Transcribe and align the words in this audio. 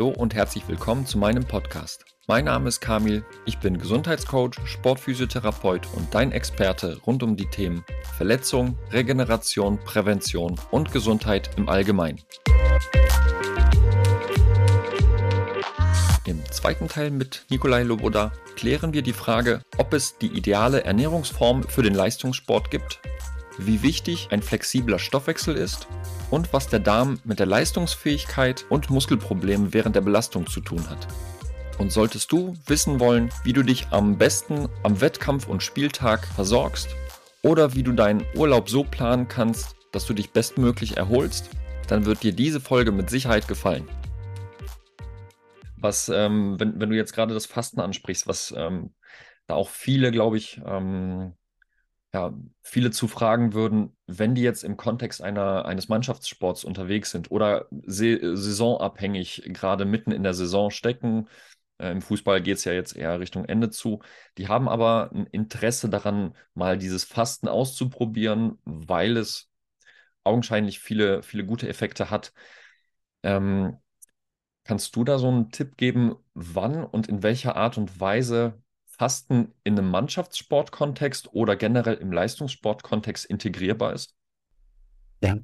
Hallo 0.00 0.14
und 0.16 0.34
herzlich 0.34 0.66
willkommen 0.66 1.04
zu 1.04 1.18
meinem 1.18 1.44
Podcast. 1.44 2.06
Mein 2.26 2.46
Name 2.46 2.68
ist 2.70 2.80
Kamil, 2.80 3.22
ich 3.44 3.58
bin 3.58 3.76
Gesundheitscoach, 3.76 4.52
Sportphysiotherapeut 4.64 5.86
und 5.94 6.14
dein 6.14 6.32
Experte 6.32 6.96
rund 7.06 7.22
um 7.22 7.36
die 7.36 7.50
Themen 7.50 7.84
Verletzung, 8.16 8.78
Regeneration, 8.92 9.78
Prävention 9.84 10.58
und 10.70 10.90
Gesundheit 10.90 11.50
im 11.58 11.68
Allgemeinen. 11.68 12.18
Im 16.24 16.42
zweiten 16.50 16.88
Teil 16.88 17.10
mit 17.10 17.44
Nikolai 17.50 17.82
Loboda 17.82 18.32
klären 18.56 18.94
wir 18.94 19.02
die 19.02 19.12
Frage, 19.12 19.60
ob 19.76 19.92
es 19.92 20.16
die 20.16 20.28
ideale 20.28 20.82
Ernährungsform 20.82 21.64
für 21.64 21.82
den 21.82 21.92
Leistungssport 21.92 22.70
gibt, 22.70 23.02
wie 23.66 23.82
wichtig 23.82 24.28
ein 24.30 24.42
flexibler 24.42 24.98
Stoffwechsel 24.98 25.56
ist 25.56 25.88
und 26.30 26.52
was 26.52 26.68
der 26.68 26.80
Darm 26.80 27.20
mit 27.24 27.38
der 27.38 27.46
Leistungsfähigkeit 27.46 28.64
und 28.68 28.90
Muskelproblemen 28.90 29.72
während 29.72 29.96
der 29.96 30.00
Belastung 30.00 30.46
zu 30.46 30.60
tun 30.60 30.88
hat. 30.88 31.06
Und 31.78 31.92
solltest 31.92 32.30
du 32.30 32.56
wissen 32.66 33.00
wollen, 33.00 33.30
wie 33.42 33.52
du 33.52 33.62
dich 33.62 33.88
am 33.90 34.18
besten 34.18 34.68
am 34.82 35.00
Wettkampf 35.00 35.48
und 35.48 35.62
Spieltag 35.62 36.26
versorgst 36.26 36.88
oder 37.42 37.74
wie 37.74 37.82
du 37.82 37.92
deinen 37.92 38.24
Urlaub 38.34 38.68
so 38.68 38.84
planen 38.84 39.28
kannst, 39.28 39.76
dass 39.92 40.06
du 40.06 40.12
dich 40.12 40.30
bestmöglich 40.30 40.96
erholst, 40.96 41.50
dann 41.88 42.04
wird 42.04 42.22
dir 42.22 42.32
diese 42.32 42.60
Folge 42.60 42.92
mit 42.92 43.10
Sicherheit 43.10 43.48
gefallen. 43.48 43.88
Was, 45.76 46.08
ähm, 46.10 46.60
wenn, 46.60 46.78
wenn 46.78 46.90
du 46.90 46.96
jetzt 46.96 47.14
gerade 47.14 47.34
das 47.34 47.46
Fasten 47.46 47.80
ansprichst, 47.80 48.26
was 48.26 48.54
ähm, 48.56 48.94
da 49.46 49.54
auch 49.54 49.70
viele, 49.70 50.12
glaube 50.12 50.36
ich, 50.36 50.60
ähm, 50.64 51.34
ja, 52.12 52.34
viele 52.62 52.90
zu 52.90 53.06
fragen 53.08 53.52
würden, 53.52 53.96
wenn 54.06 54.34
die 54.34 54.42
jetzt 54.42 54.64
im 54.64 54.76
Kontext 54.76 55.22
einer, 55.22 55.64
eines 55.64 55.88
Mannschaftssports 55.88 56.64
unterwegs 56.64 57.10
sind 57.10 57.30
oder 57.30 57.66
saisonabhängig 57.70 59.44
gerade 59.46 59.84
mitten 59.84 60.10
in 60.10 60.24
der 60.24 60.34
Saison 60.34 60.70
stecken, 60.70 61.28
äh, 61.78 61.92
im 61.92 62.02
Fußball 62.02 62.42
geht 62.42 62.58
es 62.58 62.64
ja 62.64 62.72
jetzt 62.72 62.96
eher 62.96 63.20
Richtung 63.20 63.44
Ende 63.44 63.70
zu, 63.70 64.00
die 64.38 64.48
haben 64.48 64.68
aber 64.68 65.10
ein 65.12 65.26
Interesse 65.26 65.88
daran, 65.88 66.34
mal 66.54 66.78
dieses 66.78 67.04
Fasten 67.04 67.48
auszuprobieren, 67.48 68.58
weil 68.64 69.16
es 69.16 69.48
augenscheinlich 70.24 70.80
viele, 70.80 71.22
viele 71.22 71.44
gute 71.46 71.68
Effekte 71.68 72.10
hat. 72.10 72.32
Ähm, 73.22 73.78
kannst 74.64 74.96
du 74.96 75.04
da 75.04 75.18
so 75.18 75.28
einen 75.28 75.50
Tipp 75.50 75.76
geben, 75.76 76.16
wann 76.34 76.84
und 76.84 77.08
in 77.08 77.22
welcher 77.22 77.56
Art 77.56 77.78
und 77.78 78.00
Weise 78.00 78.60
Fasten 79.00 79.54
in 79.64 79.78
einem 79.78 79.90
Mannschaftssportkontext 79.90 81.32
oder 81.32 81.56
generell 81.56 81.94
im 81.94 82.12
Leistungssportkontext 82.12 83.24
integrierbar 83.24 83.94
ist? 83.94 84.14
Ja, 85.22 85.38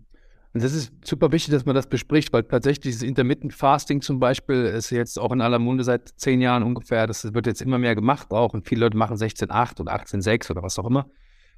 und 0.53 0.63
das 0.63 0.75
ist 0.75 0.93
super 1.03 1.33
wichtig, 1.33 1.55
dass 1.55 1.65
man 1.65 1.75
das 1.75 1.87
bespricht, 1.87 2.35
weil 2.35 2.43
tatsächlich 2.43 2.81
dieses 2.81 3.03
Intermittent 3.03 3.55
Fasting 3.55 4.03
zum 4.03 4.21
Beispiel 4.21 4.67
ist 4.67 4.91
jetzt 4.91 5.19
auch 5.19 5.33
in 5.33 5.41
aller 5.41 5.59
Munde 5.59 5.85
seit 5.85 6.07
zehn 6.19 6.43
Jahren 6.43 6.65
ungefähr. 6.65 7.07
Das 7.07 7.33
wird 7.33 7.47
jetzt 7.47 7.63
immer 7.63 7.79
mehr 7.79 7.95
gemacht 7.95 8.31
auch 8.31 8.53
und 8.53 8.69
viele 8.69 8.83
Leute 8.83 8.99
machen 8.99 9.17
16,8 9.17 9.81
oder 9.81 9.95
18,6 9.95 10.51
oder 10.51 10.63
was 10.63 10.79
auch 10.79 10.87
immer. 10.87 11.05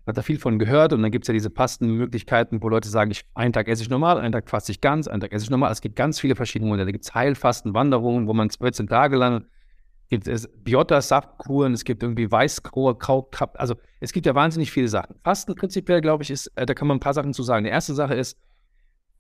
Man 0.07 0.13
hat 0.13 0.19
da 0.19 0.23
viel 0.23 0.39
von 0.39 0.61
gehört 0.61 0.93
und 0.93 1.03
dann 1.03 1.11
gibt 1.11 1.25
es 1.25 1.27
ja 1.27 1.35
diese 1.35 1.51
Fastenmöglichkeiten, 1.51 2.63
wo 2.63 2.69
Leute 2.69 2.89
sagen, 2.89 3.11
ich, 3.11 3.25
einen 3.35 3.53
Tag 3.53 3.67
esse 3.67 3.83
ich 3.83 3.91
normal, 3.91 4.21
einen 4.21 4.31
Tag 4.31 4.49
faste 4.49 4.71
ich 4.71 4.81
ganz, 4.81 5.09
einen 5.09 5.21
Tag 5.21 5.33
esse 5.33 5.47
ich 5.47 5.51
normal. 5.51 5.73
Es 5.73 5.81
gibt 5.81 5.97
ganz 5.97 6.21
viele 6.21 6.37
verschiedene 6.37 6.69
Modelle. 6.69 6.87
Da 6.87 6.93
gibt 6.93 7.07
es 7.07 7.13
Heilfasten, 7.13 7.75
Wanderungen, 7.75 8.29
wo 8.29 8.35
man 8.35 8.51
14 8.51 8.87
Tage 8.87 9.17
lang 9.17 9.47
gibt 10.09 10.27
es 10.27 10.49
Biota-Saftkuren, 10.65 11.75
es 11.75 11.85
gibt 11.85 12.03
irgendwie 12.03 12.31
Weißkraut, 12.31 12.99
also 13.55 13.75
es 14.01 14.13
gibt 14.13 14.27
ja 14.27 14.35
wahnsinnig 14.35 14.71
viele 14.71 14.89
Sachen. 14.89 15.17
Fasten 15.23 15.55
prinzipiell, 15.55 16.01
glaube 16.01 16.23
ich, 16.23 16.31
ist, 16.31 16.47
äh, 16.57 16.67
da 16.67 16.75
kann 16.75 16.89
man 16.89 16.97
ein 16.97 17.01
paar 17.01 17.15
Sachen 17.15 17.35
zu 17.35 17.43
sagen. 17.43 17.65
Die 17.65 17.71
erste 17.71 17.95
Sache 17.95 18.15
ist, 18.15 18.39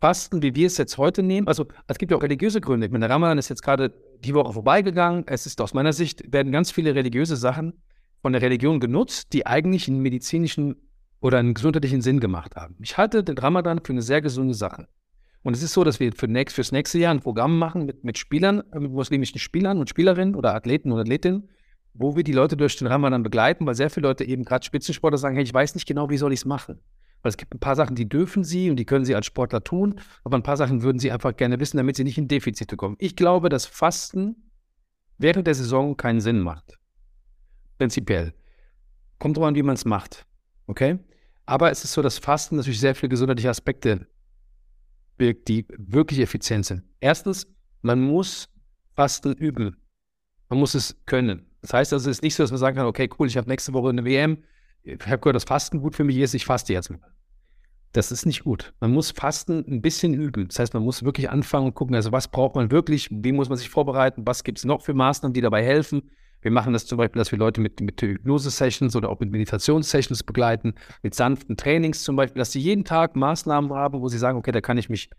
Fasten, 0.00 0.42
wie 0.42 0.54
wir 0.54 0.68
es 0.68 0.78
jetzt 0.78 0.96
heute 0.96 1.22
nehmen, 1.22 1.48
also 1.48 1.66
es 1.88 1.98
gibt 1.98 2.12
ja 2.12 2.18
auch 2.18 2.22
religiöse 2.22 2.60
Gründe. 2.60 2.86
Ich 2.86 2.92
meine, 2.92 3.06
der 3.06 3.14
Ramadan 3.14 3.36
ist 3.36 3.48
jetzt 3.48 3.62
gerade 3.62 3.92
die 4.20 4.34
Woche 4.34 4.52
vorbeigegangen. 4.52 5.24
Es 5.26 5.44
ist 5.44 5.60
aus 5.60 5.74
meiner 5.74 5.92
Sicht, 5.92 6.32
werden 6.32 6.52
ganz 6.52 6.70
viele 6.70 6.94
religiöse 6.94 7.36
Sachen 7.36 7.82
von 8.22 8.32
der 8.32 8.42
Religion 8.42 8.78
genutzt, 8.80 9.32
die 9.32 9.46
eigentlich 9.46 9.88
einen 9.88 10.00
medizinischen 10.00 10.76
oder 11.20 11.38
einen 11.38 11.54
gesundheitlichen 11.54 12.00
Sinn 12.00 12.20
gemacht 12.20 12.54
haben. 12.54 12.76
Ich 12.80 12.96
halte 12.96 13.24
den 13.24 13.36
Ramadan 13.36 13.80
für 13.84 13.92
eine 13.92 14.02
sehr 14.02 14.20
gesunde 14.20 14.54
Sache. 14.54 14.86
Und 15.42 15.54
es 15.54 15.62
ist 15.62 15.72
so, 15.72 15.84
dass 15.84 16.00
wir 16.00 16.12
für 16.12 16.28
nächst, 16.28 16.56
fürs 16.56 16.72
nächste 16.72 16.98
Jahr 16.98 17.12
ein 17.12 17.20
Programm 17.20 17.58
machen 17.58 17.86
mit, 17.86 18.04
mit 18.04 18.18
Spielern, 18.18 18.62
äh, 18.72 18.80
mit 18.80 18.92
muslimischen 18.92 19.38
Spielern 19.38 19.78
und 19.78 19.88
Spielerinnen 19.88 20.34
oder 20.34 20.54
Athleten 20.54 20.92
und 20.92 20.98
Athletinnen, 20.98 21.48
wo 21.94 22.16
wir 22.16 22.24
die 22.24 22.32
Leute 22.32 22.56
durch 22.56 22.76
den 22.76 22.86
Ramadan 22.86 23.22
begleiten, 23.22 23.66
weil 23.66 23.74
sehr 23.74 23.90
viele 23.90 24.08
Leute 24.08 24.24
eben 24.24 24.44
gerade 24.44 24.64
Spitzensportler 24.64 25.18
sagen, 25.18 25.36
hey, 25.36 25.44
ich 25.44 25.54
weiß 25.54 25.74
nicht 25.74 25.86
genau, 25.86 26.10
wie 26.10 26.16
soll 26.16 26.32
ich 26.32 26.40
es 26.40 26.44
machen. 26.44 26.80
Weil 27.22 27.30
es 27.30 27.36
gibt 27.36 27.54
ein 27.54 27.58
paar 27.58 27.76
Sachen, 27.76 27.96
die 27.96 28.08
dürfen 28.08 28.44
sie 28.44 28.70
und 28.70 28.76
die 28.76 28.84
können 28.84 29.04
sie 29.04 29.14
als 29.14 29.26
Sportler 29.26 29.64
tun, 29.64 30.00
aber 30.22 30.36
ein 30.36 30.42
paar 30.42 30.56
Sachen 30.56 30.82
würden 30.82 30.98
sie 30.98 31.10
einfach 31.10 31.36
gerne 31.36 31.58
wissen, 31.58 31.76
damit 31.76 31.96
sie 31.96 32.04
nicht 32.04 32.18
in 32.18 32.28
Defizite 32.28 32.76
kommen. 32.76 32.96
Ich 32.98 33.16
glaube, 33.16 33.48
dass 33.48 33.66
Fasten 33.66 34.50
während 35.18 35.46
der 35.46 35.54
Saison 35.54 35.96
keinen 35.96 36.20
Sinn 36.20 36.40
macht. 36.40 36.78
Prinzipiell. 37.78 38.34
Kommt 39.18 39.36
drauf 39.36 39.46
an, 39.46 39.56
wie 39.56 39.62
man 39.62 39.74
es 39.74 39.84
macht. 39.84 40.26
Okay? 40.66 40.98
Aber 41.46 41.70
es 41.70 41.82
ist 41.82 41.92
so, 41.92 42.02
dass 42.02 42.18
Fasten 42.18 42.56
natürlich 42.56 42.78
sehr 42.78 42.94
viele 42.94 43.08
gesundheitliche 43.08 43.50
Aspekte 43.50 44.06
die 45.18 45.66
wirklich 45.76 46.20
effizient 46.20 46.66
sind. 46.66 46.82
Erstens, 47.00 47.46
man 47.82 48.00
muss 48.00 48.48
Fasten 48.94 49.32
üben. 49.34 49.76
Man 50.48 50.58
muss 50.58 50.74
es 50.74 50.96
können. 51.06 51.46
Das 51.60 51.72
heißt 51.72 51.92
also, 51.92 52.10
es 52.10 52.18
ist 52.18 52.22
nicht 52.22 52.34
so, 52.34 52.42
dass 52.42 52.50
man 52.50 52.58
sagen 52.58 52.76
kann, 52.76 52.86
okay, 52.86 53.08
cool, 53.18 53.26
ich 53.26 53.36
habe 53.36 53.48
nächste 53.48 53.72
Woche 53.72 53.90
eine 53.90 54.04
WM, 54.04 54.42
ich 54.82 54.98
habe 55.06 55.18
gehört, 55.18 55.36
dass 55.36 55.44
Fasten 55.44 55.80
gut 55.80 55.94
für 55.94 56.04
mich 56.04 56.16
ist, 56.16 56.34
ich 56.34 56.46
faste 56.46 56.72
jetzt 56.72 56.90
mal. 56.90 57.00
Das 57.92 58.12
ist 58.12 58.26
nicht 58.26 58.44
gut. 58.44 58.74
Man 58.80 58.92
muss 58.92 59.10
Fasten 59.10 59.64
ein 59.66 59.82
bisschen 59.82 60.14
üben. 60.14 60.48
Das 60.48 60.58
heißt, 60.58 60.74
man 60.74 60.82
muss 60.82 61.02
wirklich 61.02 61.30
anfangen 61.30 61.66
und 61.66 61.74
gucken, 61.74 61.96
also 61.96 62.12
was 62.12 62.28
braucht 62.28 62.54
man 62.54 62.70
wirklich, 62.70 63.08
wie 63.10 63.32
muss 63.32 63.48
man 63.48 63.58
sich 63.58 63.70
vorbereiten, 63.70 64.26
was 64.26 64.44
gibt 64.44 64.58
es 64.58 64.64
noch 64.64 64.82
für 64.82 64.94
Maßnahmen, 64.94 65.32
die 65.32 65.40
dabei 65.40 65.64
helfen. 65.64 66.10
Wir 66.40 66.50
machen 66.50 66.72
das 66.72 66.86
zum 66.86 66.98
Beispiel, 66.98 67.18
dass 67.18 67.32
wir 67.32 67.38
Leute 67.38 67.60
mit, 67.60 67.80
mit 67.80 68.00
Hypnose-Sessions 68.00 68.94
oder 68.94 69.08
auch 69.10 69.20
mit 69.20 69.30
Meditations-Sessions 69.30 70.22
begleiten, 70.22 70.74
mit 71.02 71.14
sanften 71.14 71.56
Trainings 71.56 72.02
zum 72.02 72.16
Beispiel, 72.16 72.38
dass 72.38 72.52
sie 72.52 72.60
jeden 72.60 72.84
Tag 72.84 73.16
Maßnahmen 73.16 73.72
haben, 73.72 74.00
wo 74.00 74.08
sie 74.08 74.18
sagen, 74.18 74.38
okay, 74.38 74.52
da 74.52 74.60
kann 74.60 74.78
ich 74.78 74.88
mich 74.88 75.10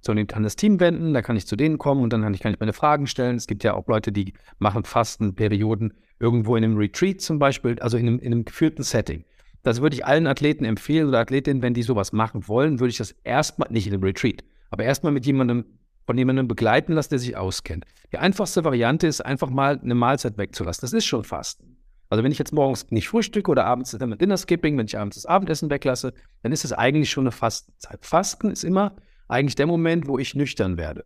so 0.00 0.12
an 0.12 0.42
das 0.42 0.56
Team 0.56 0.80
wenden, 0.80 1.12
da 1.12 1.22
kann 1.22 1.36
ich 1.36 1.46
zu 1.46 1.56
denen 1.56 1.78
kommen 1.78 2.02
und 2.02 2.12
dann 2.12 2.22
kann 2.22 2.32
ich, 2.32 2.40
kann 2.40 2.52
ich 2.52 2.60
meine 2.60 2.72
Fragen 2.72 3.06
stellen. 3.06 3.36
Es 3.36 3.46
gibt 3.46 3.64
ja 3.64 3.74
auch 3.74 3.86
Leute, 3.86 4.12
die 4.12 4.32
machen 4.58 4.84
Fastenperioden 4.84 5.92
irgendwo 6.18 6.56
in 6.56 6.64
einem 6.64 6.76
Retreat 6.76 7.20
zum 7.20 7.38
Beispiel, 7.38 7.78
also 7.80 7.96
in 7.98 8.06
einem, 8.06 8.18
in 8.18 8.32
einem 8.32 8.44
geführten 8.44 8.82
Setting. 8.82 9.24
Das 9.62 9.82
würde 9.82 9.96
ich 9.96 10.06
allen 10.06 10.26
Athleten 10.26 10.64
empfehlen 10.64 11.08
oder 11.08 11.18
Athletinnen, 11.18 11.62
wenn 11.62 11.74
die 11.74 11.82
sowas 11.82 12.12
machen 12.12 12.48
wollen, 12.48 12.80
würde 12.80 12.90
ich 12.90 12.96
das 12.96 13.12
erstmal, 13.24 13.70
nicht 13.70 13.86
in 13.86 13.92
einem 13.92 14.02
Retreat, 14.02 14.42
aber 14.70 14.84
erstmal 14.84 15.12
mit 15.12 15.26
jemandem 15.26 15.66
von 16.10 16.18
jemandem 16.18 16.48
begleiten 16.48 16.94
lassen, 16.94 17.10
der 17.10 17.20
sich 17.20 17.36
auskennt. 17.36 17.84
Die 18.10 18.18
einfachste 18.18 18.64
Variante 18.64 19.06
ist 19.06 19.20
einfach 19.20 19.48
mal 19.48 19.78
eine 19.78 19.94
Mahlzeit 19.94 20.38
wegzulassen. 20.38 20.80
Das 20.80 20.92
ist 20.92 21.04
schon 21.04 21.22
Fasten. 21.22 21.76
Also 22.08 22.24
wenn 22.24 22.32
ich 22.32 22.38
jetzt 22.40 22.52
morgens 22.52 22.90
nicht 22.90 23.06
frühstücke 23.06 23.48
oder 23.48 23.64
abends 23.64 23.92
dann 23.92 24.08
mit 24.08 24.20
Dinner 24.20 24.36
Skipping, 24.36 24.76
wenn 24.76 24.86
ich 24.86 24.98
abends 24.98 25.18
das 25.18 25.26
Abendessen 25.26 25.70
weglasse, 25.70 26.12
dann 26.42 26.50
ist 26.50 26.64
es 26.64 26.72
eigentlich 26.72 27.12
schon 27.12 27.28
eine 27.28 27.30
Fastenzeit. 27.30 28.04
Fasten 28.04 28.50
ist 28.50 28.64
immer 28.64 28.96
eigentlich 29.28 29.54
der 29.54 29.68
Moment, 29.68 30.08
wo 30.08 30.18
ich 30.18 30.34
nüchtern 30.34 30.78
werde. 30.78 31.04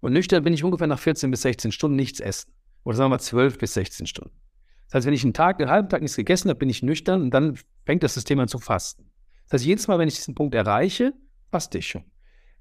Und 0.00 0.12
nüchtern 0.12 0.44
bin 0.44 0.52
ich 0.52 0.62
ungefähr 0.62 0.86
nach 0.86 0.98
14 0.98 1.30
bis 1.30 1.40
16 1.40 1.72
Stunden 1.72 1.96
nichts 1.96 2.20
essen. 2.20 2.52
Oder 2.82 2.98
sagen 2.98 3.10
wir 3.10 3.18
12 3.18 3.56
bis 3.56 3.72
16 3.72 4.06
Stunden. 4.06 4.36
Das 4.88 4.96
heißt, 4.96 5.06
wenn 5.06 5.14
ich 5.14 5.24
einen 5.24 5.32
Tag, 5.32 5.62
einen 5.62 5.70
halben 5.70 5.88
Tag 5.88 6.02
nichts 6.02 6.18
gegessen 6.18 6.50
habe, 6.50 6.58
bin 6.58 6.68
ich 6.68 6.82
nüchtern 6.82 7.22
und 7.22 7.30
dann 7.30 7.58
fängt 7.86 8.02
das 8.02 8.12
System 8.12 8.38
an 8.38 8.48
zu 8.48 8.58
fasten. 8.58 9.10
Das 9.46 9.60
heißt, 9.60 9.64
jedes 9.64 9.88
Mal, 9.88 9.98
wenn 9.98 10.08
ich 10.08 10.16
diesen 10.16 10.34
Punkt 10.34 10.54
erreiche, 10.54 11.14
faste 11.50 11.78
ich 11.78 11.88
schon. 11.88 12.04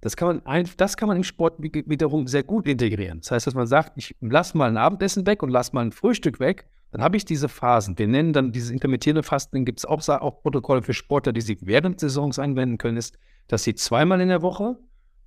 Das 0.03 0.17
kann 0.17 0.27
man, 0.27 0.45
ein, 0.45 0.69
das 0.75 0.97
kann 0.97 1.07
man 1.07 1.15
im 1.15 1.23
Sport 1.23 1.53
wiederum 1.59 2.27
sehr 2.27 2.43
gut 2.43 2.67
integrieren. 2.67 3.21
Das 3.21 3.31
heißt, 3.31 3.47
dass 3.47 3.53
man 3.53 3.67
sagt, 3.67 3.93
ich 3.95 4.13
lasse 4.19 4.57
mal 4.57 4.67
ein 4.67 4.75
Abendessen 4.75 5.25
weg 5.25 5.41
und 5.41 5.49
lasse 5.49 5.73
mal 5.73 5.79
ein 5.79 5.93
Frühstück 5.93 6.41
weg, 6.41 6.67
dann 6.91 7.01
habe 7.01 7.15
ich 7.15 7.23
diese 7.23 7.47
Phasen. 7.47 7.97
Wir 7.97 8.09
nennen 8.09 8.33
dann 8.33 8.51
dieses 8.51 8.69
intermittierende 8.69 9.23
Fasten, 9.23 9.63
gibt 9.63 9.79
es 9.79 9.85
auch, 9.85 10.05
auch 10.09 10.41
Protokolle 10.41 10.81
für 10.81 10.93
Sportler, 10.93 11.31
die 11.31 11.39
sie 11.39 11.57
während 11.61 12.01
Saisons 12.01 12.37
anwenden 12.37 12.77
können, 12.77 12.97
ist, 12.97 13.17
dass 13.47 13.63
sie 13.63 13.75
zweimal 13.75 14.19
in 14.19 14.27
der 14.27 14.41
Woche 14.41 14.77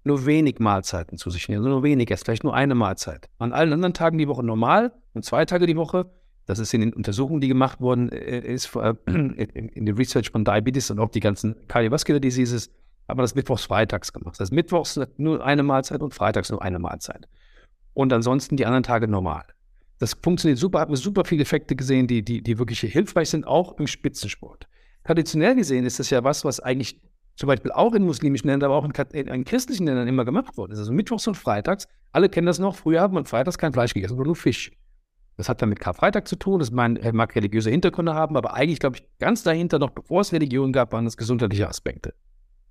nur 0.05 0.27
wenig 0.27 0.59
Mahlzeiten 0.59 1.17
zu 1.17 1.31
sich 1.31 1.49
nehmen, 1.49 1.61
also 1.61 1.71
nur 1.71 1.83
wenig, 1.83 2.11
erst 2.11 2.27
vielleicht 2.27 2.45
nur 2.45 2.55
eine 2.55 2.75
Mahlzeit. 2.75 3.31
An 3.39 3.55
allen 3.55 3.73
anderen 3.73 3.95
Tagen 3.95 4.19
die 4.19 4.29
Woche 4.29 4.45
normal 4.45 4.93
und 5.15 5.25
zwei 5.25 5.47
Tage 5.47 5.67
die 5.67 5.77
Woche. 5.77 6.11
Das 6.45 6.59
ist 6.59 6.75
in 6.75 6.83
den 6.83 6.93
Untersuchungen, 6.93 7.41
die 7.41 7.49
gemacht 7.49 7.81
wurden, 7.81 8.11
äh, 8.13 8.41
ist 8.41 8.77
äh, 8.77 8.93
in 9.07 9.87
der 9.87 9.97
Research 9.97 10.31
von 10.33 10.45
Diabetes 10.45 10.91
und 10.91 10.99
auch 10.99 11.09
die 11.09 11.21
ganzen 11.21 11.57
Cardiovascular 11.67 12.21
Diseases 12.21 12.71
aber 13.07 13.23
das 13.23 13.35
mittwochs 13.35 13.65
freitags 13.65 14.13
gemacht. 14.13 14.35
Das 14.35 14.47
heißt, 14.47 14.53
mittwochs 14.53 15.01
nur 15.17 15.45
eine 15.45 15.63
Mahlzeit 15.63 16.03
und 16.03 16.15
freitags 16.15 16.51
nur 16.51 16.63
eine 16.63 16.79
Mahlzeit. 16.79 17.29
Und 17.95 18.13
ansonsten 18.13 18.57
die 18.57 18.67
anderen 18.67 18.83
Tage 18.83 19.09
normal. 19.09 19.45
Das 19.99 20.15
funktioniert 20.23 20.59
super, 20.59 20.81
hat 20.81 20.95
super 20.97 21.25
viele 21.25 21.43
Effekte 21.43 21.75
gesehen, 21.75 22.07
die, 22.07 22.23
die, 22.23 22.43
die 22.43 22.59
wirklich 22.59 22.81
hilfreich 22.81 23.31
sind, 23.31 23.47
auch 23.47 23.79
im 23.79 23.87
Spitzensport. 23.87 24.67
Traditionell 25.05 25.55
gesehen 25.55 25.87
ist 25.87 25.99
das 25.99 26.11
ja 26.11 26.23
was, 26.23 26.45
was 26.45 26.61
eigentlich 26.61 27.01
zum 27.37 27.47
Beispiel 27.47 27.71
auch 27.73 27.95
in 27.95 28.05
muslimischen 28.05 28.51
Ländern, 28.51 28.71
aber 28.71 28.79
auch 28.79 28.89
in, 29.13 29.29
in 29.29 29.45
christlichen 29.45 29.87
Ländern 29.87 30.09
immer 30.09 30.25
gemacht 30.25 30.57
worden 30.57 30.73
ist. 30.73 30.79
Also 30.79 30.93
mittwochs 30.93 31.27
und 31.27 31.37
freitags, 31.37 31.87
alle 32.13 32.29
kennen 32.29 32.47
das 32.47 32.59
noch, 32.59 32.77
früher 32.77 33.01
hat 33.01 33.13
man 33.13 33.25
freitags 33.25 33.57
kein 33.57 33.73
Fleisch 33.73 33.95
gegessen, 33.95 34.11
sondern 34.11 34.27
nur 34.27 34.37
Fisch. 34.37 34.73
Das 35.37 35.49
hat 35.49 35.61
dann 35.61 35.69
mit 35.69 35.81
Karfreitag 35.81 36.27
zu 36.29 36.37
tun, 36.37 36.59
das 36.59 36.71
mag 36.71 37.35
religiöse 37.37 37.71
Hintergründe 37.71 38.15
haben, 38.15 38.37
aber 38.37 38.55
eigentlich, 38.55 38.81
glaube 38.81 38.97
ich, 38.97 39.05
ganz 39.19 39.43
dahinter, 39.43 39.79
noch 39.79 39.91
bevor 39.91 40.23
es 40.23 40.33
Religion 40.33 40.73
gab, 40.73 40.93
waren 40.93 41.05
das 41.05 41.19
gesundheitliche 41.19 41.69
Aspekte 41.69 42.15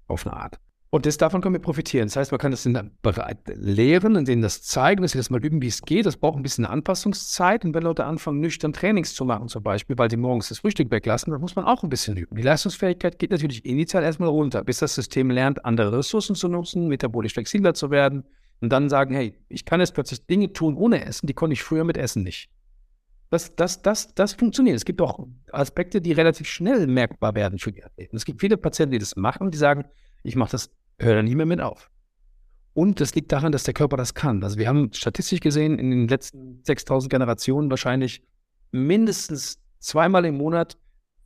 auf 0.07 0.25
eine 0.25 0.35
Art. 0.35 0.59
Und 0.95 1.05
das, 1.05 1.17
davon 1.17 1.41
können 1.41 1.55
wir 1.55 1.59
profitieren. 1.59 2.07
Das 2.07 2.15
heißt, 2.15 2.31
man 2.31 2.39
kann 2.39 2.51
das 2.51 2.65
in 2.65 2.91
bereit 3.01 3.39
lehren 3.47 4.15
und 4.15 4.29
denen 4.29 4.41
das 4.41 4.61
zeigen, 4.61 5.01
dass 5.01 5.11
sie 5.11 5.17
das 5.17 5.29
mal 5.29 5.43
üben, 5.43 5.61
wie 5.61 5.67
es 5.67 5.81
geht. 5.81 6.05
Das 6.05 6.15
braucht 6.15 6.37
ein 6.37 6.41
bisschen 6.41 6.65
Anpassungszeit. 6.65 7.65
Und 7.65 7.73
wenn 7.73 7.83
Leute 7.83 8.05
anfangen, 8.05 8.39
nüchtern 8.39 8.71
Trainings 8.71 9.13
zu 9.13 9.25
machen, 9.25 9.49
zum 9.49 9.61
Beispiel, 9.61 9.97
weil 9.97 10.09
sie 10.09 10.15
morgens 10.15 10.47
das 10.47 10.59
Frühstück 10.59 10.89
weglassen, 10.91 11.31
dann 11.31 11.41
muss 11.41 11.57
man 11.57 11.65
auch 11.65 11.83
ein 11.83 11.89
bisschen 11.89 12.15
üben. 12.15 12.37
Die 12.37 12.43
Leistungsfähigkeit 12.43 13.19
geht 13.19 13.31
natürlich 13.31 13.65
initial 13.65 14.03
erstmal 14.03 14.29
runter, 14.29 14.63
bis 14.63 14.79
das 14.79 14.95
System 14.95 15.31
lernt, 15.31 15.65
andere 15.65 15.97
Ressourcen 15.97 16.33
zu 16.33 16.47
nutzen, 16.47 16.87
metabolisch 16.87 17.33
flexibler 17.33 17.73
zu 17.73 17.91
werden 17.91 18.23
und 18.61 18.71
dann 18.71 18.87
sagen, 18.87 19.13
hey, 19.13 19.37
ich 19.49 19.65
kann 19.65 19.81
jetzt 19.81 19.95
plötzlich 19.95 20.25
Dinge 20.27 20.53
tun 20.53 20.77
ohne 20.77 21.03
Essen, 21.03 21.27
die 21.27 21.33
konnte 21.33 21.55
ich 21.55 21.63
früher 21.63 21.83
mit 21.83 21.97
Essen 21.97 22.23
nicht. 22.23 22.49
Das, 23.35 23.53
das, 23.53 23.81
das, 23.81 24.13
das 24.15 24.31
funktioniert. 24.31 24.77
Es 24.77 24.85
gibt 24.85 25.01
auch 25.01 25.27
Aspekte, 25.51 25.99
die 25.99 26.13
relativ 26.13 26.47
schnell 26.47 26.87
merkbar 26.87 27.35
werden 27.35 27.59
für 27.59 27.73
die 27.73 27.83
Athleten. 27.83 28.15
Es 28.15 28.23
gibt 28.23 28.39
viele 28.39 28.55
Patienten, 28.55 28.93
die 28.93 28.99
das 28.99 29.17
machen, 29.17 29.51
die 29.51 29.57
sagen, 29.57 29.83
ich 30.23 30.37
mache 30.37 30.51
das 30.51 30.69
hört 30.99 31.17
er 31.17 31.23
nie 31.23 31.35
mehr 31.35 31.45
mit 31.45 31.59
auf. 31.59 31.91
Und 32.73 33.01
das 33.01 33.13
liegt 33.13 33.33
daran, 33.33 33.51
dass 33.51 33.63
der 33.63 33.73
Körper 33.73 33.97
das 33.97 34.13
kann. 34.13 34.41
Also 34.41 34.57
wir 34.57 34.69
haben 34.69 34.93
statistisch 34.93 35.41
gesehen 35.41 35.77
in 35.79 35.91
den 35.91 36.07
letzten 36.07 36.61
6000 36.63 37.11
Generationen 37.11 37.69
wahrscheinlich 37.69 38.23
mindestens 38.71 39.59
zweimal 39.79 40.23
im 40.23 40.37
Monat 40.37 40.77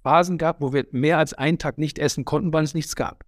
Phasen 0.01 0.39
gehabt, 0.39 0.61
wo 0.61 0.73
wir 0.73 0.87
mehr 0.89 1.19
als 1.19 1.35
einen 1.35 1.59
Tag 1.59 1.77
nicht 1.77 1.99
essen 1.99 2.25
konnten, 2.25 2.51
weil 2.53 2.63
es 2.63 2.73
nichts 2.73 2.95
gab. 2.95 3.23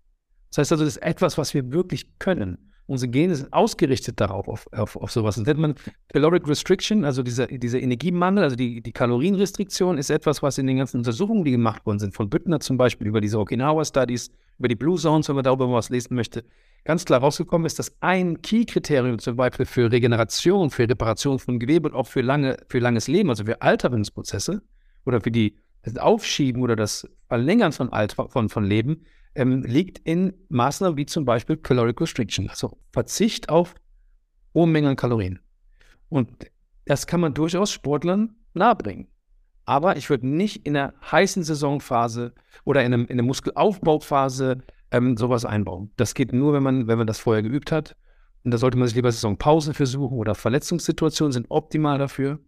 Das 0.50 0.58
heißt 0.58 0.72
also, 0.72 0.86
das 0.86 0.96
ist 0.98 1.04
etwas, 1.04 1.38
was 1.38 1.54
wir 1.54 1.72
wirklich 1.72 2.18
können. 2.18 2.71
Unsere 2.88 3.10
Gene 3.10 3.36
sind 3.36 3.54
ausgerichtet 3.54 4.20
darauf, 4.20 4.48
auf, 4.48 4.68
auf, 4.74 4.96
auf 4.96 5.12
sowas. 5.12 5.36
Das 5.36 5.46
nennt 5.46 5.60
man 5.60 5.76
Caloric 6.10 6.48
Restriction, 6.48 7.06
also 7.06 7.24
dieser, 7.24 7.48
dieser 7.48 7.80
Energiemangel, 7.80 8.44
also 8.44 8.56
die, 8.56 8.82
die 8.82 8.92
Kalorienrestriktion 8.92 9.98
ist 9.98 10.10
etwas, 10.10 10.44
was 10.44 10.58
in 10.58 10.68
den 10.68 10.78
ganzen 10.78 10.98
Untersuchungen, 10.98 11.46
die 11.46 11.52
gemacht 11.52 11.86
worden 11.86 12.00
sind, 12.00 12.14
von 12.14 12.30
Büttner 12.30 12.60
zum 12.60 12.78
Beispiel, 12.78 13.08
über 13.08 13.22
diese 13.22 13.40
Okinawa-Studies, 13.40 14.32
über 14.60 14.68
die 14.68 14.76
Blue 14.76 14.98
Zones, 14.98 15.30
wenn 15.30 15.36
man 15.36 15.44
darüber 15.44 15.72
was 15.72 15.90
lesen 15.90 16.16
möchte, 16.16 16.44
ganz 16.84 17.06
klar 17.06 17.20
rausgekommen 17.20 17.66
ist, 17.66 17.80
dass 17.80 17.96
ein 18.02 18.42
Key-Kriterium 18.42 19.20
zum 19.20 19.36
Beispiel 19.36 19.66
für 19.66 19.92
Regeneration, 19.92 20.70
für 20.70 20.90
Reparation 20.90 21.40
von 21.40 21.60
Gewebe 21.60 21.90
und 21.90 21.96
auch 21.96 22.08
für, 22.08 22.22
lange, 22.22 22.58
für 22.68 22.80
langes 22.80 23.08
Leben, 23.08 23.30
also 23.30 23.46
für 23.46 23.62
Alterungsprozesse 23.62 24.62
oder 25.06 25.22
für 25.22 25.32
die, 25.32 25.56
das 25.84 25.98
Aufschieben 25.98 26.62
oder 26.62 26.76
das 26.76 27.08
Verlängern 27.28 27.72
von, 27.72 27.92
Alter, 27.94 28.30
von, 28.30 28.50
von 28.50 28.66
Leben, 28.66 29.06
ähm, 29.36 29.64
liegt 29.64 30.00
in 30.00 30.34
Maßnahmen 30.50 30.98
wie 30.98 31.06
zum 31.06 31.26
Beispiel 31.26 31.58
Caloric 31.58 32.02
Restriction, 32.02 32.50
also 32.50 32.78
Verzicht 32.92 33.50
auf 33.50 33.76
hohe 34.54 34.68
Mengen 34.68 34.90
an 34.90 34.96
Kalorien. 34.96 35.40
Und 36.10 36.30
das 36.86 37.08
kann 37.08 37.22
man 37.22 37.34
durchaus 37.34 37.72
Sportlern 37.72 38.36
nahebringen. 38.54 39.08
Aber 39.66 39.96
ich 39.96 40.10
würde 40.10 40.28
nicht 40.28 40.66
in 40.66 40.74
der 40.74 40.94
heißen 41.12 41.44
Saisonphase 41.44 42.34
oder 42.66 42.84
in, 42.84 42.94
einem, 42.94 43.06
in 43.06 43.18
der 43.18 43.26
Muskelaufbauphase 43.26 44.64
ähm, 44.92 45.16
sowas 45.16 45.46
einbauen. 45.46 45.92
Das 45.96 46.14
geht 46.14 46.34
nur, 46.34 46.54
wenn 46.54 46.64
man, 46.64 46.88
wenn 46.88 46.98
man 46.98 47.08
das 47.08 47.20
vorher 47.20 47.44
geübt 47.44 47.72
hat. 47.72 47.96
Und 48.44 48.52
da 48.52 48.58
sollte 48.58 48.78
man 48.78 48.88
sich 48.88 48.96
lieber 48.96 49.12
Saisonpausen 49.12 49.74
versuchen 49.74 50.18
oder 50.18 50.36
Verletzungssituationen 50.36 51.32
sind 51.32 51.46
optimal 51.50 52.00
dafür. 52.00 52.40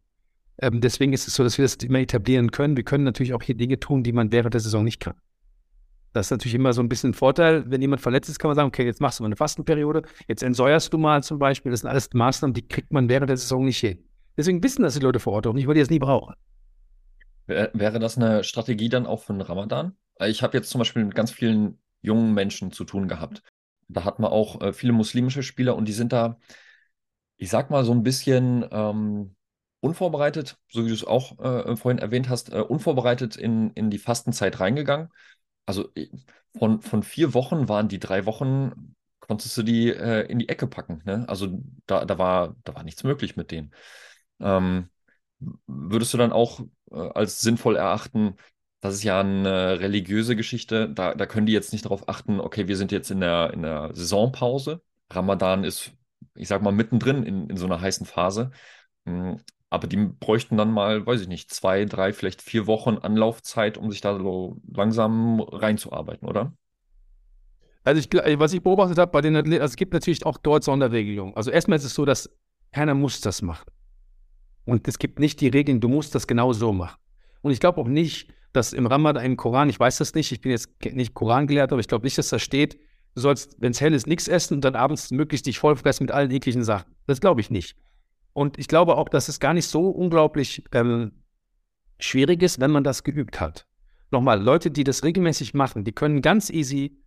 Ähm, 0.58 0.82
deswegen 0.82 1.14
ist 1.14 1.28
es 1.28 1.36
so, 1.36 1.44
dass 1.44 1.58
wir 1.58 1.64
das 1.64 1.76
immer 1.76 2.00
etablieren 2.00 2.52
können. 2.52 2.76
Wir 2.76 2.84
können 2.84 3.04
natürlich 3.04 3.34
auch 3.34 3.44
hier 3.44 3.56
Dinge 3.56 3.80
tun, 3.80 4.04
die 4.04 4.12
man 4.12 4.32
während 4.32 4.54
der 4.54 4.62
Saison 4.62 4.84
nicht 4.84 5.00
kann. 5.00 5.16
Das 6.14 6.28
ist 6.28 6.32
natürlich 6.32 6.54
immer 6.54 6.74
so 6.74 6.82
ein 6.82 6.90
bisschen 6.90 7.10
ein 7.10 7.16
Vorteil. 7.16 7.70
Wenn 7.70 7.82
jemand 7.82 8.02
verletzt 8.02 8.30
ist, 8.30 8.38
kann 8.38 8.50
man 8.50 8.56
sagen, 8.56 8.68
okay, 8.68 8.86
jetzt 8.86 9.02
machst 9.02 9.20
du 9.20 9.24
mal 9.24 9.28
eine 9.28 9.36
Fastenperiode, 9.36 10.04
jetzt 10.28 10.44
entsäuerst 10.44 10.94
du 10.94 11.00
mal 11.00 11.24
zum 11.24 11.40
Beispiel. 11.40 11.72
Das 11.72 11.82
sind 11.82 11.90
alles 11.90 12.14
Maßnahmen, 12.14 12.54
die 12.54 12.68
kriegt 12.68 12.94
man 12.94 13.10
während 13.10 13.30
der 13.30 13.38
Saison 13.38 13.66
nicht 13.66 13.80
hin. 13.80 14.04
Deswegen 14.38 14.64
wissen 14.64 14.84
das 14.84 14.94
die 14.94 15.00
Leute 15.00 15.20
vor 15.20 15.34
Ort 15.34 15.48
auch 15.48 15.54
nicht, 15.54 15.68
weil 15.68 15.74
die 15.74 15.80
das 15.80 15.90
nie 15.90 16.00
brauchen. 16.00 16.36
Wäre 17.48 18.00
das 18.00 18.18
eine 18.18 18.44
Strategie 18.44 18.90
dann 18.90 19.06
auch 19.06 19.24
für 19.24 19.34
den 19.34 19.42
Ramadan? 19.42 19.98
Ich 20.20 20.44
habe 20.44 20.56
jetzt 20.56 20.70
zum 20.70 20.80
Beispiel 20.80 21.04
mit 21.04 21.16
ganz 21.16 21.32
vielen 21.32 21.80
jungen 22.02 22.34
Menschen 22.34 22.72
zu 22.72 22.86
tun 22.86 23.08
gehabt. 23.08 23.42
Da 23.88 24.06
hat 24.06 24.20
man 24.20 24.32
auch 24.32 24.62
äh, 24.62 24.72
viele 24.72 24.94
muslimische 24.94 25.44
Spieler 25.44 25.76
und 25.76 25.88
die 25.88 25.94
sind 25.94 26.14
da, 26.14 26.38
ich 27.38 27.50
sag 27.50 27.70
mal, 27.70 27.84
so 27.84 27.92
ein 27.92 28.04
bisschen 28.04 28.66
ähm, 28.72 29.36
unvorbereitet, 29.82 30.58
so 30.70 30.86
wie 30.86 30.90
du 30.90 30.94
es 30.94 31.06
auch 31.06 31.40
äh, 31.40 31.76
vorhin 31.76 32.00
erwähnt 32.00 32.30
hast, 32.30 32.54
äh, 32.54 32.60
unvorbereitet 32.60 33.36
in, 33.36 33.72
in 33.72 33.90
die 33.90 33.98
Fastenzeit 33.98 34.60
reingegangen 34.60 35.10
also 35.66 35.90
äh, 35.96 36.10
von, 36.58 36.82
von 36.82 37.04
vier 37.04 37.34
Wochen 37.34 37.68
waren 37.70 37.88
die 37.88 38.00
drei 38.00 38.26
Wochen, 38.26 38.96
konntest 39.20 39.58
du 39.58 39.64
die 39.64 39.90
äh, 39.90 40.22
in 40.28 40.40
die 40.40 40.50
Ecke 40.50 40.68
packen. 40.68 41.02
Ne? 41.06 41.26
Also 41.28 41.60
da, 41.86 42.06
da, 42.06 42.18
war, 42.18 42.56
da 42.64 42.76
war 42.76 42.84
nichts 42.84 43.04
möglich 43.04 43.36
mit 43.36 43.52
denen. 43.52 43.74
Ähm, 44.40 44.90
würdest 45.68 46.14
du 46.14 46.18
dann 46.18 46.32
auch 46.32 46.62
äh, 46.92 46.96
als 46.96 47.42
sinnvoll 47.42 47.76
erachten, 47.76 48.36
das 48.82 48.96
ist 48.96 49.04
ja 49.04 49.22
eine 49.22 49.80
religiöse 49.80 50.36
Geschichte, 50.36 50.90
da, 50.90 51.16
da 51.16 51.26
können 51.26 51.46
die 51.46 51.54
jetzt 51.54 51.72
nicht 51.72 51.86
darauf 51.86 52.10
achten, 52.10 52.42
okay, 52.42 52.68
wir 52.68 52.76
sind 52.76 52.92
jetzt 52.92 53.12
in 53.12 53.22
der, 53.22 53.54
in 53.54 53.62
der 53.62 53.92
Saisonpause. 53.94 54.82
Ramadan 55.10 55.64
ist, 55.64 55.94
ich 56.36 56.50
sag 56.50 56.62
mal, 56.62 56.74
mittendrin 56.74 57.24
in, 57.24 57.50
in 57.50 57.56
so 57.56 57.66
einer 57.66 57.80
heißen 57.80 58.06
Phase. 58.06 58.52
Aber 59.74 59.88
die 59.88 59.98
bräuchten 59.98 60.56
dann 60.56 60.70
mal, 60.70 61.04
weiß 61.04 61.22
ich 61.22 61.28
nicht, 61.28 61.52
zwei, 61.52 61.86
drei, 61.86 62.14
vielleicht 62.14 62.44
vier 62.44 62.68
Wochen 62.68 63.00
Anlaufzeit, 63.00 63.76
um 63.76 63.90
sich 63.90 64.02
da 64.02 64.16
so 64.20 64.62
langsam 64.72 65.40
reinzuarbeiten, 65.40 66.28
oder? 66.28 66.54
Also 67.84 68.00
ich, 68.00 68.40
was 68.40 68.54
ich 68.54 68.62
beobachtet 68.62 69.00
habe 69.00 69.12
bei 69.12 69.22
den 69.22 69.36
Athleten, 69.36 69.64
also 69.64 69.72
es 69.72 69.76
gibt 69.76 69.94
natürlich 69.94 70.28
auch 70.28 70.38
dort 70.38 70.64
Sonderregelungen. 70.64 71.36
Also 71.36 71.50
erstmal 71.50 71.80
ist 71.80 71.86
es 71.86 71.96
so, 71.96 72.06
dass 72.06 72.30
keiner 72.72 72.94
muss 72.94 73.20
das 73.22 73.42
machen. 73.42 73.66
Und 74.66 74.88
es 74.88 75.00
gibt 75.00 75.18
nicht 75.18 75.42
die 75.42 75.48
Regeln, 75.48 75.82
du 75.82 75.88
musst 75.88 76.14
das 76.14 76.28
genau 76.28 76.54
so 76.54 76.72
machen. 76.72 77.00
Und 77.42 77.52
ich 77.52 77.60
glaube 77.60 77.82
auch 77.82 77.88
nicht, 77.88 78.32
dass 78.52 78.74
im 78.74 78.86
Ramadan 78.86 79.26
im 79.26 79.38
Koran, 79.38 79.70
ich 79.70 79.80
weiß 79.80 79.98
das 79.98 80.14
nicht, 80.14 80.32
ich 80.32 80.42
bin 80.42 80.52
jetzt 80.52 80.70
nicht 80.86 81.16
Koran 81.16 81.48
gelehrt, 81.48 81.72
aber 81.72 81.82
ich 81.82 81.88
glaube 81.88 82.06
nicht, 82.06 82.20
dass 82.20 82.30
da 82.30 82.38
steht, 82.38 82.76
du 83.16 83.22
sollst, 83.22 83.56
wenn 83.60 83.72
es 83.72 83.82
hell 83.82 83.96
ist, 83.96 84.06
nichts 84.06 84.28
essen 84.28 84.54
und 84.54 84.62
dann 84.64 84.76
abends 84.76 85.10
möglichst 85.10 85.48
dich 85.48 85.58
vollfressen 85.58 86.04
mit 86.04 86.12
allen 86.12 86.30
ekligen 86.30 86.64
Sachen. 86.64 86.94
Das 87.08 87.22
glaube 87.22 87.42
ich 87.42 87.50
nicht. 87.50 87.76
Und 88.34 88.58
ich 88.58 88.68
glaube 88.68 88.98
auch, 88.98 89.10
dass 89.10 89.30
es 89.30 89.40
gar 89.40 89.54
nicht 89.54 89.68
so 89.68 89.90
unglaublich 89.90 90.64
ähm, 90.74 91.12
schwierig 92.00 92.42
ist, 92.42 92.60
wenn 92.60 92.72
man 92.72 92.84
das 92.84 93.04
geübt 93.04 93.40
hat. 93.40 93.68
Nochmal, 94.12 94.42
Leute, 94.42 94.72
die 94.72 94.84
das 94.84 95.04
regelmäßig 95.04 95.54
machen, 95.54 95.84
die 95.84 95.92
können 95.92 96.22
ganz 96.22 96.50
easy 96.50 97.00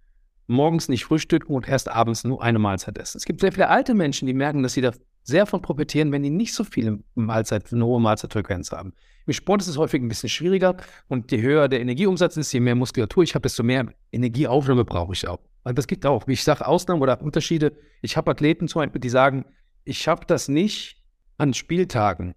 morgens 0.46 0.88
nicht 0.88 1.04
frühstücken 1.04 1.52
und 1.52 1.68
erst 1.68 1.88
abends 1.88 2.24
nur 2.24 2.42
eine 2.42 2.58
Mahlzeit 2.58 2.98
essen. 2.98 3.18
Es 3.18 3.24
gibt 3.24 3.40
sehr 3.40 3.52
viele 3.52 3.68
alte 3.68 3.94
Menschen, 3.94 4.26
die 4.26 4.34
merken, 4.34 4.62
dass 4.62 4.74
sie 4.74 4.80
da 4.80 4.92
sehr 5.22 5.46
von 5.46 5.60
profitieren, 5.60 6.12
wenn 6.12 6.22
die 6.22 6.30
nicht 6.30 6.54
so 6.54 6.62
viele 6.62 7.00
Mahlzeit, 7.14 7.72
eine 7.72 7.84
hohe 7.84 8.00
Mahlzeitfrequenz 8.00 8.70
haben. 8.70 8.92
Im 9.26 9.32
Sport 9.32 9.62
ist 9.62 9.68
es 9.68 9.76
häufig 9.76 10.00
ein 10.00 10.08
bisschen 10.08 10.28
schwieriger 10.28 10.76
und 11.08 11.32
je 11.32 11.42
höher 11.42 11.68
der 11.68 11.80
Energieumsatz 11.80 12.36
ist, 12.36 12.52
je 12.52 12.60
mehr 12.60 12.76
Muskulatur 12.76 13.24
ich 13.24 13.34
habe, 13.34 13.42
desto 13.42 13.64
mehr 13.64 13.86
Energieaufnahme 14.12 14.84
brauche 14.84 15.14
ich 15.14 15.26
auch. 15.26 15.40
Also 15.64 15.74
das 15.74 15.88
gibt 15.88 16.06
auch, 16.06 16.28
wie 16.28 16.34
ich 16.34 16.44
sage, 16.44 16.64
Ausnahmen 16.64 17.02
oder 17.02 17.20
Unterschiede. 17.20 17.72
Ich 18.02 18.16
habe 18.16 18.30
Athleten 18.30 18.68
zum 18.68 18.82
Beispiel, 18.82 19.00
die 19.00 19.08
sagen, 19.08 19.46
ich 19.82 19.98
schaffe 19.98 20.22
das 20.28 20.46
nicht, 20.46 21.02
an 21.38 21.54
Spieltagen, 21.54 22.34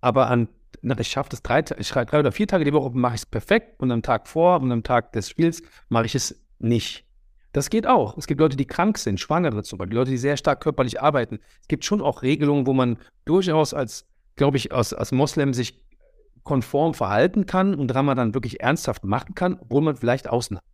aber 0.00 0.28
an, 0.28 0.48
na, 0.80 0.98
ich 0.98 1.08
schaffe 1.08 1.30
das 1.30 1.42
drei, 1.42 1.64
ich 1.78 1.90
drei 1.90 2.18
oder 2.18 2.32
vier 2.32 2.46
Tage 2.46 2.64
die 2.64 2.72
Woche, 2.72 2.90
mache 2.90 3.14
ich 3.14 3.20
es 3.22 3.26
perfekt 3.26 3.80
und 3.80 3.90
am 3.90 4.02
Tag 4.02 4.28
vor 4.28 4.60
und 4.60 4.72
am 4.72 4.82
Tag 4.82 5.12
des 5.12 5.28
Spiels 5.28 5.62
mache 5.88 6.06
ich 6.06 6.14
es 6.14 6.44
nicht. 6.58 7.04
Das 7.52 7.68
geht 7.68 7.86
auch. 7.86 8.16
Es 8.16 8.26
gibt 8.26 8.40
Leute, 8.40 8.56
die 8.56 8.66
krank 8.66 8.96
sind, 8.96 9.20
Schwangere 9.20 9.62
zum 9.62 9.78
Beispiel, 9.78 9.96
Leute, 9.96 10.10
die 10.10 10.16
sehr 10.16 10.36
stark 10.36 10.60
körperlich 10.62 11.02
arbeiten. 11.02 11.38
Es 11.60 11.68
gibt 11.68 11.84
schon 11.84 12.00
auch 12.00 12.22
Regelungen, 12.22 12.66
wo 12.66 12.72
man 12.72 12.98
durchaus 13.26 13.74
als, 13.74 14.06
glaube 14.36 14.56
ich, 14.56 14.72
als, 14.72 14.94
als 14.94 15.12
Moslem 15.12 15.52
sich 15.52 15.82
konform 16.42 16.94
verhalten 16.94 17.46
kann 17.46 17.74
und 17.74 17.94
Ramadan 17.94 18.34
wirklich 18.34 18.60
ernsthaft 18.60 19.04
machen 19.04 19.34
kann, 19.34 19.58
obwohl 19.60 19.82
man 19.82 19.96
vielleicht 19.96 20.28
Ausnahmen 20.28 20.64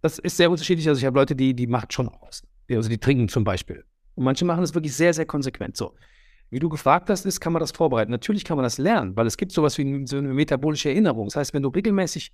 Das 0.00 0.18
ist 0.18 0.36
sehr 0.36 0.50
unterschiedlich. 0.50 0.88
Also 0.88 0.98
ich 0.98 1.04
habe 1.04 1.18
Leute, 1.18 1.36
die, 1.36 1.54
die 1.54 1.66
machen 1.66 1.90
schon 1.90 2.08
aus. 2.08 2.42
Also 2.70 2.88
die 2.88 2.98
trinken 2.98 3.28
zum 3.28 3.44
Beispiel. 3.44 3.84
Und 4.14 4.24
manche 4.24 4.44
machen 4.44 4.62
das 4.62 4.74
wirklich 4.74 4.94
sehr, 4.96 5.12
sehr 5.12 5.26
konsequent. 5.26 5.76
So. 5.76 5.94
Wie 6.54 6.60
du 6.60 6.68
gefragt 6.68 7.10
hast, 7.10 7.26
ist, 7.26 7.40
kann 7.40 7.52
man 7.52 7.58
das 7.58 7.72
vorbereiten? 7.72 8.12
Natürlich 8.12 8.44
kann 8.44 8.56
man 8.56 8.62
das 8.62 8.78
lernen, 8.78 9.16
weil 9.16 9.26
es 9.26 9.36
gibt 9.36 9.50
sowas 9.50 9.76
wie 9.76 10.06
so 10.06 10.18
eine 10.18 10.28
metabolische 10.28 10.88
Erinnerung. 10.88 11.26
Das 11.26 11.34
heißt, 11.34 11.52
wenn 11.52 11.64
du 11.64 11.68
regelmäßig 11.68 12.30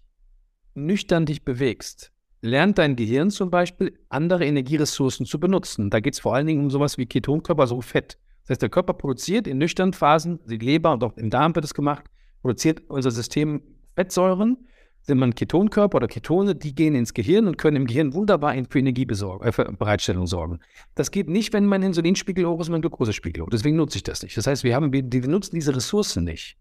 nüchtern 0.74 1.24
dich 1.24 1.42
bewegst, 1.42 2.12
lernt 2.42 2.76
dein 2.76 2.96
Gehirn 2.96 3.30
zum 3.30 3.50
Beispiel, 3.50 3.98
andere 4.10 4.44
Energieressourcen 4.44 5.24
zu 5.24 5.40
benutzen. 5.40 5.88
Da 5.88 6.00
geht 6.00 6.12
es 6.12 6.20
vor 6.20 6.34
allen 6.34 6.46
Dingen 6.46 6.64
um 6.64 6.68
sowas 6.68 6.98
wie 6.98 7.06
Ketonkörper, 7.06 7.66
so 7.66 7.80
Fett. 7.80 8.18
Das 8.42 8.50
heißt, 8.50 8.60
der 8.60 8.68
Körper 8.68 8.92
produziert 8.92 9.46
in 9.46 9.56
nüchternen 9.56 9.94
Phasen, 9.94 10.38
die 10.44 10.58
Leber 10.58 10.92
und 10.92 11.02
auch 11.02 11.16
im 11.16 11.30
Darm 11.30 11.54
wird 11.54 11.64
es 11.64 11.72
gemacht, 11.72 12.04
produziert 12.42 12.82
unser 12.90 13.12
System 13.12 13.62
Fettsäuren 13.94 14.58
sind 15.02 15.18
man 15.18 15.34
Ketonkörper 15.34 15.96
oder 15.96 16.08
Ketone, 16.08 16.54
die 16.54 16.74
gehen 16.74 16.94
ins 16.94 17.14
Gehirn 17.14 17.46
und 17.46 17.58
können 17.58 17.76
im 17.76 17.86
Gehirn 17.86 18.14
wunderbar 18.14 18.54
für 18.68 18.78
Energiebereitstellung 18.78 20.24
äh, 20.24 20.26
sorgen. 20.26 20.60
Das 20.94 21.10
geht 21.10 21.28
nicht, 21.28 21.52
wenn 21.52 21.66
mein 21.66 21.82
Insulinspiegel 21.82 22.46
hoch 22.46 22.60
ist 22.60 22.68
und 22.68 22.72
mein 22.72 22.80
Glukosespiegel 22.82 23.42
hoch. 23.42 23.48
Deswegen 23.50 23.76
nutze 23.76 23.96
ich 23.96 24.02
das 24.02 24.22
nicht. 24.22 24.36
Das 24.36 24.46
heißt, 24.46 24.62
wir, 24.62 24.74
haben, 24.74 24.92
wir, 24.92 25.04
wir 25.10 25.28
nutzen 25.28 25.56
diese 25.56 25.74
Ressourcen 25.74 26.24
nicht. 26.24 26.56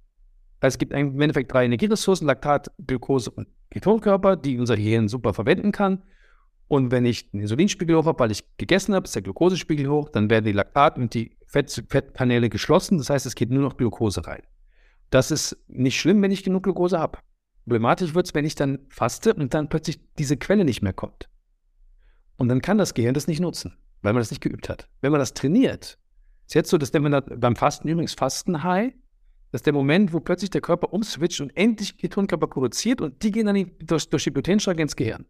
Es 0.61 0.77
gibt 0.77 0.93
im 0.93 1.21
Endeffekt 1.21 1.53
drei 1.53 1.65
Energieressourcen, 1.65 2.27
Laktat, 2.27 2.71
Glucose 2.85 3.29
und 3.31 3.47
Ketonkörper, 3.69 4.35
die 4.35 4.57
unser 4.59 4.75
Gehirn 4.75 5.07
super 5.07 5.33
verwenden 5.33 5.71
kann. 5.71 6.03
Und 6.67 6.91
wenn 6.91 7.05
ich 7.05 7.31
den 7.31 7.41
Insulinspiegel 7.41 7.95
hoch 7.97 8.05
habe, 8.05 8.19
weil 8.19 8.31
ich 8.31 8.43
gegessen 8.57 8.93
habe, 8.93 9.05
ist 9.05 9.15
der 9.15 9.21
Glukosespiegel 9.21 9.87
hoch, 9.87 10.09
dann 10.09 10.29
werden 10.29 10.45
die 10.45 10.51
Laktat 10.51 10.97
und 10.97 11.13
die 11.13 11.31
Fett 11.47 11.83
Fettkanäle 11.89 12.49
geschlossen. 12.49 12.97
Das 12.97 13.09
heißt, 13.09 13.25
es 13.25 13.35
geht 13.35 13.49
nur 13.49 13.63
noch 13.63 13.77
Glucose 13.77 14.25
rein. 14.27 14.43
Das 15.09 15.31
ist 15.31 15.57
nicht 15.67 15.99
schlimm, 15.99 16.21
wenn 16.21 16.31
ich 16.31 16.43
genug 16.43 16.63
Glucose 16.63 16.99
habe. 16.99 17.19
Problematisch 17.69 18.15
wird 18.15 18.25
es, 18.25 18.33
wenn 18.33 18.45
ich 18.45 18.55
dann 18.55 18.79
faste 18.89 19.31
und 19.35 19.53
dann 19.53 19.69
plötzlich 19.69 19.99
diese 20.17 20.37
Quelle 20.37 20.65
nicht 20.65 20.81
mehr 20.81 20.91
kommt. 20.91 21.29
Und 22.35 22.49
dann 22.49 22.63
kann 22.63 22.79
das 22.79 22.95
Gehirn 22.95 23.13
das 23.13 23.27
nicht 23.27 23.39
nutzen, 23.39 23.77
weil 24.01 24.13
man 24.13 24.21
das 24.21 24.31
nicht 24.31 24.41
geübt 24.41 24.69
hat. 24.69 24.89
Wenn 25.01 25.11
man 25.11 25.19
das 25.19 25.35
trainiert, 25.35 25.99
ist 26.47 26.55
jetzt 26.55 26.71
so, 26.71 26.79
dass 26.79 26.91
man 26.93 27.23
beim 27.39 27.55
Fasten 27.55 27.87
übrigens 27.87 28.15
Fasten-High, 28.15 28.93
das 29.51 29.59
ist 29.59 29.67
der 29.67 29.73
Moment, 29.73 30.13
wo 30.13 30.19
plötzlich 30.19 30.49
der 30.49 30.61
Körper 30.61 30.91
umswitcht 30.93 31.41
und 31.41 31.55
endlich 31.55 31.95
Ketonkörper 31.95 32.47
produziert 32.47 33.01
und 33.01 33.21
die 33.21 33.29
gehen 33.29 33.45
dann 33.45 33.71
durch, 33.79 34.09
durch 34.09 34.23
die 34.23 34.31
Proteinstrecke 34.31 34.81
ins 34.81 34.95
Gehirn. 34.95 35.27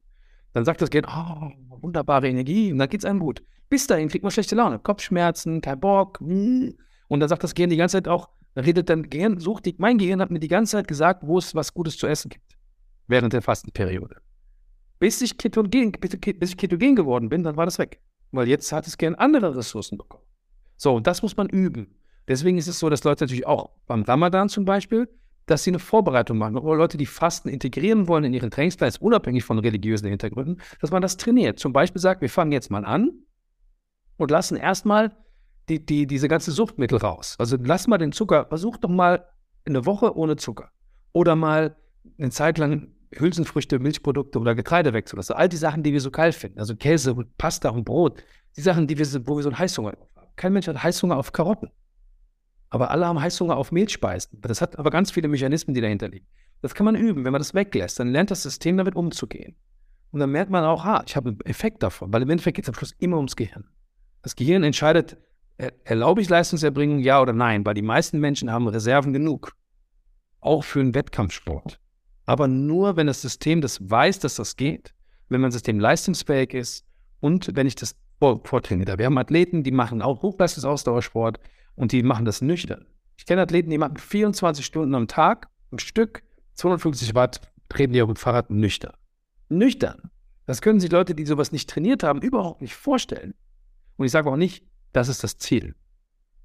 Dann 0.54 0.64
sagt 0.64 0.82
das 0.82 0.90
Gehirn, 0.90 1.08
oh, 1.10 1.82
wunderbare 1.82 2.30
Energie, 2.30 2.72
und 2.72 2.78
dann 2.78 2.88
geht 2.88 3.02
es 3.02 3.06
einem 3.06 3.20
gut. 3.20 3.44
Bis 3.68 3.86
dahin 3.86 4.08
kriegt 4.08 4.24
man 4.24 4.32
schlechte 4.32 4.56
Laune, 4.56 4.80
Kopfschmerzen, 4.80 5.60
kein 5.60 5.78
Bock. 5.78 6.22
Und 6.22 7.20
dann 7.20 7.28
sagt 7.28 7.44
das 7.44 7.54
Gehirn 7.54 7.70
die 7.70 7.76
ganze 7.76 7.98
Zeit 7.98 8.08
auch, 8.08 8.30
dann 8.56 8.66
redet 8.66 8.90
dann 8.90 9.10
Gehirn, 9.10 9.40
sucht 9.40 9.66
die, 9.66 9.76
mein 9.78 9.98
Gehirn 9.98 10.22
hat 10.22 10.32
mir 10.32 10.40
die 10.40 10.48
ganze 10.48 10.74
Zeit 10.74 10.88
gesagt, 10.88 11.24
wo 11.26 11.38
es 11.38 11.56
was 11.56 11.74
Gutes 11.74 11.98
zu 11.98 12.08
essen 12.08 12.30
gibt. 12.30 12.58
Während 13.08 13.34
der 13.34 13.42
Fastenperiode. 13.42 14.18
Bis 15.00 15.22
ich 15.22 15.38
ketogen, 15.38 15.92
bis 15.92 16.50
ich 16.50 16.58
ketogen 16.58 16.96
geworden 16.96 17.30
bin, 17.30 17.44
dann 17.44 17.58
war 17.58 17.66
das 17.66 17.80
weg. 17.80 18.02
Weil 18.32 18.48
jetzt 18.48 18.72
hat 18.72 18.86
das 18.86 18.98
Gehirn 18.98 19.16
andere 19.16 19.56
Ressourcen 19.56 19.98
bekommen. 19.98 20.26
So, 20.76 20.96
und 20.96 21.08
das 21.08 21.22
muss 21.22 21.36
man 21.36 21.50
üben. 21.50 21.96
Deswegen 22.28 22.58
ist 22.58 22.68
es 22.68 22.80
so, 22.80 22.90
dass 22.90 23.04
Leute 23.04 23.24
natürlich 23.24 23.48
auch 23.48 23.72
beim 23.88 24.04
Ramadan 24.04 24.50
zum 24.50 24.66
Beispiel, 24.66 25.10
dass 25.48 25.64
sie 25.64 25.72
eine 25.72 25.80
Vorbereitung 25.80 26.38
machen. 26.38 26.58
Oder 26.58 26.78
Leute, 26.78 26.98
die 26.98 27.08
Fasten 27.08 27.50
integrieren 27.50 28.08
wollen 28.08 28.24
in 28.24 28.34
ihren 28.34 28.52
Trainingsplan, 28.52 28.92
unabhängig 29.00 29.44
von 29.44 29.58
religiösen 29.58 30.08
Hintergründen, 30.08 30.62
dass 30.80 30.92
man 30.92 31.02
das 31.02 31.18
trainiert. 31.18 31.60
Zum 31.60 31.74
Beispiel 31.74 32.00
sagt, 32.00 32.22
wir 32.22 32.30
fangen 32.30 32.52
jetzt 32.52 32.70
mal 32.70 32.86
an 32.86 33.12
und 34.18 34.30
lassen 34.30 34.58
erstmal 34.58 35.16
die, 35.70 35.86
die, 35.86 36.08
diese 36.08 36.28
ganze 36.28 36.52
Suchtmittel 36.52 36.98
raus. 36.98 37.36
Also 37.40 37.58
lass 37.60 37.88
mal 37.88 37.98
den 37.98 38.12
Zucker, 38.12 38.48
versuch 38.48 38.78
doch 38.78 38.90
mal 38.90 39.26
eine 39.66 39.86
Woche 39.86 40.16
ohne 40.16 40.36
Zucker. 40.36 40.72
Oder 41.14 41.36
mal 41.36 41.76
eine 42.18 42.30
Zeit 42.32 42.58
lang 42.58 42.94
Hülsenfrüchte, 43.16 43.80
Milchprodukte 43.80 44.40
oder 44.40 44.56
Getreide 44.56 44.94
wegzulassen. 44.94 45.36
All 45.36 45.50
die 45.50 45.58
Sachen, 45.58 45.84
die 45.84 45.94
wir 45.94 46.02
so 46.02 46.12
geil 46.12 46.32
finden. 46.32 46.60
Also 46.60 46.76
Käse 46.76 47.14
und 47.14 47.38
Pasta 47.38 47.70
und 47.70 47.86
Brot. 47.86 48.24
Die 48.56 48.62
Sachen, 48.62 48.88
die 48.88 48.98
wir, 48.98 49.06
wo 49.28 49.38
wir 49.38 49.44
so 49.44 49.50
einen 49.50 49.60
Heißhunger 49.60 49.92
haben. 49.92 50.28
Kein 50.36 50.54
Mensch 50.54 50.68
hat 50.68 50.82
Heißhunger 50.82 51.18
auf 51.18 51.32
Karotten. 51.32 51.70
Aber 52.70 52.92
alle 52.92 53.08
haben 53.08 53.20
Heißhunger 53.20 53.58
auf 53.58 53.72
Mehlspeisen. 53.72 54.40
Das 54.42 54.62
hat 54.62 54.78
aber 54.78 54.92
ganz 54.92 55.12
viele 55.12 55.28
Mechanismen, 55.28 55.74
die 55.74 55.82
dahinter 55.82 56.08
liegen. 56.08 56.28
Das 56.62 56.76
kann 56.76 56.86
man 56.86 56.96
üben. 56.96 57.26
Wenn 57.26 57.32
man 57.32 57.40
das 57.40 57.54
weglässt, 57.54 58.00
dann 58.00 58.10
lernt 58.10 58.32
das 58.32 58.44
System 58.44 58.78
damit 58.78 58.96
umzugehen. 58.96 59.56
Und 60.12 60.20
dann 60.20 60.32
merkt 60.32 60.52
man 60.52 60.64
auch, 60.64 60.84
ha, 60.86 61.04
ich 61.06 61.16
habe 61.16 61.30
einen 61.30 61.42
Effekt 61.42 61.84
davon, 61.84 62.12
weil 62.12 62.22
im 62.22 62.30
Endeffekt 62.30 62.56
geht 62.56 62.66
es 62.66 62.70
am 62.70 62.76
Schluss 62.76 62.96
immer 63.00 63.18
ums 63.18 63.36
Gehirn. 63.36 63.66
Das 64.22 64.36
Gehirn 64.36 64.64
entscheidet, 64.64 65.18
erlaube 65.84 66.22
ich 66.22 66.30
Leistungserbringung, 66.30 67.00
ja 67.00 67.22
oder 67.22 67.34
nein, 67.34 67.66
weil 67.66 67.74
die 67.74 67.82
meisten 67.82 68.20
Menschen 68.20 68.52
haben 68.52 68.68
Reserven 68.68 69.14
genug. 69.14 69.56
Auch 70.40 70.64
für 70.64 70.80
einen 70.80 70.96
Wettkampfsport. 70.96 71.80
Aber 72.26 72.48
nur, 72.48 72.96
wenn 72.96 73.08
das 73.08 73.22
System 73.22 73.60
das 73.60 73.90
weiß, 73.90 74.20
dass 74.20 74.36
das 74.36 74.56
geht, 74.56 74.94
wenn 75.28 75.42
mein 75.42 75.52
System 75.52 75.80
leistungsfähig 75.80 76.54
ist 76.54 76.86
und 77.20 77.56
wenn 77.56 77.68
ich 77.68 77.76
das 77.76 77.96
vortrainiere. 78.20 78.98
Wir 78.98 79.06
haben 79.06 79.18
Athleten, 79.18 79.64
die 79.64 79.72
machen 79.72 80.02
auch 80.02 80.22
Hochleistungsausdauersport 80.22 81.40
und 81.76 81.92
die 81.92 82.04
machen 82.04 82.26
das 82.26 82.42
nüchtern. 82.42 82.86
Ich 83.18 83.26
kenne 83.26 83.42
Athleten, 83.42 83.70
die 83.70 83.78
machen 83.78 83.98
24 83.98 84.66
Stunden 84.66 84.96
am 84.96 85.08
Tag, 85.08 85.50
am 85.72 85.80
Stück, 85.80 86.24
250 86.54 87.16
Watt, 87.16 87.42
treten 87.68 87.94
die 87.94 88.02
auf 88.02 88.10
dem 88.10 88.16
Fahrrad 88.16 88.50
nüchtern. 88.50 88.94
Nüchtern. 89.50 90.10
Das 90.46 90.62
können 90.62 90.80
sich 90.80 90.92
Leute, 90.92 91.16
die 91.16 91.26
sowas 91.26 91.52
nicht 91.52 91.70
trainiert 91.70 92.04
haben, 92.04 92.22
überhaupt 92.22 92.62
nicht 92.62 92.76
vorstellen. 92.76 93.34
Und 93.98 94.06
ich 94.06 94.12
sage 94.12 94.30
auch 94.30 94.38
nicht, 94.38 94.66
das 94.94 95.10
ist 95.10 95.24
das 95.24 95.38
Ziel. 95.38 95.76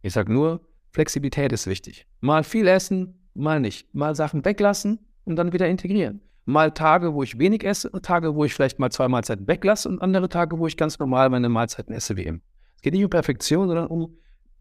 Ich 0.03 0.13
sage 0.13 0.33
nur, 0.33 0.61
Flexibilität 0.93 1.53
ist 1.53 1.67
wichtig. 1.67 2.07
Mal 2.21 2.45
viel 2.45 2.67
essen, 2.67 3.29
mal 3.35 3.61
nicht. 3.61 3.93
Mal 3.95 4.15
Sachen 4.15 4.45
weglassen 4.45 4.99
und 5.25 5.37
dann 5.37 5.53
wieder 5.53 5.69
integrieren. 5.69 6.21
Mal 6.45 6.73
Tage, 6.73 7.15
wo 7.15 7.23
ich 7.23 7.39
wenig 7.39 7.65
esse 7.65 7.91
Tage, 8.03 8.35
wo 8.35 8.45
ich 8.45 8.55
vielleicht 8.55 8.79
mal 8.79 8.91
zwei 8.91 9.09
Mahlzeiten 9.09 9.49
weglasse 9.49 9.89
und 9.89 10.03
andere 10.03 10.29
Tage, 10.29 10.59
wo 10.59 10.67
ich 10.67 10.77
ganz 10.77 10.99
normal 10.99 11.31
meine 11.31 11.49
Mahlzeiten 11.49 11.95
esse 11.95 12.17
wie 12.17 12.27
eben. 12.27 12.43
Es 12.77 12.83
geht 12.83 12.93
nicht 12.93 13.05
um 13.05 13.11
Perfektion, 13.11 13.67
sondern 13.67 13.87
um 13.87 14.17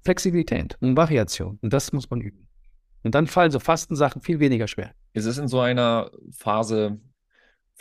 Flexibilität 0.05 0.77
und 0.79 0.95
Variation. 0.95 1.59
Und 1.61 1.73
das 1.73 1.91
muss 1.91 2.09
man 2.09 2.21
üben. 2.21 2.47
Und 3.03 3.15
dann 3.15 3.27
fallen 3.27 3.51
so 3.51 3.59
Fastensachen 3.59 4.21
viel 4.21 4.39
weniger 4.39 4.67
schwer. 4.67 4.91
Ist 5.11 5.25
es 5.25 5.37
in 5.37 5.49
so 5.49 5.59
einer 5.59 6.09
Phase 6.31 6.99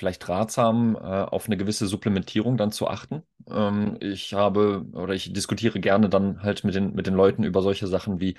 vielleicht 0.03 0.29
ratsam, 0.29 0.97
äh, 0.97 0.99
auf 0.99 1.47
eine 1.47 1.57
gewisse 1.57 1.87
Supplementierung 1.87 2.57
dann 2.57 2.73
zu 2.73 2.89
achten? 2.89 3.23
Ähm, 3.49 3.99
ich 4.01 4.35
habe 4.35 4.85
oder 4.95 5.15
ich 5.15 5.33
diskutiere 5.33 5.79
gerne 5.79 6.09
dann 6.09 6.43
halt 6.43 6.65
mit 6.65 6.75
den, 6.75 6.93
mit 6.93 7.07
den 7.07 7.15
Leuten 7.15 7.45
über 7.45 7.63
solche 7.63 7.87
Sachen 7.87 8.19
wie, 8.19 8.37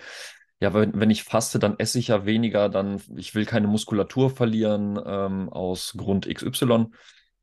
ja, 0.59 0.73
wenn, 0.73 0.99
wenn 0.99 1.09
ich 1.09 1.23
faste, 1.23 1.59
dann 1.59 1.79
esse 1.79 1.99
ich 1.99 2.09
ja 2.09 2.25
weniger, 2.25 2.67
dann 2.67 3.01
ich 3.15 3.33
will 3.33 3.45
keine 3.45 3.67
Muskulatur 3.67 4.29
verlieren 4.29 4.99
ähm, 5.05 5.47
aus 5.47 5.93
Grund 5.95 6.27
XY. 6.27 6.87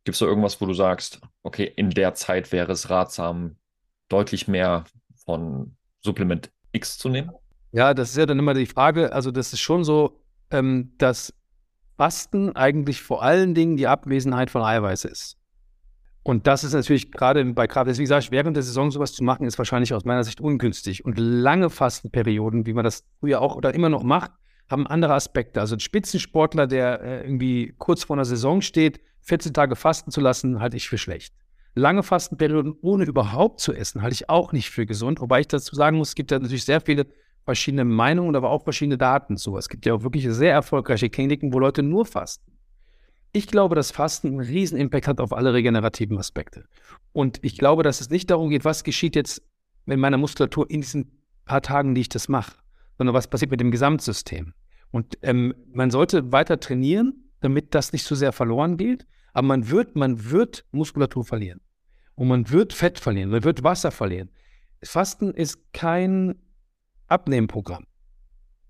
Gibt 0.05 0.15
es 0.15 0.19
da 0.19 0.27
irgendwas, 0.27 0.61
wo 0.61 0.67
du 0.67 0.75
sagst, 0.75 1.23
okay, 1.43 1.73
in 1.75 1.89
der 1.89 2.13
Zeit 2.13 2.53
wäre 2.53 2.73
es 2.73 2.91
ratsam, 2.91 3.57
deutlich 4.11 4.49
mehr 4.49 4.85
von 5.25 5.77
Supplement 6.03 6.51
X 6.73 6.99
zu 6.99 7.09
nehmen? 7.09 7.31
Ja, 7.73 7.95
das 7.95 8.11
ist 8.11 8.19
ja 8.19 8.27
dann 8.27 8.39
immer 8.39 8.53
die 8.53 8.67
Frage. 8.67 9.15
Also, 9.15 9.31
das 9.31 9.55
ist 9.55 9.61
schon 9.61 9.83
so, 9.83 10.21
ähm, 10.51 10.93
dass 10.99 11.33
Fasten 12.01 12.57
eigentlich 12.57 13.03
vor 13.03 13.23
allen 13.23 13.55
Dingen 13.55 13.77
die 13.77 13.87
Abwesenheit 13.87 14.49
von 14.49 14.63
Eiweiß 14.63 15.05
ist. 15.05 15.37
Und 16.23 16.47
das 16.47 16.65
ist 16.65 16.73
natürlich 16.73 17.13
gerade 17.13 17.45
bei 17.53 17.67
Kraft, 17.67 17.89
deswegen 17.89 18.07
sage 18.07 18.25
ich, 18.25 18.31
während 18.31 18.57
der 18.57 18.63
Saison 18.63 18.91
sowas 18.91 19.13
zu 19.13 19.23
machen, 19.23 19.47
ist 19.47 19.59
wahrscheinlich 19.59 19.93
aus 19.93 20.07
meiner 20.07 20.25
Sicht 20.25 20.41
ungünstig. 20.41 21.05
Und 21.05 21.19
lange 21.19 21.69
Fastenperioden, 21.69 22.65
wie 22.65 22.73
man 22.73 22.85
das 22.85 23.05
früher 23.19 23.43
auch 23.43 23.55
oder 23.55 23.75
immer 23.75 23.91
noch 23.91 24.03
macht, 24.03 24.31
haben 24.71 24.87
andere 24.87 25.13
Aspekte. 25.13 25.61
Also 25.61 25.77
ein 25.77 25.81
Spitzensportler, 25.81 26.67
der 26.67 27.03
äh, 27.03 27.21
irgendwie 27.21 27.75
kurz 27.77 28.05
vor 28.05 28.17
einer 28.17 28.25
Saison 28.25 28.63
steht, 28.63 29.01
14 29.21 29.53
Tage 29.53 29.77
fasten 29.77 30.11
zu 30.11 30.23
lassen, 30.23 30.59
halte 30.59 30.79
ich 30.79 30.89
für 30.89 30.97
schlecht. 30.97 31.35
Lange 31.75 32.03
Fastenperioden 32.03 32.77
ohne 32.81 33.05
überhaupt 33.05 33.61
zu 33.61 33.75
essen, 33.75 34.01
halte 34.01 34.15
ich 34.15 34.31
auch 34.31 34.53
nicht 34.53 34.71
für 34.71 34.87
gesund. 34.87 35.21
Wobei 35.21 35.41
ich 35.41 35.49
dazu 35.49 35.77
sagen 35.77 35.99
muss, 35.99 36.09
es 36.09 36.15
gibt 36.15 36.31
ja 36.31 36.39
natürlich 36.39 36.65
sehr 36.65 36.81
viele 36.81 37.09
verschiedene 37.45 37.85
Meinungen, 37.85 38.37
aber 38.37 38.51
auch 38.51 38.65
verschiedene 38.65 38.99
Daten 38.99 39.37
zu. 39.37 39.57
Es 39.57 39.69
gibt 39.69 39.87
ja 39.87 39.95
auch 39.95 40.03
wirklich 40.03 40.27
sehr 40.31 40.53
erfolgreiche 40.53 41.11
Kliniken, 41.11 41.53
wo 41.53 41.59
Leute 41.59 41.83
nur 41.83 42.05
fasten. 42.07 42.53
Ich 43.33 43.47
glaube, 43.47 43.75
dass 43.75 43.93
Fasten 43.93 44.29
einen 44.29 44.41
riesen 44.41 44.77
Impact 44.77 45.07
hat 45.07 45.21
auf 45.21 45.33
alle 45.33 45.53
regenerativen 45.55 46.19
Aspekte. 46.19 46.65
Und 47.13 47.39
ich 47.43 47.57
glaube, 47.57 47.83
dass 47.83 48.01
es 48.01 48.11
nicht 48.11 48.31
darum 48.31 48.51
geht, 48.51 48.65
was 48.65 48.83
geschieht 48.83 49.15
jetzt 49.15 49.43
mit 49.85 49.99
meiner 49.99 50.19
Muskulatur 50.19 50.69
in 50.69 50.81
diesen 50.81 51.21
paar 51.45 51.63
Tagen, 51.63 51.95
die 51.95 52.03
ich 52.03 52.09
das 52.09 52.29
mache, 52.29 52.57
sondern 52.99 53.15
was 53.15 53.29
passiert 53.29 53.51
mit 53.51 53.61
dem 53.61 53.71
Gesamtsystem. 53.71 54.53
Und 54.91 55.19
ähm, 55.23 55.55
man 55.73 55.91
sollte 55.91 56.33
weiter 56.33 56.59
trainieren, 56.59 57.31
damit 57.41 57.75
das 57.75 57.93
nicht 57.93 58.05
zu 58.05 58.15
sehr 58.15 58.33
verloren 58.33 58.77
geht. 58.77 59.07
Aber 59.33 59.47
man 59.47 59.71
wird, 59.71 59.97
man 59.97 60.31
wird 60.31 60.65
Muskulatur 60.73 61.25
verlieren. 61.25 61.61
Und 62.17 62.29
man 62.29 62.51
wird 62.51 62.73
Fett 62.73 62.99
verlieren, 62.99 63.31
man 63.31 63.45
wird 63.45 63.63
Wasser 63.63 63.91
verlieren. 63.91 64.31
Fasten 64.83 65.33
ist 65.33 65.73
kein 65.73 66.35
Abnehmprogramm. 67.11 67.85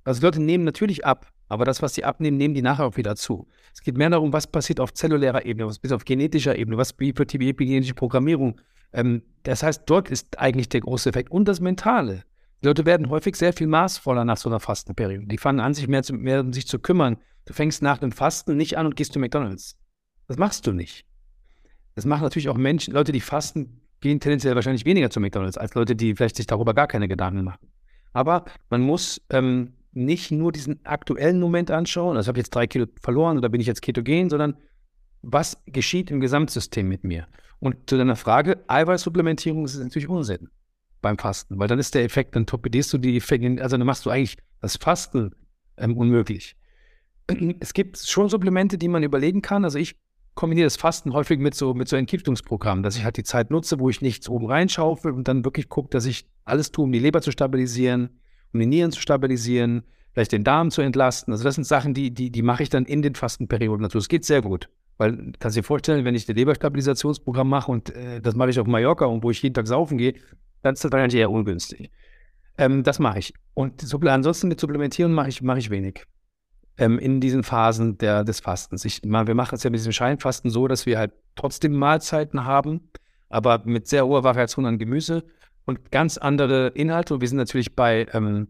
Also 0.04 0.23
Leute 0.23 0.40
nehmen 0.40 0.64
natürlich 0.64 1.04
ab, 1.04 1.30
aber 1.49 1.64
das, 1.64 1.82
was 1.82 1.94
sie 1.94 2.04
abnehmen, 2.04 2.37
nehmen 2.37 2.54
die 2.54 2.62
nachher 2.62 2.87
auch 2.87 2.97
wieder 2.97 3.16
zu. 3.16 3.47
Es 3.75 3.82
geht 3.82 3.97
mehr 3.97 4.11
darum, 4.11 4.32
was 4.32 4.47
passiert 4.47 4.80
auf 4.80 4.94
zellulärer 4.94 5.44
Ebene, 5.44 5.66
was 5.66 5.78
passiert 5.78 5.97
auf 5.97 6.04
genetischer 6.04 6.56
Ebene, 6.56 6.76
was 6.76 6.92
für 6.92 7.26
die 7.26 7.49
epigenetische 7.49 7.94
Programmierung. 7.94 8.61
Ähm, 8.92 9.23
das 9.42 9.62
heißt, 9.62 9.82
dort 9.87 10.11
ist 10.11 10.38
eigentlich 10.38 10.68
der 10.68 10.80
große 10.80 11.09
Effekt. 11.09 11.30
Und 11.30 11.47
das 11.47 11.61
Mentale. 11.61 12.25
Die 12.62 12.66
Leute 12.66 12.87
werden 12.87 13.09
häufig 13.09 13.37
sehr 13.37 13.52
viel 13.52 13.66
maßvoller 13.66 14.25
nach 14.25 14.37
so 14.37 14.49
einer 14.49 14.61
Fastenperiode. 14.61 15.26
Die 15.26 15.38
fangen 15.38 15.61
an, 15.61 15.75
sich 15.75 15.88
mehr, 15.88 16.02
zu, 16.02 16.12
mehr 16.14 16.40
um 16.40 16.52
sich 16.52 16.66
zu 16.66 16.78
kümmern. 16.78 17.16
Du 17.47 17.52
fängst 17.52 17.82
nach 17.82 17.99
dem 17.99 18.12
Fasten 18.12 18.56
nicht 18.56 18.76
an 18.78 18.87
und 18.87 18.97
gehst 18.97 19.12
zu 19.12 19.18
McDonalds. 19.18 19.76
Das 20.28 20.37
machst 20.37 20.66
du 20.66 20.73
nicht. 20.73 21.06
Das 21.94 22.04
machen 22.04 22.23
natürlich 22.23 22.49
auch 22.49 22.56
Menschen, 22.56 22.94
Leute, 22.94 23.12
die 23.12 23.20
fasten, 23.20 23.80
gehen 24.00 24.20
tendenziell 24.20 24.54
wahrscheinlich 24.54 24.85
weniger 24.85 25.11
zu 25.11 25.20
McDonalds 25.20 25.59
als 25.59 25.75
Leute, 25.75 25.97
die 25.97 26.14
vielleicht 26.14 26.37
sich 26.37 26.47
darüber 26.47 26.75
gar 26.75 26.87
keine 26.87 27.09
Gedanken 27.09 27.44
machen. 27.44 27.66
Aber 28.12 28.45
man 28.69 28.83
muss 28.83 29.21
ähm, 29.31 29.75
nicht 29.93 30.31
nur 30.31 30.52
diesen 30.52 30.85
aktuellen 30.85 31.40
Moment 31.40 31.71
anschauen, 31.71 32.17
also 32.17 32.29
habe 32.29 32.38
ich 32.38 32.45
jetzt 32.45 32.55
drei 32.55 32.67
Kilo 32.67 32.87
verloren 33.00 33.38
oder 33.38 33.49
bin 33.49 33.61
ich 33.61 33.67
jetzt 33.67 33.83
ketogen, 33.83 34.31
sondern 34.31 34.57
was 35.23 35.62
geschieht 35.67 36.11
im 36.11 36.21
Gesamtsystem 36.21 36.88
mit 36.88 37.05
mir? 37.05 37.26
Und 37.59 37.90
zu 37.90 37.99
deiner 37.99 38.17
Frage, 38.17 38.64
Eiweißsupplementierung 38.69 39.64
ist 39.64 39.79
natürlich 39.79 40.09
Unsinn 40.09 40.49
beim 41.02 41.19
Fasten, 41.19 41.59
weil 41.59 41.69
dann 41.69 41.79
ist 41.79 41.95
der 41.95 42.05
Effekt, 42.05 42.37
dann 42.37 42.47
torpedierst 42.47 42.93
du 42.93 42.99
die 42.99 43.17
Effekte, 43.17 43.62
also 43.62 43.76
dann 43.76 43.87
machst 43.87 44.07
du 44.07 44.11
eigentlich 44.11 44.38
das 44.61 44.76
Fasten 44.76 45.35
ähm, 45.76 45.97
unmöglich. 45.97 46.57
Es 47.61 47.75
gibt 47.75 47.99
schon 47.99 48.29
Supplemente, 48.29 48.79
die 48.79 48.88
man 48.88 49.02
überlegen 49.02 49.43
kann. 49.43 49.64
Also 49.64 49.79
ich 49.79 49.97
kombiniere 50.35 50.67
das 50.67 50.77
Fasten 50.77 51.13
häufig 51.13 51.39
mit 51.39 51.55
so, 51.55 51.75
mit 51.75 51.89
so 51.89 51.97
Entgiftungsprogrammen, 51.97 52.83
dass 52.83 52.97
ich 52.97 53.05
halt 53.05 53.17
die 53.17 53.25
Zeit 53.25 53.51
nutze, 53.51 53.79
wo 53.79 53.91
ich 53.91 54.01
nichts 54.01 54.29
oben 54.29 54.47
reinschaufel 54.47 55.13
und 55.13 55.29
dann 55.29 55.45
wirklich 55.45 55.69
gucke, 55.69 55.91
dass 55.91 56.07
ich 56.07 56.27
alles 56.45 56.73
tue, 56.73 56.85
um 56.85 56.93
die 56.93 56.99
Leber 56.99 57.21
zu 57.21 57.31
stabilisieren, 57.31 58.21
um 58.53 58.61
die 58.61 58.67
Nieren 58.67 58.93
zu 58.93 59.01
stabilisieren, 59.01 59.83
vielleicht 60.13 60.33
den 60.33 60.45
Darm 60.45 60.71
zu 60.71 60.83
entlasten. 60.83 61.33
Also 61.33 61.45
das 61.45 61.55
sind 61.55 61.65
Sachen, 61.65 61.95
die, 61.95 62.13
die, 62.13 62.31
die 62.31 62.43
mache 62.43 62.63
ich 62.63 62.71
dann 62.71 62.85
in 62.85 63.03
den 63.03 63.15
Fastenperioden 63.15 63.83
dazu. 63.83 63.99
Es 63.99 64.09
geht 64.09 64.25
sehr 64.25 64.43
gut. 64.43 64.69
Weil, 64.99 65.33
kannst 65.39 65.57
du 65.57 65.61
dir 65.61 65.67
vorstellen, 65.67 66.05
wenn 66.05 66.15
ich 66.15 66.29
ein 66.29 66.37
Leberstabilisationsprogramm 66.37 67.49
mache 67.49 67.71
und 67.71 67.95
äh, 67.95 68.21
das 68.21 68.35
mache 68.35 68.51
ich 68.51 68.61
auf 68.61 68.67
Mallorca 68.67 69.07
und 69.07 69.23
wo 69.23 69.31
ich 69.31 69.43
jeden 69.43 69.55
Tag 69.55 69.67
saufen 69.67 69.97
gehe, 69.99 70.15
dann 70.63 70.75
ist 70.75 70.85
das 70.85 70.93
wahrscheinlich 70.93 71.19
eher 71.19 71.31
ungünstig. 71.31 71.91
Ähm, 72.59 72.83
das 72.83 72.99
mache 72.99 73.21
ich. 73.21 73.33
Und 73.55 73.83
ansonsten 74.07 74.49
mit 74.49 74.61
Supplementieren 74.61 75.13
mache 75.13 75.31
ich, 75.31 75.43
mache 75.43 75.59
ich 75.59 75.71
wenig 75.71 76.07
ähm, 76.81 76.99
in 76.99 77.21
diesen 77.21 77.45
Phasen 77.45 77.99
der, 77.99 78.25
des 78.25 78.41
Fastens. 78.41 78.85
Ich, 78.85 79.03
wir 79.03 79.35
machen 79.35 79.55
es 79.55 79.63
ja 79.63 79.71
mit 79.71 79.79
diesem 79.79 79.93
Scheinfasten 79.93 80.51
so, 80.51 80.67
dass 80.67 80.87
wir 80.87 80.99
halt 80.99 81.13
trotzdem 81.37 81.75
Mahlzeiten 81.75 82.45
haben, 82.47 82.91
aber 83.29 83.63
mit 83.67 83.87
sehr 83.87 84.07
hoher 84.07 84.25
Variation 84.25 84.65
an 84.65 84.79
Gemüse 84.79 85.25
und 85.67 85.93
ganz 85.93 86.17
andere 86.17 86.69
Inhalte. 86.69 87.15
Und 87.15 87.21
wir 87.21 87.29
sind 87.29 87.37
natürlich 87.37 87.77
bei 87.77 88.07
ähm, 88.15 88.49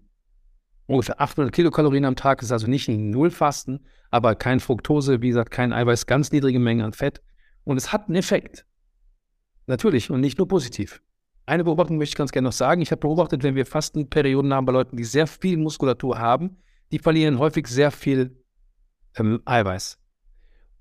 ungefähr 0.86 1.20
800 1.20 1.52
Kilokalorien 1.52 2.04
am 2.04 2.14
Tag, 2.14 2.40
ist 2.40 2.52
also 2.52 2.68
nicht 2.68 2.88
ein 2.88 3.10
Nullfasten, 3.10 3.84
aber 4.12 4.36
kein 4.36 4.60
Fructose, 4.60 5.20
wie 5.22 5.28
gesagt, 5.28 5.50
kein 5.50 5.72
Eiweiß, 5.72 6.06
ganz 6.06 6.30
niedrige 6.30 6.60
Mengen 6.60 6.84
an 6.84 6.92
Fett. 6.92 7.20
Und 7.64 7.76
es 7.76 7.92
hat 7.92 8.06
einen 8.06 8.16
Effekt. 8.16 8.64
Natürlich 9.66 10.08
und 10.10 10.20
nicht 10.20 10.38
nur 10.38 10.46
positiv. 10.46 11.02
Eine 11.46 11.64
Beobachtung 11.64 11.98
möchte 11.98 12.12
ich 12.12 12.16
ganz 12.16 12.30
gerne 12.30 12.46
noch 12.46 12.52
sagen. 12.52 12.80
Ich 12.80 12.92
habe 12.92 13.00
beobachtet, 13.00 13.42
wenn 13.42 13.56
wir 13.56 13.66
Fastenperioden 13.66 14.54
haben 14.54 14.66
bei 14.66 14.72
Leuten, 14.72 14.96
die 14.96 15.04
sehr 15.04 15.26
viel 15.26 15.56
Muskulatur 15.56 16.18
haben, 16.20 16.58
die 16.92 16.98
verlieren 16.98 17.38
häufig 17.38 17.66
sehr 17.66 17.90
viel 17.90 18.42
ähm, 19.16 19.40
Eiweiß. 19.44 19.98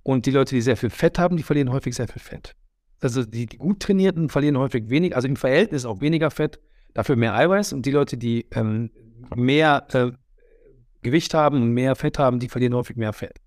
Und 0.04 0.26
die 0.26 0.32
Leute, 0.32 0.56
die 0.56 0.62
sehr 0.62 0.78
viel 0.78 0.90
Fett 0.90 1.20
haben, 1.20 1.38
die 1.38 1.44
verlieren 1.44 1.72
häufig 1.72 1.96
sehr 1.96 2.08
viel 2.08 2.22
Fett. 2.22 2.56
Also 3.02 3.24
die, 3.26 3.46
die 3.46 3.58
gut 3.58 3.82
trainierten 3.82 4.30
verlieren 4.30 4.58
häufig 4.58 4.90
weniger, 4.90 5.16
also 5.16 5.28
im 5.28 5.36
Verhältnis 5.36 5.86
auch 5.86 6.02
weniger 6.02 6.32
Fett, 6.32 6.60
dafür 6.94 7.16
mehr 7.16 7.34
Eiweiß. 7.36 7.74
Und 7.74 7.86
die 7.86 7.92
Leute, 7.92 8.18
die 8.18 8.48
ähm, 8.52 8.92
mehr 9.36 9.88
äh, 9.94 10.12
Gewicht 11.02 11.34
haben 11.34 11.62
und 11.62 11.72
mehr 11.74 11.96
Fett 11.96 12.20
haben, 12.20 12.40
die 12.40 12.50
verlieren 12.50 12.74
häufig 12.74 12.98
mehr 12.98 13.14
Fett. 13.14 13.40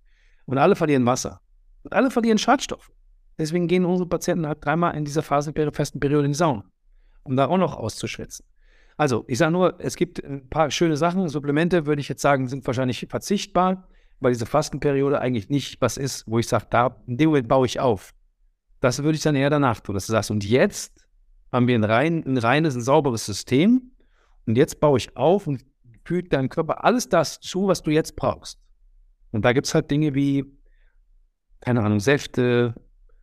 Und 0.46 0.58
alle 0.58 0.76
verlieren 0.76 1.06
Wasser. 1.06 1.40
Und 1.82 1.92
alle 1.92 2.10
verlieren 2.10 2.38
Schadstoffe. 2.38 2.90
Deswegen 3.38 3.66
gehen 3.66 3.84
unsere 3.84 4.08
Patienten 4.08 4.46
halt 4.46 4.64
dreimal 4.64 4.94
in 4.96 5.04
dieser 5.04 5.22
festen 5.22 5.52
Periode 6.00 6.26
in 6.26 6.32
die 6.32 6.38
Sauna, 6.38 6.64
um 7.24 7.36
da 7.36 7.46
auch 7.46 7.58
noch 7.58 7.74
auszuschwitzen. 7.74 8.46
Also, 8.96 9.24
ich 9.26 9.38
sage 9.38 9.52
nur, 9.52 9.80
es 9.80 9.96
gibt 9.96 10.22
ein 10.22 10.48
paar 10.48 10.70
schöne 10.70 10.96
Sachen. 10.96 11.28
Supplemente, 11.28 11.86
würde 11.86 12.00
ich 12.00 12.08
jetzt 12.08 12.22
sagen, 12.22 12.48
sind 12.48 12.66
wahrscheinlich 12.66 13.06
verzichtbar, 13.08 13.88
weil 14.20 14.32
diese 14.32 14.46
Fastenperiode 14.46 15.20
eigentlich 15.20 15.48
nicht 15.48 15.80
was 15.80 15.96
ist, 15.96 16.24
wo 16.26 16.38
ich 16.38 16.48
sage, 16.48 16.66
da, 16.70 17.02
in 17.06 17.16
dem 17.16 17.30
Moment 17.30 17.48
baue 17.48 17.66
ich 17.66 17.80
auf. 17.80 18.14
Das 18.80 19.02
würde 19.02 19.16
ich 19.16 19.22
dann 19.22 19.36
eher 19.36 19.50
danach 19.50 19.80
tun, 19.80 19.94
dass 19.94 20.06
du 20.06 20.12
sagst, 20.12 20.30
und 20.30 20.44
jetzt 20.44 21.06
haben 21.52 21.68
wir 21.68 21.74
ein, 21.74 21.84
rein, 21.84 22.24
ein 22.26 22.38
reines, 22.38 22.74
ein 22.74 22.80
sauberes 22.80 23.26
System 23.26 23.92
und 24.46 24.56
jetzt 24.56 24.80
baue 24.80 24.98
ich 24.98 25.16
auf 25.16 25.46
und 25.46 25.64
füge 26.04 26.28
deinem 26.28 26.48
Körper 26.48 26.84
alles 26.84 27.08
das 27.08 27.40
zu, 27.40 27.68
was 27.68 27.82
du 27.82 27.90
jetzt 27.90 28.16
brauchst. 28.16 28.58
Und 29.30 29.44
da 29.44 29.52
gibt 29.52 29.66
es 29.66 29.74
halt 29.74 29.90
Dinge 29.90 30.14
wie, 30.14 30.44
keine 31.60 31.82
Ahnung, 31.82 32.00
Säfte, 32.00 32.74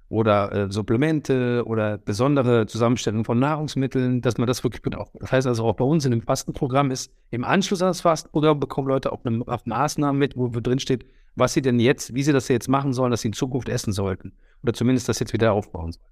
oder 0.09 0.51
äh, 0.51 0.71
Supplemente 0.71 1.63
oder 1.65 1.97
besondere 1.97 2.65
Zusammenstellung 2.65 3.23
von 3.23 3.39
Nahrungsmitteln, 3.39 4.21
dass 4.21 4.37
man 4.37 4.47
das 4.47 4.63
wirklich 4.63 4.81
aufbaut. 4.95 5.21
Das 5.21 5.31
heißt 5.31 5.47
also 5.47 5.65
auch 5.65 5.75
bei 5.75 5.85
uns 5.85 6.03
in 6.05 6.11
dem 6.11 6.21
Fastenprogramm 6.21 6.91
ist, 6.91 7.13
im 7.29 7.43
Anschluss 7.43 7.81
an 7.81 7.89
das 7.89 8.01
Fastenprogramm 8.01 8.59
bekommen 8.59 8.87
Leute 8.87 9.11
auch 9.11 9.23
eine, 9.23 9.47
auf 9.47 9.65
Maßnahmen 9.65 10.17
mit, 10.17 10.35
wo, 10.35 10.53
wo 10.53 10.59
drin 10.59 10.79
steht, 10.79 11.05
was 11.35 11.53
sie 11.53 11.61
denn 11.61 11.79
jetzt, 11.79 12.13
wie 12.15 12.23
sie 12.23 12.33
das 12.33 12.47
jetzt 12.47 12.67
machen 12.67 12.91
sollen, 12.91 13.11
dass 13.11 13.21
sie 13.21 13.29
in 13.29 13.33
Zukunft 13.33 13.69
essen 13.69 13.93
sollten. 13.93 14.33
Oder 14.63 14.73
zumindest 14.73 15.07
das 15.07 15.19
jetzt 15.19 15.31
wieder 15.31 15.53
aufbauen 15.53 15.91
sollen. 15.91 16.05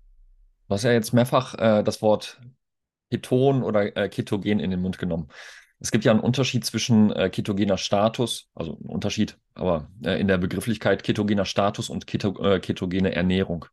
Du 0.67 0.73
hast 0.73 0.83
ja 0.83 0.91
jetzt 0.91 1.13
mehrfach 1.13 1.55
äh, 1.55 1.83
das 1.83 2.01
Wort 2.01 2.39
Keton 3.09 3.63
oder 3.63 3.95
äh, 3.97 4.09
Ketogen 4.09 4.59
in 4.59 4.69
den 4.69 4.81
Mund 4.81 4.99
genommen. 4.99 5.29
Es 5.79 5.91
gibt 5.91 6.05
ja 6.05 6.11
einen 6.11 6.21
Unterschied 6.21 6.65
zwischen 6.65 7.11
äh, 7.11 7.29
ketogener 7.29 7.77
Status, 7.77 8.49
also 8.55 8.73
ein 8.73 8.89
Unterschied, 8.89 9.37
aber 9.53 9.89
äh, 10.03 10.19
in 10.19 10.27
der 10.27 10.37
Begrifflichkeit 10.37 11.03
ketogener 11.03 11.45
Status 11.45 11.89
und 11.89 12.07
keto, 12.07 12.39
äh, 12.43 12.59
ketogene 12.59 13.13
Ernährung. 13.13 13.65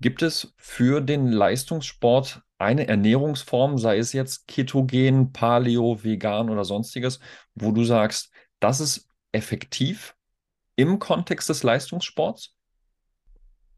Gibt 0.00 0.22
es 0.22 0.54
für 0.56 1.00
den 1.00 1.28
Leistungssport 1.28 2.42
eine 2.58 2.86
Ernährungsform, 2.86 3.78
sei 3.78 3.98
es 3.98 4.12
jetzt 4.12 4.46
ketogen, 4.48 5.32
paleo, 5.32 6.02
vegan 6.02 6.50
oder 6.50 6.64
sonstiges, 6.64 7.20
wo 7.54 7.72
du 7.72 7.84
sagst, 7.84 8.30
das 8.60 8.80
ist 8.80 9.08
effektiv 9.32 10.14
im 10.76 10.98
Kontext 10.98 11.48
des 11.48 11.62
Leistungssports? 11.62 12.54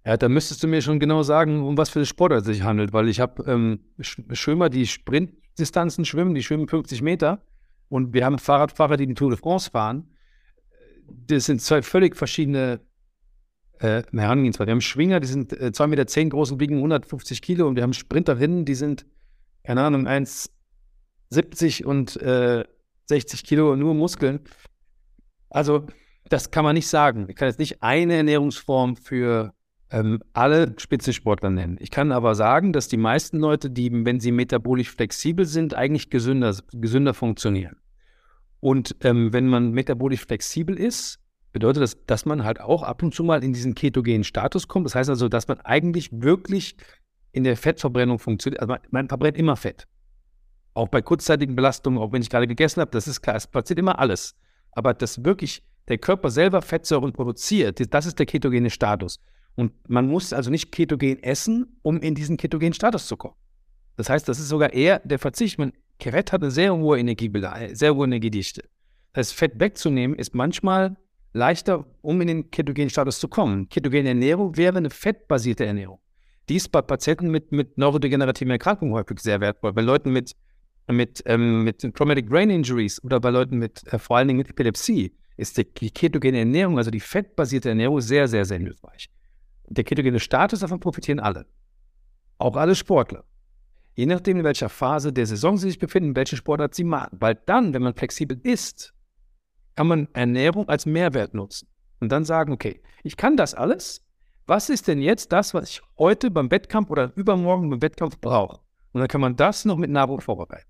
Ja, 0.04 0.16
da 0.16 0.28
müsstest 0.28 0.62
du 0.62 0.68
mir 0.68 0.80
schon 0.80 1.00
genau 1.00 1.22
sagen, 1.22 1.66
um 1.66 1.76
was 1.76 1.90
für 1.90 2.04
Sportart 2.06 2.40
es 2.40 2.46
sich 2.46 2.62
handelt, 2.62 2.92
weil 2.92 3.08
ich 3.08 3.20
habe 3.20 3.42
ähm, 3.50 3.84
Schwimmer, 4.00 4.70
die 4.70 4.86
Sprintdistanzen 4.86 6.04
schwimmen, 6.04 6.34
die 6.34 6.42
schwimmen 6.42 6.68
50 6.68 7.02
Meter 7.02 7.42
und 7.88 8.12
wir 8.12 8.24
haben 8.24 8.38
Fahrradfahrer, 8.38 8.96
die 8.96 9.06
die 9.06 9.14
Tour 9.14 9.30
de 9.30 9.38
France 9.38 9.70
fahren. 9.70 10.14
Das 11.08 11.46
sind 11.46 11.60
zwei 11.62 11.82
völlig 11.82 12.16
verschiedene 12.16 12.80
äh, 13.80 14.02
Herangehensweise. 14.12 14.66
Wir 14.66 14.72
haben 14.72 14.80
Schwinger, 14.80 15.20
die 15.20 15.26
sind 15.26 15.52
äh, 15.52 15.66
2,10 15.66 15.86
Meter 15.86 16.06
zehn 16.06 16.30
groß 16.30 16.52
und 16.52 16.60
wiegen 16.60 16.76
150 16.76 17.42
Kilo 17.42 17.66
und 17.66 17.76
wir 17.76 17.82
haben 17.82 17.92
Sprinterinnen, 17.92 18.64
die 18.64 18.74
sind, 18.74 19.06
keine 19.64 19.82
Ahnung, 19.82 20.06
1,70 20.06 21.84
und 21.84 22.16
äh, 22.20 22.64
60 23.06 23.44
Kilo 23.44 23.76
nur 23.76 23.94
Muskeln. 23.94 24.40
Also, 25.50 25.86
das 26.28 26.50
kann 26.50 26.64
man 26.64 26.74
nicht 26.74 26.88
sagen. 26.88 27.26
Ich 27.28 27.36
kann 27.36 27.48
jetzt 27.48 27.58
nicht 27.58 27.82
eine 27.82 28.14
Ernährungsform 28.14 28.96
für 28.96 29.54
ähm, 29.90 30.22
alle 30.34 30.74
Spitzensportler 30.76 31.50
nennen. 31.50 31.78
Ich 31.80 31.90
kann 31.90 32.12
aber 32.12 32.34
sagen, 32.34 32.72
dass 32.72 32.88
die 32.88 32.96
meisten 32.96 33.38
Leute, 33.38 33.70
die, 33.70 33.90
wenn 34.04 34.20
sie 34.20 34.32
metabolisch 34.32 34.90
flexibel 34.90 35.46
sind, 35.46 35.74
eigentlich 35.74 36.10
gesünder, 36.10 36.54
gesünder 36.72 37.14
funktionieren. 37.14 37.76
Und 38.60 38.96
ähm, 39.02 39.32
wenn 39.32 39.46
man 39.46 39.70
metabolisch 39.70 40.24
flexibel 40.24 40.76
ist, 40.78 41.20
bedeutet 41.52 41.82
das, 41.82 41.96
dass 42.06 42.26
man 42.26 42.44
halt 42.44 42.60
auch 42.60 42.82
ab 42.82 43.02
und 43.02 43.14
zu 43.14 43.24
mal 43.24 43.42
in 43.42 43.52
diesen 43.52 43.74
ketogenen 43.74 44.24
Status 44.24 44.68
kommt. 44.68 44.86
Das 44.86 44.94
heißt 44.94 45.10
also, 45.10 45.28
dass 45.28 45.48
man 45.48 45.60
eigentlich 45.60 46.10
wirklich 46.12 46.76
in 47.32 47.44
der 47.44 47.56
Fettverbrennung 47.56 48.18
funktioniert. 48.18 48.60
Also 48.60 48.72
man, 48.72 48.80
man 48.90 49.08
verbrennt 49.08 49.36
immer 49.36 49.56
Fett. 49.56 49.86
Auch 50.74 50.88
bei 50.88 51.02
kurzzeitigen 51.02 51.56
Belastungen, 51.56 51.98
auch 51.98 52.12
wenn 52.12 52.22
ich 52.22 52.30
gerade 52.30 52.46
gegessen 52.46 52.80
habe, 52.80 52.90
das 52.90 53.08
ist 53.08 53.20
klar, 53.22 53.36
es 53.36 53.46
passiert 53.46 53.78
immer 53.78 53.98
alles. 53.98 54.34
Aber 54.72 54.94
dass 54.94 55.24
wirklich 55.24 55.62
der 55.88 55.98
Körper 55.98 56.30
selber 56.30 56.62
Fettsäuren 56.62 57.12
produziert, 57.12 57.92
das 57.92 58.06
ist 58.06 58.18
der 58.18 58.26
ketogene 58.26 58.70
Status. 58.70 59.18
Und 59.56 59.72
man 59.88 60.06
muss 60.06 60.32
also 60.32 60.50
nicht 60.50 60.70
ketogen 60.70 61.20
essen, 61.22 61.78
um 61.82 61.98
in 62.00 62.14
diesen 62.14 62.36
ketogenen 62.36 62.74
Status 62.74 63.08
zu 63.08 63.16
kommen. 63.16 63.34
Das 63.96 64.08
heißt, 64.08 64.28
das 64.28 64.38
ist 64.38 64.48
sogar 64.48 64.72
eher 64.72 65.00
der 65.00 65.18
Verzicht. 65.18 65.58
Man, 65.58 65.72
Fett 66.00 66.32
hat 66.32 66.42
eine 66.42 66.52
sehr 66.52 66.76
hohe 66.76 66.98
Energiebelastung, 66.98 67.74
sehr 67.74 67.94
hohe 67.94 68.04
Energiedichte. 68.04 68.62
Das 69.12 69.30
heißt, 69.30 69.38
Fett 69.38 69.58
wegzunehmen 69.58 70.16
ist 70.16 70.34
manchmal 70.34 70.96
leichter, 71.38 71.86
um 72.02 72.20
in 72.20 72.28
den 72.28 72.50
ketogenen 72.50 72.90
Status 72.90 73.18
zu 73.18 73.28
kommen. 73.28 73.68
Ketogene 73.68 74.10
Ernährung 74.10 74.56
wäre 74.56 74.76
eine 74.76 74.90
fettbasierte 74.90 75.64
Ernährung. 75.64 76.00
Die 76.48 76.56
ist 76.56 76.70
bei 76.70 76.82
Patienten 76.82 77.30
mit, 77.30 77.52
mit 77.52 77.78
neurodegenerativen 77.78 78.50
Erkrankungen 78.50 78.94
häufig 78.94 79.20
sehr 79.20 79.40
wertvoll. 79.40 79.72
Bei 79.72 79.82
Leuten 79.82 80.12
mit, 80.12 80.34
mit, 80.86 81.22
ähm, 81.26 81.64
mit 81.64 81.80
Traumatic 81.94 82.28
Brain 82.28 82.50
Injuries 82.50 83.02
oder 83.04 83.20
bei 83.20 83.30
Leuten 83.30 83.58
mit 83.58 83.82
äh, 83.92 83.98
vor 83.98 84.16
allen 84.16 84.28
Dingen 84.28 84.38
mit 84.38 84.50
Epilepsie 84.50 85.14
ist 85.36 85.56
die, 85.56 85.72
die 85.72 85.90
ketogene 85.90 86.38
Ernährung, 86.38 86.78
also 86.78 86.90
die 86.90 87.00
fettbasierte 87.00 87.68
Ernährung, 87.68 88.00
sehr, 88.00 88.26
sehr, 88.28 88.44
sehr 88.44 88.58
hilfreich. 88.58 89.08
Der 89.68 89.84
ketogene 89.84 90.18
Status, 90.18 90.60
davon 90.60 90.80
profitieren 90.80 91.20
alle. 91.20 91.46
Auch 92.38 92.56
alle 92.56 92.74
Sportler. 92.74 93.24
Je 93.94 94.06
nachdem, 94.06 94.38
in 94.38 94.44
welcher 94.44 94.68
Phase 94.68 95.12
der 95.12 95.26
Saison 95.26 95.56
sie 95.56 95.68
sich 95.68 95.78
befinden, 95.78 96.16
welche 96.16 96.36
Sportart 96.36 96.74
sie 96.74 96.84
machen. 96.84 97.16
Weil 97.20 97.34
dann, 97.46 97.74
wenn 97.74 97.82
man 97.82 97.94
flexibel 97.94 98.40
ist, 98.42 98.94
kann 99.78 99.86
man 99.86 100.08
Ernährung 100.12 100.68
als 100.68 100.86
Mehrwert 100.86 101.34
nutzen 101.34 101.68
und 102.00 102.10
dann 102.10 102.24
sagen, 102.24 102.52
okay, 102.52 102.82
ich 103.04 103.16
kann 103.16 103.36
das 103.36 103.54
alles. 103.54 104.04
Was 104.44 104.70
ist 104.70 104.88
denn 104.88 105.00
jetzt 105.00 105.30
das, 105.30 105.54
was 105.54 105.70
ich 105.70 105.82
heute 105.96 106.32
beim 106.32 106.50
Wettkampf 106.50 106.90
oder 106.90 107.12
übermorgen 107.14 107.70
beim 107.70 107.80
Wettkampf 107.80 108.18
brauche? 108.18 108.58
Und 108.90 108.98
dann 108.98 109.06
kann 109.06 109.20
man 109.20 109.36
das 109.36 109.64
noch 109.64 109.76
mit 109.76 109.88
Nahrung 109.88 110.20
vorbereiten. 110.20 110.66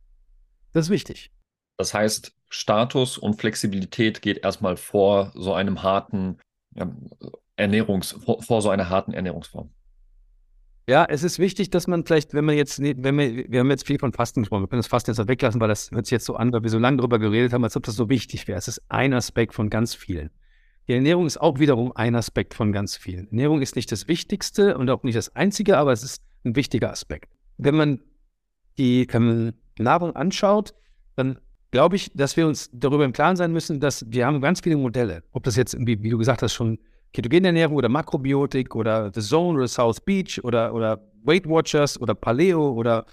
Das 0.74 0.88
ist 0.88 0.90
wichtig. 0.90 1.30
Das 1.78 1.94
heißt, 1.94 2.34
Status 2.50 3.16
und 3.16 3.40
Flexibilität 3.40 4.20
geht 4.20 4.44
erstmal 4.44 4.76
vor 4.76 5.32
so 5.34 5.54
einem 5.54 5.82
harten 5.82 6.36
Ernährungs, 7.56 8.10
vor 8.10 8.60
so 8.60 8.68
einer 8.68 8.90
harten 8.90 9.14
Ernährungsform. 9.14 9.70
Ja, 10.88 11.04
es 11.04 11.22
ist 11.22 11.38
wichtig, 11.38 11.68
dass 11.68 11.86
man 11.86 12.06
vielleicht, 12.06 12.32
wenn 12.32 12.46
man 12.46 12.56
jetzt, 12.56 12.80
wenn 12.80 13.18
wir, 13.18 13.44
wir 13.46 13.60
haben 13.60 13.68
jetzt 13.68 13.86
viel 13.86 13.98
von 13.98 14.14
Fasten 14.14 14.40
gesprochen, 14.40 14.62
wir 14.62 14.68
können 14.68 14.80
das 14.80 14.86
Fasten 14.86 15.10
jetzt 15.10 15.28
weglassen, 15.28 15.60
weil 15.60 15.68
das 15.68 15.90
hört 15.90 16.06
sich 16.06 16.12
jetzt 16.12 16.24
so 16.24 16.34
an, 16.34 16.50
weil 16.50 16.62
wir 16.62 16.70
so 16.70 16.78
lange 16.78 16.96
darüber 16.96 17.18
geredet 17.18 17.52
haben, 17.52 17.62
als 17.62 17.76
ob 17.76 17.82
das 17.82 17.94
so 17.94 18.08
wichtig 18.08 18.48
wäre. 18.48 18.56
Es 18.56 18.68
ist 18.68 18.80
ein 18.88 19.12
Aspekt 19.12 19.52
von 19.52 19.68
ganz 19.68 19.94
vielen. 19.94 20.30
Die 20.88 20.94
Ernährung 20.94 21.26
ist 21.26 21.38
auch 21.42 21.58
wiederum 21.58 21.92
ein 21.94 22.14
Aspekt 22.14 22.54
von 22.54 22.72
ganz 22.72 22.96
vielen. 22.96 23.28
Ernährung 23.28 23.60
ist 23.60 23.76
nicht 23.76 23.92
das 23.92 24.08
Wichtigste 24.08 24.78
und 24.78 24.88
auch 24.88 25.02
nicht 25.02 25.14
das 25.14 25.36
Einzige, 25.36 25.76
aber 25.76 25.92
es 25.92 26.02
ist 26.02 26.22
ein 26.44 26.56
wichtiger 26.56 26.90
Aspekt. 26.90 27.30
Wenn 27.58 27.76
man 27.76 28.00
die 28.78 29.06
Nahrung 29.78 30.16
anschaut, 30.16 30.72
dann 31.16 31.38
glaube 31.70 31.96
ich, 31.96 32.12
dass 32.14 32.38
wir 32.38 32.46
uns 32.46 32.70
darüber 32.72 33.04
im 33.04 33.12
Klaren 33.12 33.36
sein 33.36 33.52
müssen, 33.52 33.78
dass 33.78 34.10
wir 34.10 34.24
haben 34.24 34.40
ganz 34.40 34.60
viele 34.60 34.78
Modelle. 34.78 35.22
Ob 35.32 35.42
das 35.44 35.56
jetzt, 35.56 35.76
wie, 35.78 36.02
wie 36.02 36.08
du 36.08 36.16
gesagt 36.16 36.40
hast, 36.40 36.54
schon 36.54 36.78
ketogene 37.12 37.48
Ernährung 37.48 37.76
oder 37.76 37.88
Makrobiotik 37.88 38.74
oder 38.74 39.10
The 39.12 39.20
Zone 39.20 39.58
oder 39.58 39.68
South 39.68 40.00
Beach 40.00 40.42
oder, 40.42 40.74
oder 40.74 41.00
Weight 41.24 41.48
Watchers 41.48 42.00
oder 42.00 42.14
Paleo 42.14 42.72
oder 42.72 43.06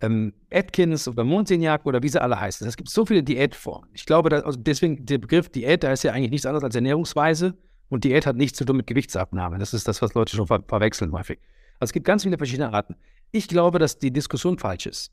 ähm, 0.00 0.32
Atkins 0.52 1.06
oder 1.06 1.24
Monsignac 1.24 1.86
oder 1.86 2.02
wie 2.02 2.08
sie 2.08 2.20
alle 2.20 2.38
heißen. 2.38 2.66
Es 2.66 2.76
gibt 2.76 2.90
so 2.90 3.06
viele 3.06 3.22
Diätformen. 3.22 3.88
Ich 3.92 4.04
glaube, 4.04 4.28
dass, 4.30 4.42
also 4.42 4.58
deswegen 4.60 5.04
der 5.06 5.18
Begriff 5.18 5.48
Diät, 5.48 5.84
da 5.84 5.92
ist 5.92 6.02
ja 6.02 6.12
eigentlich 6.12 6.30
nichts 6.30 6.46
anderes 6.46 6.64
als 6.64 6.74
Ernährungsweise 6.74 7.54
und 7.88 8.04
Diät 8.04 8.26
hat 8.26 8.36
nichts 8.36 8.58
zu 8.58 8.64
tun 8.64 8.78
mit 8.78 8.86
Gewichtsabnahme. 8.86 9.58
Das 9.58 9.74
ist 9.74 9.86
das, 9.86 10.02
was 10.02 10.14
Leute 10.14 10.34
schon 10.34 10.46
ver 10.46 10.62
verwechseln 10.66 11.12
häufig. 11.12 11.38
Also 11.78 11.90
es 11.90 11.92
gibt 11.92 12.06
ganz 12.06 12.22
viele 12.22 12.36
verschiedene 12.36 12.72
Arten. 12.72 12.96
Ich 13.30 13.48
glaube, 13.48 13.78
dass 13.78 13.98
die 13.98 14.12
Diskussion 14.12 14.58
falsch 14.58 14.86
ist. 14.86 15.12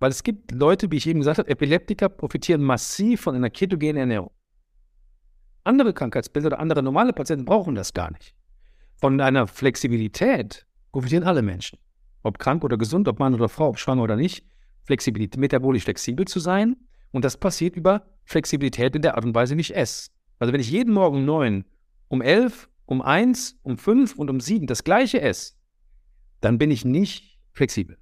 Weil 0.00 0.10
es 0.10 0.22
gibt 0.22 0.52
Leute, 0.52 0.90
wie 0.90 0.96
ich 0.96 1.06
eben 1.06 1.20
gesagt 1.20 1.38
habe, 1.38 1.48
Epileptiker 1.48 2.08
profitieren 2.08 2.62
massiv 2.62 3.22
von 3.22 3.34
einer 3.34 3.50
ketogenen 3.50 3.96
Ernährung. 3.96 4.30
Andere 5.64 5.94
Krankheitsbilder 5.94 6.48
oder 6.48 6.60
andere 6.60 6.82
normale 6.82 7.14
Patienten 7.14 7.46
brauchen 7.46 7.74
das 7.74 7.94
gar 7.94 8.12
nicht. 8.12 8.34
Von 8.96 9.20
einer 9.20 9.46
Flexibilität 9.46 10.66
profitieren 10.92 11.24
alle 11.24 11.42
Menschen. 11.42 11.78
ob 12.22 12.38
krank 12.38 12.64
oder 12.64 12.78
gesund, 12.78 13.06
ob 13.06 13.18
Mann 13.18 13.34
oder 13.34 13.50
Frau, 13.50 13.68
ob 13.68 13.78
schwanger 13.78 14.02
oder 14.02 14.16
nicht, 14.16 14.46
Flexibilität, 14.84 15.38
metabolisch 15.38 15.84
flexibel 15.84 16.26
zu 16.26 16.40
sein. 16.40 16.76
Und 17.12 17.22
das 17.22 17.36
passiert 17.36 17.76
über 17.76 18.06
Flexibilität 18.24 18.96
in 18.96 19.02
der 19.02 19.14
Art 19.14 19.26
und 19.26 19.34
Weise, 19.34 19.56
wie 19.56 19.60
ich 19.60 19.76
esse. 19.76 20.10
Also 20.38 20.52
wenn 20.52 20.60
ich 20.60 20.70
jeden 20.70 20.94
Morgen 20.94 21.18
um 21.18 21.24
neun, 21.26 21.64
um 22.08 22.22
elf, 22.22 22.70
um 22.86 23.02
eins, 23.02 23.58
um 23.62 23.76
fünf 23.76 24.16
und 24.16 24.30
um 24.30 24.40
sieben 24.40 24.66
das 24.66 24.84
gleiche 24.84 25.20
esse, 25.20 25.52
dann 26.40 26.56
bin 26.56 26.70
ich 26.70 26.86
nicht 26.86 27.38
flexibel. 27.52 27.98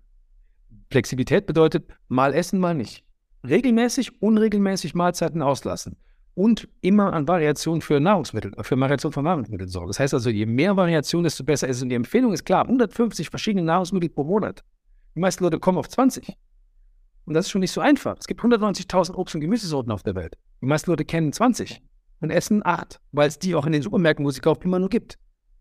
Flexibilität 0.90 1.46
bedeutet 1.46 1.92
mal 2.07 2.33
essen, 2.33 2.61
mal 2.61 2.75
nicht. 2.75 3.05
Regelmäßig, 3.42 4.22
unregelmäßig 4.22 4.94
Mahlzeiten 4.94 5.42
auslassen 5.42 5.96
und 6.35 6.68
immer 6.81 7.12
an 7.12 7.29
Variation 7.29 7.81
für 7.81 8.01
Nahrungsmittel, 8.01 8.53
für 8.62 8.79
Variation 8.79 9.12
von 9.12 9.25
Nahrungsmitteln 9.25 9.68
sorgen. 9.68 9.88
Das 9.88 10.01
heißt 10.01 10.14
also, 10.14 10.31
je 10.31 10.47
mehr 10.47 10.77
Variation, 10.77 11.25
desto 11.25 11.45
besser 11.45 11.68
ist 11.68 11.77
es. 11.77 11.83
Und 11.83 11.90
die 11.90 11.97
Empfehlung 11.97 12.33
ist 12.33 12.45
klar, 12.45 12.64
150 12.64 13.29
verschiedene 13.29 13.64
Nahrungsmittel 13.64 14.09
pro 14.09 14.25
Monat. 14.25 14.64
Die 15.14 15.21
meisten 15.21 15.45
Leute 15.45 15.59
kommen 15.59 15.79
auf 15.79 15.88
20. 15.88 16.35
Und 17.25 17.35
das 17.35 17.47
ist 17.47 17.51
schon 17.51 17.61
nicht 17.61 17.73
so 17.73 17.81
einfach. 17.81 18.16
Es 18.18 18.27
gibt 18.27 18.40
190.000 18.40 19.14
Obst- 19.14 19.35
und 19.35 19.40
Gemüsesorten 19.42 19.92
auf 19.92 20.03
der 20.03 20.14
Welt. 20.14 20.37
Die 20.61 20.66
meisten 20.66 20.90
Leute 20.90 21.05
kennen 21.05 21.33
20 21.33 21.83
und 22.21 22.31
essen 22.31 22.64
8, 22.64 22.99
weil 23.12 23.29
es 23.29 23.38
die 23.38 23.55
auch 23.55 23.66
in 23.66 23.73
den 23.73 23.83
Supermärkten, 23.83 24.25
wo 24.25 24.31
sie 24.31 24.40
kaufen, 24.40 24.64
immer 24.64 24.79
nur 24.79 24.88
gibt. 24.88 25.18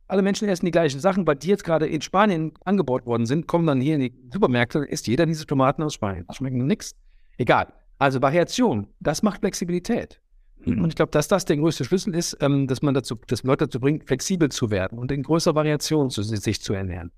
Alle 0.08 0.22
Menschen 0.22 0.48
essen 0.50 0.66
die 0.66 0.72
gleichen 0.72 1.00
Sachen, 1.00 1.26
weil 1.28 1.36
die 1.36 1.48
jetzt 1.48 1.64
gerade 1.64 1.88
in 1.88 2.02
Spanien 2.02 2.54
angebaut 2.66 3.06
worden 3.06 3.26
sind, 3.26 3.48
kommen 3.48 3.66
dann 3.66 3.80
hier 3.80 3.96
in 3.96 4.02
die 4.02 4.14
Supermärkte 4.32 4.80
und 4.80 4.86
isst 4.86 5.08
jeder 5.08 5.26
diese 5.26 5.46
Tomaten 5.46 5.84
aus 5.84 5.94
Spanien. 5.94 6.26
Das 6.28 6.38
schmeckt 6.38 6.56
nichts. 6.56 6.96
Egal. 7.38 7.74
Also 7.98 8.22
Variation, 8.22 8.88
das 9.00 9.24
macht 9.24 9.42
Flexibilität. 9.42 10.21
Und 10.66 10.90
ich 10.90 10.96
glaube, 10.96 11.12
dass 11.12 11.28
das 11.28 11.46
der 11.46 11.58
größte 11.58 11.86
Schlüssel 11.86 12.14
ist, 12.14 12.38
ähm, 12.42 12.68
dass 12.68 12.82
man 12.82 12.94
dazu, 12.94 13.16
dass 13.28 13.44
Leute 13.44 13.66
dazu 13.66 13.80
bringt, 13.80 14.08
flexibel 14.08 14.50
zu 14.50 14.70
werden 14.70 15.00
und 15.00 15.12
in 15.12 15.24
größerer 15.24 15.56
Variation 15.56 16.10
zu, 16.10 16.22
sich 16.24 16.62
zu 16.62 16.74
ernähren. 16.74 17.12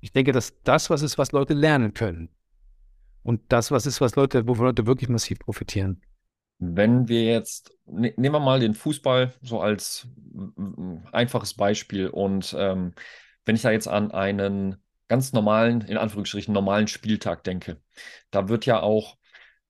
Ich 0.00 0.12
denke, 0.12 0.32
dass 0.32 0.60
das 0.64 0.90
was 0.90 1.02
ist, 1.02 1.18
was 1.18 1.32
Leute 1.32 1.54
lernen 1.54 1.94
können. 1.94 2.30
Und 3.22 3.40
das 3.48 3.70
was 3.70 3.86
ist, 3.86 4.00
was 4.00 4.16
Leute, 4.16 4.46
wovon 4.48 4.66
Leute 4.66 4.86
wirklich 4.86 5.08
massiv 5.08 5.38
profitieren. 5.38 6.02
Wenn 6.58 7.08
wir 7.08 7.24
jetzt, 7.24 7.72
ne, 7.86 8.12
nehmen 8.16 8.34
wir 8.34 8.40
mal 8.40 8.60
den 8.60 8.74
Fußball 8.74 9.34
so 9.40 9.60
als 9.60 10.08
einfaches 11.12 11.54
Beispiel 11.54 12.08
und 12.08 12.54
ähm, 12.58 12.92
wenn 13.44 13.56
ich 13.56 13.62
da 13.62 13.70
jetzt 13.70 13.88
an 13.88 14.10
einen 14.10 14.76
ganz 15.08 15.32
normalen, 15.32 15.80
in 15.82 15.96
Anführungsstrichen 15.96 16.52
normalen 16.52 16.86
Spieltag 16.86 17.44
denke, 17.44 17.80
da 18.30 18.48
wird 18.48 18.66
ja 18.66 18.80
auch 18.80 19.16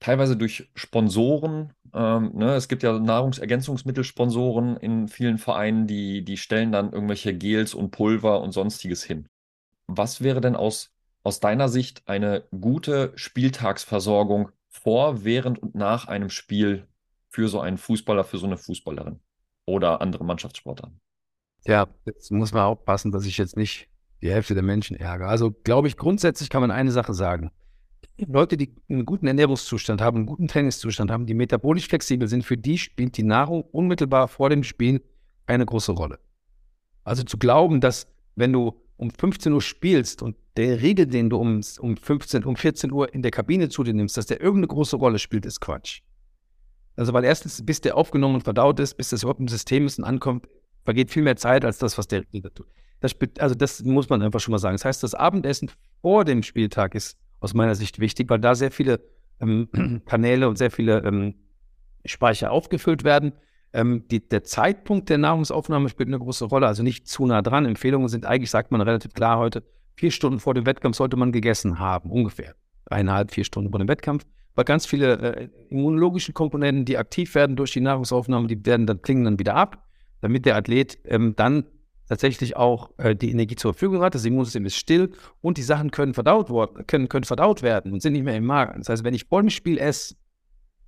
teilweise 0.01 0.37
durch 0.37 0.71
Sponsoren. 0.75 1.73
Ähm, 1.93 2.33
ne, 2.35 2.55
es 2.55 2.69
gibt 2.69 2.83
ja 2.83 2.99
Nahrungsergänzungsmittelsponsoren 2.99 4.77
in 4.77 5.09
vielen 5.09 5.39
Vereinen, 5.39 5.87
die, 5.87 6.25
die 6.25 6.37
stellen 6.37 6.73
dann 6.73 6.93
irgendwelche 6.93 7.35
Gels 7.35 7.75
und 7.75 7.91
Pulver 7.91 8.41
und 8.41 8.53
sonstiges 8.53 9.03
hin. 9.03 9.27
Was 9.87 10.23
wäre 10.23 10.41
denn 10.41 10.57
aus, 10.57 10.93
aus 11.25 11.41
deiner 11.41 11.69
Sicht 11.69 12.03
eine 12.07 12.45
gute 12.51 13.13
Spieltagsversorgung 13.17 14.51
vor, 14.69 15.25
während 15.25 15.59
und 15.59 15.75
nach 15.75 16.07
einem 16.07 16.31
Spiel 16.31 16.87
für 17.29 17.49
so 17.49 17.61
einen 17.61 17.79
Fußballer, 17.79 18.25
für 18.25 18.39
so 18.39 18.47
eine 18.47 18.57
Fußballerin 18.57 19.21
oder 19.67 20.01
andere 20.01 20.25
Mannschaftssportler? 20.25 20.93
Ja, 21.67 21.89
jetzt 22.07 22.31
muss 22.31 22.53
man 22.53 22.63
aufpassen, 22.63 23.13
dass 23.13 23.27
ich 23.27 23.37
jetzt 23.37 23.57
nicht 23.57 23.89
die 24.23 24.31
Hälfte 24.31 24.55
der 24.55 24.63
Menschen 24.63 24.97
ärgere. 24.97 25.29
Also 25.29 25.51
glaube 25.51 25.89
ich, 25.89 25.97
grundsätzlich 25.97 26.51
kann 26.51 26.61
man 26.61 26.71
eine 26.71 26.93
Sache 26.93 27.15
sagen. 27.15 27.51
Leute, 28.19 28.57
die 28.57 28.75
einen 28.89 29.07
guten 29.07 29.27
Ernährungszustand 29.27 30.01
haben, 30.01 30.19
einen 30.19 30.27
guten 30.27 30.49
Trainingszustand 30.49 31.11
haben, 31.11 31.27
die 31.27 31.35
metabolisch 31.35 31.89
flexibel 31.89 32.29
sind, 32.29 32.45
für 32.45 32.57
die 32.57 32.79
spielt 32.79 33.17
die 33.17 33.23
Nahrung 33.23 33.63
unmittelbar 33.63 34.29
vor 34.29 34.51
dem 34.51 34.63
Spiel 34.63 35.03
eine 35.47 35.67
große 35.67 35.93
Rolle. 35.93 36.19
Also 37.05 37.23
zu 37.23 37.39
glauben, 37.39 37.81
dass 37.81 38.07
wenn 38.37 38.53
du 38.53 38.81
um 38.97 39.11
15 39.11 39.53
Uhr 39.53 39.63
spielst 39.63 40.23
und 40.23 40.37
der 40.57 40.83
Regel, 40.83 41.07
den 41.07 41.31
du 41.31 41.39
um, 41.39 41.63
um 41.81 41.97
15, 41.97 42.45
um 42.45 42.57
14 42.57 42.93
Uhr 42.93 43.13
in 43.15 43.23
der 43.23 43.31
Kabine 43.31 43.71
zu 43.71 43.83
dir 43.83 43.95
nimmst, 43.95 44.17
dass 44.17 44.27
der 44.27 44.41
irgendeine 44.41 44.69
große 44.69 44.97
Rolle 44.97 45.19
spielt, 45.19 45.47
ist 45.47 45.61
Quatsch. 45.61 46.03
Also 46.97 47.13
weil 47.15 47.25
erstens, 47.25 47.65
bis 47.65 47.81
der 47.81 47.97
aufgenommen 47.97 48.35
und 48.35 48.43
verdaut 48.43 48.79
ist, 48.79 48.95
bis 48.99 49.09
das 49.09 49.23
überhaupt 49.23 49.41
im 49.41 49.49
System 49.49 49.87
ist 49.87 49.99
und 49.99 50.05
ankommt, 50.05 50.47
vergeht 50.85 51.11
viel 51.11 51.23
mehr 51.23 51.37
Zeit 51.37 51.65
als 51.65 51.79
das, 51.79 51.97
was 51.97 52.09
der 52.09 52.25
Regel 52.33 52.51
tut. 52.51 52.67
Das, 53.01 53.17
also 53.39 53.55
das 53.55 53.83
muss 53.83 54.11
man 54.11 54.21
einfach 54.21 54.41
schon 54.41 54.53
mal 54.53 54.59
sagen. 54.59 54.75
Das 54.75 54.85
heißt, 54.85 55.03
das 55.03 55.15
Abendessen 55.15 55.71
vor 56.03 56.25
dem 56.25 56.43
Spieltag 56.43 56.95
ist 56.95 57.17
aus 57.41 57.55
meiner 57.55 57.75
Sicht 57.75 57.99
wichtig, 57.99 58.31
weil 58.31 58.39
da 58.39 58.55
sehr 58.55 58.71
viele 58.71 59.01
ähm, 59.41 59.69
Kanäle 60.07 60.49
und 60.49 60.57
sehr 60.57 60.71
viele 60.71 61.03
ähm, 61.05 61.35
Speicher 62.05 62.51
aufgefüllt 62.51 63.05
werden. 63.05 63.33
Ähm, 63.73 64.05
die, 64.11 64.27
der 64.27 64.45
Zeitpunkt 64.45 65.09
der 65.09 65.19
Nahrungsaufnahme 65.19 65.89
spielt 65.89 66.09
eine 66.09 66.19
große 66.19 66.47
Rolle, 66.47 66.67
also 66.67 66.83
nicht 66.83 67.09
zu 67.09 67.27
nah 67.27 67.43
dran. 67.43 67.67
Empfehlungen 67.67 68.09
sind 68.09 68.27
eigentlich, 68.27 68.51
sagt 68.51 68.73
man 68.73 68.81
relativ 68.81 69.13
klar 69.13 69.39
heute, 69.39 69.63
vier 69.97 70.11
Stunden 70.11 70.41
vor 70.41 70.55
dem 70.55 70.67
Wettkampf 70.67 70.97
sollte 70.97 71.17
man 71.17 71.33
gegessen 71.33 71.79
haben, 71.79 72.11
ungefähr. 72.11 72.55
Eineinhalb, 72.87 73.33
vier 73.33 73.45
Stunden 73.45 73.71
vor 73.71 73.79
dem 73.79 73.89
Wettkampf. 73.89 74.25
Weil 74.57 74.65
ganz 74.65 74.87
viele 74.87 75.37
äh, 75.37 75.49
immunologische 75.69 76.33
Komponenten, 76.33 76.85
die 76.85 76.99
aktiv 76.99 77.35
werden 77.35 77.55
durch 77.55 77.73
die 77.73 77.81
Nahrungsaufnahme, 77.81 78.49
die 78.49 78.65
werden 78.67 78.87
dann 78.87 79.01
klingen 79.03 79.25
dann 79.25 79.39
wieder 79.39 79.55
ab, 79.55 79.87
damit 80.21 80.45
der 80.45 80.57
Athlet 80.57 80.99
ähm, 81.05 81.35
dann 81.37 81.65
tatsächlich 82.11 82.57
auch 82.57 82.91
äh, 82.99 83.15
die 83.15 83.31
Energie 83.31 83.55
zur 83.55 83.73
Verfügung 83.73 84.03
hat. 84.03 84.17
Das 84.17 84.25
Immunsystem 84.25 84.67
ist 84.67 84.75
still 84.75 85.13
und 85.41 85.59
die 85.59 85.63
Sachen 85.63 85.93
können 85.93 86.13
verdaut, 86.13 86.51
worden, 86.51 86.85
können, 86.89 87.09
können 87.09 87.23
verdaut 87.23 87.63
werden 87.63 87.93
und 87.93 88.03
sind 88.03 88.15
nicht 88.15 88.25
mehr 88.25 88.37
im 88.37 88.47
Magen. 88.47 88.81
Das 88.81 88.89
heißt, 88.89 89.05
wenn 89.05 89.15
ich 89.15 89.27
vor 89.27 89.45
esse, 89.45 90.17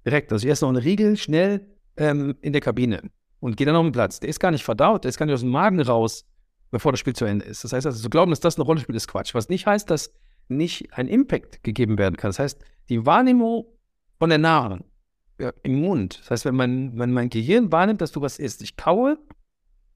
direkt, 0.05 0.33
also 0.33 0.45
ich 0.45 0.51
esse 0.51 0.65
noch 0.65 0.71
eine 0.71 0.83
Riegel 0.83 1.17
schnell 1.17 1.65
ähm, 1.97 2.35
in 2.41 2.53
der 2.53 2.61
Kabine 2.61 3.09
und 3.39 3.57
gehe 3.57 3.65
dann 3.65 3.77
auf 3.77 3.85
den 3.85 3.93
Platz, 3.93 4.19
der 4.19 4.31
ist 4.31 4.41
gar 4.41 4.51
nicht 4.51 4.65
verdaut, 4.65 5.05
der 5.05 5.11
ist 5.11 5.17
gar 5.17 5.27
nicht 5.27 5.35
aus 5.35 5.43
dem 5.43 5.51
Magen 5.51 5.81
raus, 5.81 6.25
bevor 6.73 6.91
das 6.91 6.99
Spiel 6.99 7.15
zu 7.15 7.25
Ende 7.25 7.45
ist. 7.45 7.63
Das 7.63 7.73
heißt 7.73 7.87
also, 7.87 8.03
zu 8.03 8.11
glauben, 8.11 8.31
dass 8.31 8.41
das 8.41 8.57
eine 8.57 8.65
Rolle 8.65 8.81
spielt, 8.81 8.97
ist 8.97 9.07
Quatsch. 9.07 9.33
Was 9.33 9.49
nicht 9.49 9.65
heißt, 9.65 9.89
dass 9.91 10.13
nicht 10.49 10.93
ein 10.93 11.07
Impact 11.07 11.63
gegeben 11.63 11.99
werden 11.99 12.17
kann. 12.17 12.31
Das 12.31 12.41
heißt, 12.41 12.61
die 12.89 13.07
Wahrnehmung 13.07 13.67
von 14.19 14.29
der 14.29 14.39
Nahrung 14.39 14.83
ja, 15.39 15.53
im 15.63 15.81
Mund. 15.83 16.19
Das 16.19 16.33
heißt, 16.33 16.45
wenn 16.47 16.57
mein, 16.57 16.99
wenn 16.99 17.13
mein 17.13 17.31
Gehirn 17.31 17.71
wahrnimmt, 17.71 18.01
dass 18.01 18.11
du 18.11 18.21
was 18.21 18.41
isst, 18.41 18.61
ich 18.61 18.77
kaue 18.77 19.19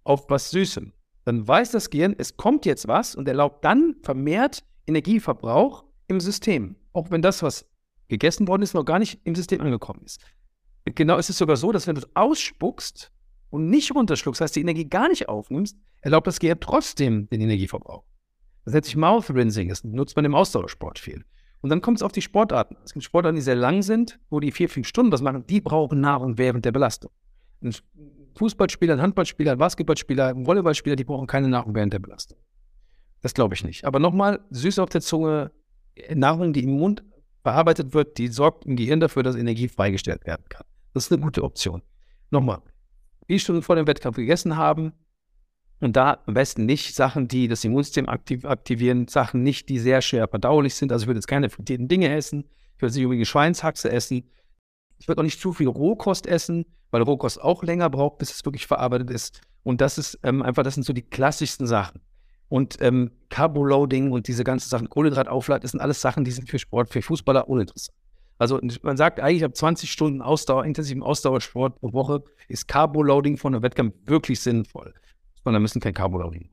auf 0.04 0.30
was 0.30 0.50
Süßem 0.50 0.92
dann 1.26 1.46
weiß 1.46 1.72
das 1.72 1.90
Gehirn, 1.90 2.14
es 2.16 2.36
kommt 2.36 2.64
jetzt 2.66 2.86
was 2.86 3.16
und 3.16 3.26
erlaubt 3.26 3.64
dann 3.64 3.96
vermehrt 4.02 4.62
Energieverbrauch 4.86 5.84
im 6.06 6.20
System. 6.20 6.76
Auch 6.92 7.10
wenn 7.10 7.20
das, 7.20 7.42
was 7.42 7.66
gegessen 8.06 8.46
worden 8.46 8.62
ist, 8.62 8.74
noch 8.74 8.84
gar 8.84 9.00
nicht 9.00 9.20
im 9.24 9.34
System 9.34 9.60
angekommen 9.60 10.02
ist. 10.04 10.20
Genau 10.84 11.18
ist 11.18 11.28
es 11.28 11.36
sogar 11.36 11.56
so, 11.56 11.72
dass 11.72 11.88
wenn 11.88 11.96
du 11.96 12.02
es 12.02 12.08
ausspuckst 12.14 13.10
und 13.50 13.68
nicht 13.68 13.92
runterschluckst, 13.92 14.40
das 14.40 14.44
heißt 14.44 14.56
die 14.56 14.60
Energie 14.60 14.84
gar 14.84 15.08
nicht 15.08 15.28
aufnimmst, 15.28 15.76
erlaubt 16.00 16.28
das 16.28 16.38
Gehirn 16.38 16.60
trotzdem 16.60 17.28
den 17.28 17.40
Energieverbrauch. 17.40 18.04
Das 18.64 18.74
nennt 18.74 18.84
sich 18.84 18.94
Mouth 18.94 19.28
Rinsing, 19.30 19.68
das 19.68 19.82
nutzt 19.82 20.14
man 20.14 20.24
im 20.24 20.34
Ausdauersport 20.36 21.00
viel. 21.00 21.24
Und 21.60 21.70
dann 21.70 21.80
kommt 21.80 21.98
es 21.98 22.02
auf 22.04 22.12
die 22.12 22.22
Sportarten. 22.22 22.76
Es 22.84 22.92
gibt 22.92 23.04
Sportarten, 23.04 23.34
die 23.34 23.42
sehr 23.42 23.56
lang 23.56 23.82
sind, 23.82 24.20
wo 24.30 24.38
die 24.38 24.52
vier, 24.52 24.68
fünf 24.68 24.86
Stunden 24.86 25.10
was 25.10 25.22
machen, 25.22 25.44
die 25.48 25.60
brauchen 25.60 26.00
Nahrung 26.00 26.38
während 26.38 26.64
der 26.64 26.70
Belastung. 26.70 27.10
Ein 27.62 27.74
Fußballspieler, 28.36 28.94
ein 28.94 29.02
Handballspieler, 29.02 29.52
ein 29.52 29.58
Basketballspieler, 29.58 30.28
ein 30.28 30.46
Volleyballspieler, 30.46 30.96
die 30.96 31.04
brauchen 31.04 31.26
keine 31.26 31.48
Nahrung 31.48 31.74
während 31.74 31.92
der 31.92 31.98
Belastung. 31.98 32.38
Das 33.22 33.34
glaube 33.34 33.54
ich 33.54 33.64
nicht. 33.64 33.84
Aber 33.84 33.98
nochmal, 33.98 34.40
süß 34.50 34.78
auf 34.78 34.88
der 34.90 35.00
Zunge, 35.00 35.50
Nahrung, 36.14 36.52
die 36.52 36.64
im 36.64 36.78
Mund 36.78 37.02
verarbeitet 37.42 37.94
wird, 37.94 38.18
die 38.18 38.28
sorgt 38.28 38.66
im 38.66 38.76
Gehirn 38.76 39.00
dafür, 39.00 39.22
dass 39.22 39.36
Energie 39.36 39.68
freigestellt 39.68 40.26
werden 40.26 40.44
kann. 40.48 40.64
Das 40.94 41.04
ist 41.04 41.12
eine 41.12 41.22
gute 41.22 41.42
Option. 41.42 41.82
Nochmal, 42.30 42.60
vier 43.26 43.38
Stunden 43.38 43.62
vor 43.62 43.76
dem 43.76 43.86
Wettkampf 43.86 44.16
gegessen 44.16 44.56
haben 44.56 44.92
und 45.80 45.96
da 45.96 46.22
am 46.26 46.34
besten 46.34 46.66
nicht 46.66 46.94
Sachen, 46.94 47.28
die 47.28 47.48
das 47.48 47.64
Immunsystem 47.64 48.08
aktiv 48.08 48.44
aktivieren, 48.44 49.08
Sachen 49.08 49.42
nicht, 49.42 49.68
die 49.68 49.78
sehr 49.78 50.02
schwer 50.02 50.28
verdaulich 50.28 50.74
sind. 50.74 50.92
Also 50.92 51.04
ich 51.04 51.06
würde 51.06 51.18
jetzt 51.18 51.28
keine 51.28 51.50
frittierten 51.50 51.88
Dinge 51.88 52.14
essen, 52.14 52.44
ich 52.76 52.82
würde 52.82 52.94
nicht 52.94 53.04
unbedingt 53.04 53.26
Schweinshaxe 53.26 53.90
essen, 53.90 54.28
ich 54.98 55.08
würde 55.08 55.20
auch 55.20 55.24
nicht 55.24 55.40
zu 55.40 55.52
viel 55.52 55.68
Rohkost 55.68 56.26
essen, 56.26 56.66
weil 56.90 57.02
Rohkost 57.02 57.40
auch 57.40 57.62
länger 57.62 57.90
braucht, 57.90 58.18
bis 58.18 58.32
es 58.32 58.44
wirklich 58.44 58.66
verarbeitet 58.66 59.10
ist. 59.10 59.40
Und 59.62 59.80
das 59.80 59.98
ist 59.98 60.18
ähm, 60.22 60.42
einfach, 60.42 60.62
das 60.62 60.74
sind 60.74 60.84
so 60.84 60.92
die 60.92 61.02
klassischsten 61.02 61.66
Sachen. 61.66 62.00
Und 62.48 62.76
ähm, 62.80 63.10
Carboloading 63.28 64.12
und 64.12 64.28
diese 64.28 64.44
ganzen 64.44 64.68
Sachen, 64.68 64.88
Kohlenhydratauflad, 64.88 65.64
das 65.64 65.72
sind 65.72 65.80
alles 65.80 66.00
Sachen, 66.00 66.24
die 66.24 66.30
sind 66.30 66.48
für 66.48 66.58
Sport, 66.58 66.92
für 66.92 67.02
Fußballer 67.02 67.48
uninteressant. 67.48 67.96
Also 68.38 68.60
man 68.82 68.96
sagt 68.96 69.18
eigentlich, 69.18 69.44
ab 69.44 69.56
20 69.56 69.90
Stunden 69.90 70.20
Ausdauer, 70.20 70.64
intensiven 70.64 71.02
Ausdauersport 71.02 71.80
pro 71.80 71.92
Woche 71.92 72.22
ist 72.48 72.68
Carboloading 72.68 73.38
von 73.38 73.54
einem 73.54 73.62
Wettkampf 73.62 73.94
wirklich 74.04 74.40
sinnvoll. 74.40 74.94
Und 75.44 75.52
da 75.52 75.58
müssen 75.58 75.80
kein 75.80 75.94
Carboloading. 75.94 76.50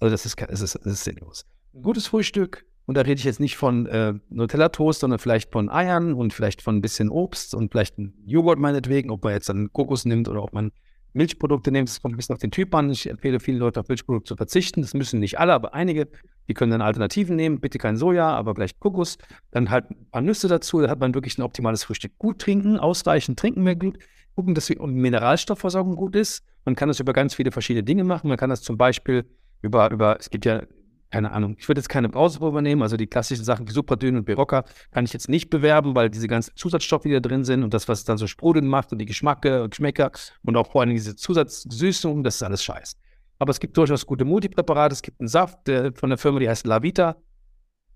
Also 0.00 0.12
das 0.12 0.26
ist, 0.26 0.40
das 0.40 0.60
ist, 0.60 0.74
das 0.74 0.86
ist 0.86 1.04
sinnlos. 1.04 1.44
Ein 1.74 1.82
gutes 1.82 2.06
Frühstück, 2.06 2.66
und 2.88 2.96
da 2.96 3.02
rede 3.02 3.18
ich 3.18 3.24
jetzt 3.24 3.38
nicht 3.38 3.58
von 3.58 3.84
äh, 3.84 4.14
Nutella-Toast, 4.30 5.00
sondern 5.00 5.18
vielleicht 5.18 5.52
von 5.52 5.68
Eiern 5.68 6.14
und 6.14 6.32
vielleicht 6.32 6.62
von 6.62 6.76
ein 6.76 6.80
bisschen 6.80 7.10
Obst 7.10 7.54
und 7.54 7.70
vielleicht 7.70 7.98
ein 7.98 8.14
Joghurt 8.24 8.58
meinetwegen, 8.58 9.10
ob 9.10 9.22
man 9.24 9.34
jetzt 9.34 9.50
dann 9.50 9.70
Kokos 9.74 10.06
nimmt 10.06 10.26
oder 10.26 10.42
ob 10.42 10.54
man 10.54 10.72
Milchprodukte 11.12 11.70
nimmt. 11.70 11.90
Das 11.90 12.00
kommt 12.00 12.14
ein 12.14 12.16
bisschen 12.16 12.32
auf 12.32 12.40
den 12.40 12.50
Typ 12.50 12.74
an. 12.74 12.88
Ich 12.88 13.06
empfehle 13.06 13.40
vielen 13.40 13.58
Leuten 13.58 13.78
auf 13.78 13.88
Milchprodukte 13.88 14.28
zu 14.28 14.36
verzichten. 14.36 14.80
Das 14.80 14.94
müssen 14.94 15.20
nicht 15.20 15.38
alle, 15.38 15.52
aber 15.52 15.74
einige. 15.74 16.08
Die 16.48 16.54
können 16.54 16.72
dann 16.72 16.80
Alternativen 16.80 17.36
nehmen. 17.36 17.60
Bitte 17.60 17.76
kein 17.76 17.98
Soja, 17.98 18.30
aber 18.30 18.54
vielleicht 18.54 18.80
Kokos. 18.80 19.18
Dann 19.50 19.68
halt 19.68 19.90
ein 19.90 20.06
paar 20.10 20.22
Nüsse 20.22 20.48
dazu. 20.48 20.80
Da 20.80 20.88
hat 20.88 20.98
man 20.98 21.12
wirklich 21.12 21.36
ein 21.36 21.42
optimales 21.42 21.84
Frühstück. 21.84 22.12
Gut 22.16 22.38
trinken, 22.38 22.78
ausreichend 22.78 23.38
trinken 23.38 23.66
wir 23.66 23.76
gut. 23.76 23.98
Gucken, 24.34 24.54
dass 24.54 24.64
die 24.64 24.76
Mineralstoffversorgung 24.76 25.94
gut 25.94 26.16
ist. 26.16 26.42
Man 26.64 26.74
kann 26.74 26.88
das 26.88 27.00
über 27.00 27.12
ganz 27.12 27.34
viele 27.34 27.52
verschiedene 27.52 27.84
Dinge 27.84 28.04
machen. 28.04 28.28
Man 28.28 28.38
kann 28.38 28.48
das 28.48 28.62
zum 28.62 28.78
Beispiel 28.78 29.26
über, 29.60 29.90
über 29.90 30.16
es 30.18 30.30
gibt 30.30 30.46
ja 30.46 30.62
keine 31.10 31.32
Ahnung, 31.32 31.56
ich 31.58 31.68
würde 31.68 31.80
jetzt 31.80 31.88
keine 31.88 32.08
Brausepulver 32.08 32.60
nehmen, 32.60 32.82
also 32.82 32.96
die 32.96 33.06
klassischen 33.06 33.44
Sachen 33.44 33.66
wie 33.66 33.72
Supradyn 33.72 34.16
und 34.16 34.24
Berocca 34.24 34.64
kann 34.90 35.04
ich 35.04 35.12
jetzt 35.12 35.28
nicht 35.28 35.48
bewerben, 35.48 35.94
weil 35.94 36.10
diese 36.10 36.28
ganzen 36.28 36.54
Zusatzstoffe, 36.56 37.04
die 37.04 37.12
da 37.12 37.20
drin 37.20 37.44
sind 37.44 37.62
und 37.62 37.72
das, 37.72 37.88
was 37.88 38.04
dann 38.04 38.18
so 38.18 38.26
sprudeln 38.26 38.66
macht 38.66 38.92
und 38.92 38.98
die 38.98 39.06
Geschmacke 39.06 39.62
und 39.62 39.70
Geschmäcker 39.70 40.10
und 40.42 40.56
auch 40.56 40.70
vor 40.70 40.82
allem 40.82 40.90
diese 40.90 41.16
Zusatzsüßung, 41.16 42.22
das 42.24 42.36
ist 42.36 42.42
alles 42.42 42.62
Scheiß. 42.62 42.96
Aber 43.38 43.50
es 43.50 43.60
gibt 43.60 43.76
durchaus 43.76 44.04
gute 44.04 44.24
Multipräparate, 44.24 44.92
es 44.92 45.02
gibt 45.02 45.20
einen 45.20 45.28
Saft 45.28 45.66
der, 45.66 45.92
von 45.94 46.10
der 46.10 46.18
Firma, 46.18 46.40
die 46.40 46.48
heißt 46.48 46.66
Lavita, 46.66 47.16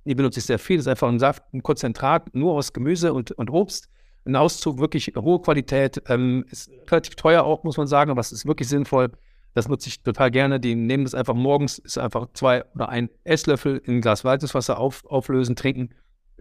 die 0.04 0.14
benutze 0.14 0.40
ich 0.40 0.46
sehr 0.46 0.58
viel, 0.58 0.76
das 0.76 0.86
ist 0.86 0.90
einfach 0.90 1.08
ein 1.08 1.18
Saft, 1.18 1.42
ein 1.52 1.62
Konzentrat, 1.62 2.34
nur 2.34 2.54
aus 2.54 2.72
Gemüse 2.72 3.12
und, 3.12 3.32
und 3.32 3.50
Obst, 3.50 3.88
ein 4.24 4.36
Auszug, 4.36 4.78
wirklich 4.78 5.12
hohe 5.16 5.42
Qualität, 5.42 6.00
ähm, 6.08 6.44
ist 6.50 6.70
relativ 6.88 7.16
teuer 7.16 7.44
auch, 7.44 7.64
muss 7.64 7.76
man 7.76 7.88
sagen, 7.88 8.10
aber 8.10 8.20
es 8.20 8.32
ist 8.32 8.46
wirklich 8.46 8.68
sinnvoll, 8.68 9.10
das 9.54 9.68
nutze 9.68 9.88
ich 9.88 10.02
total 10.02 10.30
gerne. 10.30 10.60
Die 10.60 10.74
nehmen 10.74 11.04
das 11.04 11.14
einfach 11.14 11.34
morgens, 11.34 11.78
ist 11.78 11.98
einfach 11.98 12.28
zwei 12.32 12.64
oder 12.74 12.88
ein 12.88 13.10
Esslöffel 13.24 13.82
in 13.84 13.96
ein 13.96 14.00
Glas 14.00 14.24
Walzeswasser 14.24 14.78
auf, 14.78 15.04
auflösen, 15.04 15.56
trinken. 15.56 15.90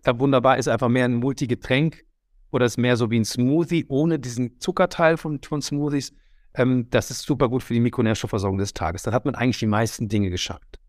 Da 0.04 0.20
wunderbar 0.20 0.58
ist 0.58 0.68
einfach 0.68 0.90
mehr 0.90 1.06
ein 1.06 1.16
Multigetränk 1.16 2.04
oder 2.52 2.66
ist 2.66 2.78
mehr 2.78 2.98
so 2.98 3.12
wie 3.12 3.20
ein 3.20 3.26
Smoothie 3.26 3.86
ohne 3.90 4.20
diesen 4.20 4.60
Zuckerteil 4.60 5.18
von, 5.18 5.42
von 5.44 5.62
Smoothies. 5.62 6.14
Ähm, 6.54 6.90
das 6.90 7.12
ist 7.12 7.22
super 7.22 7.50
gut 7.50 7.64
für 7.64 7.74
die 7.74 7.80
Mikronährstoffversorgung 7.80 8.58
des 8.58 8.74
Tages. 8.74 9.04
Dann 9.04 9.14
hat 9.14 9.26
man 9.26 9.36
eigentlich 9.36 9.60
die 9.60 9.68
meisten 9.68 10.08
Dinge 10.08 10.30
geschafft. 10.30 10.80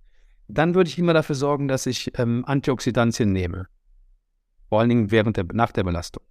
Dann 0.49 0.75
würde 0.75 0.89
ich 0.89 0.99
immer 0.99 1.15
dafür 1.15 1.35
sorgen, 1.35 1.69
dass 1.69 1.87
ich 1.87 2.19
ähm, 2.19 2.45
Antioxidantien 2.47 3.33
nehme. 3.33 3.67
Vor 4.69 4.81
allen 4.81 4.89
Dingen 4.89 5.11
während 5.11 5.37
der, 5.37 5.47
nach 5.53 5.73
der 5.73 5.85
Belastung. 5.85 6.23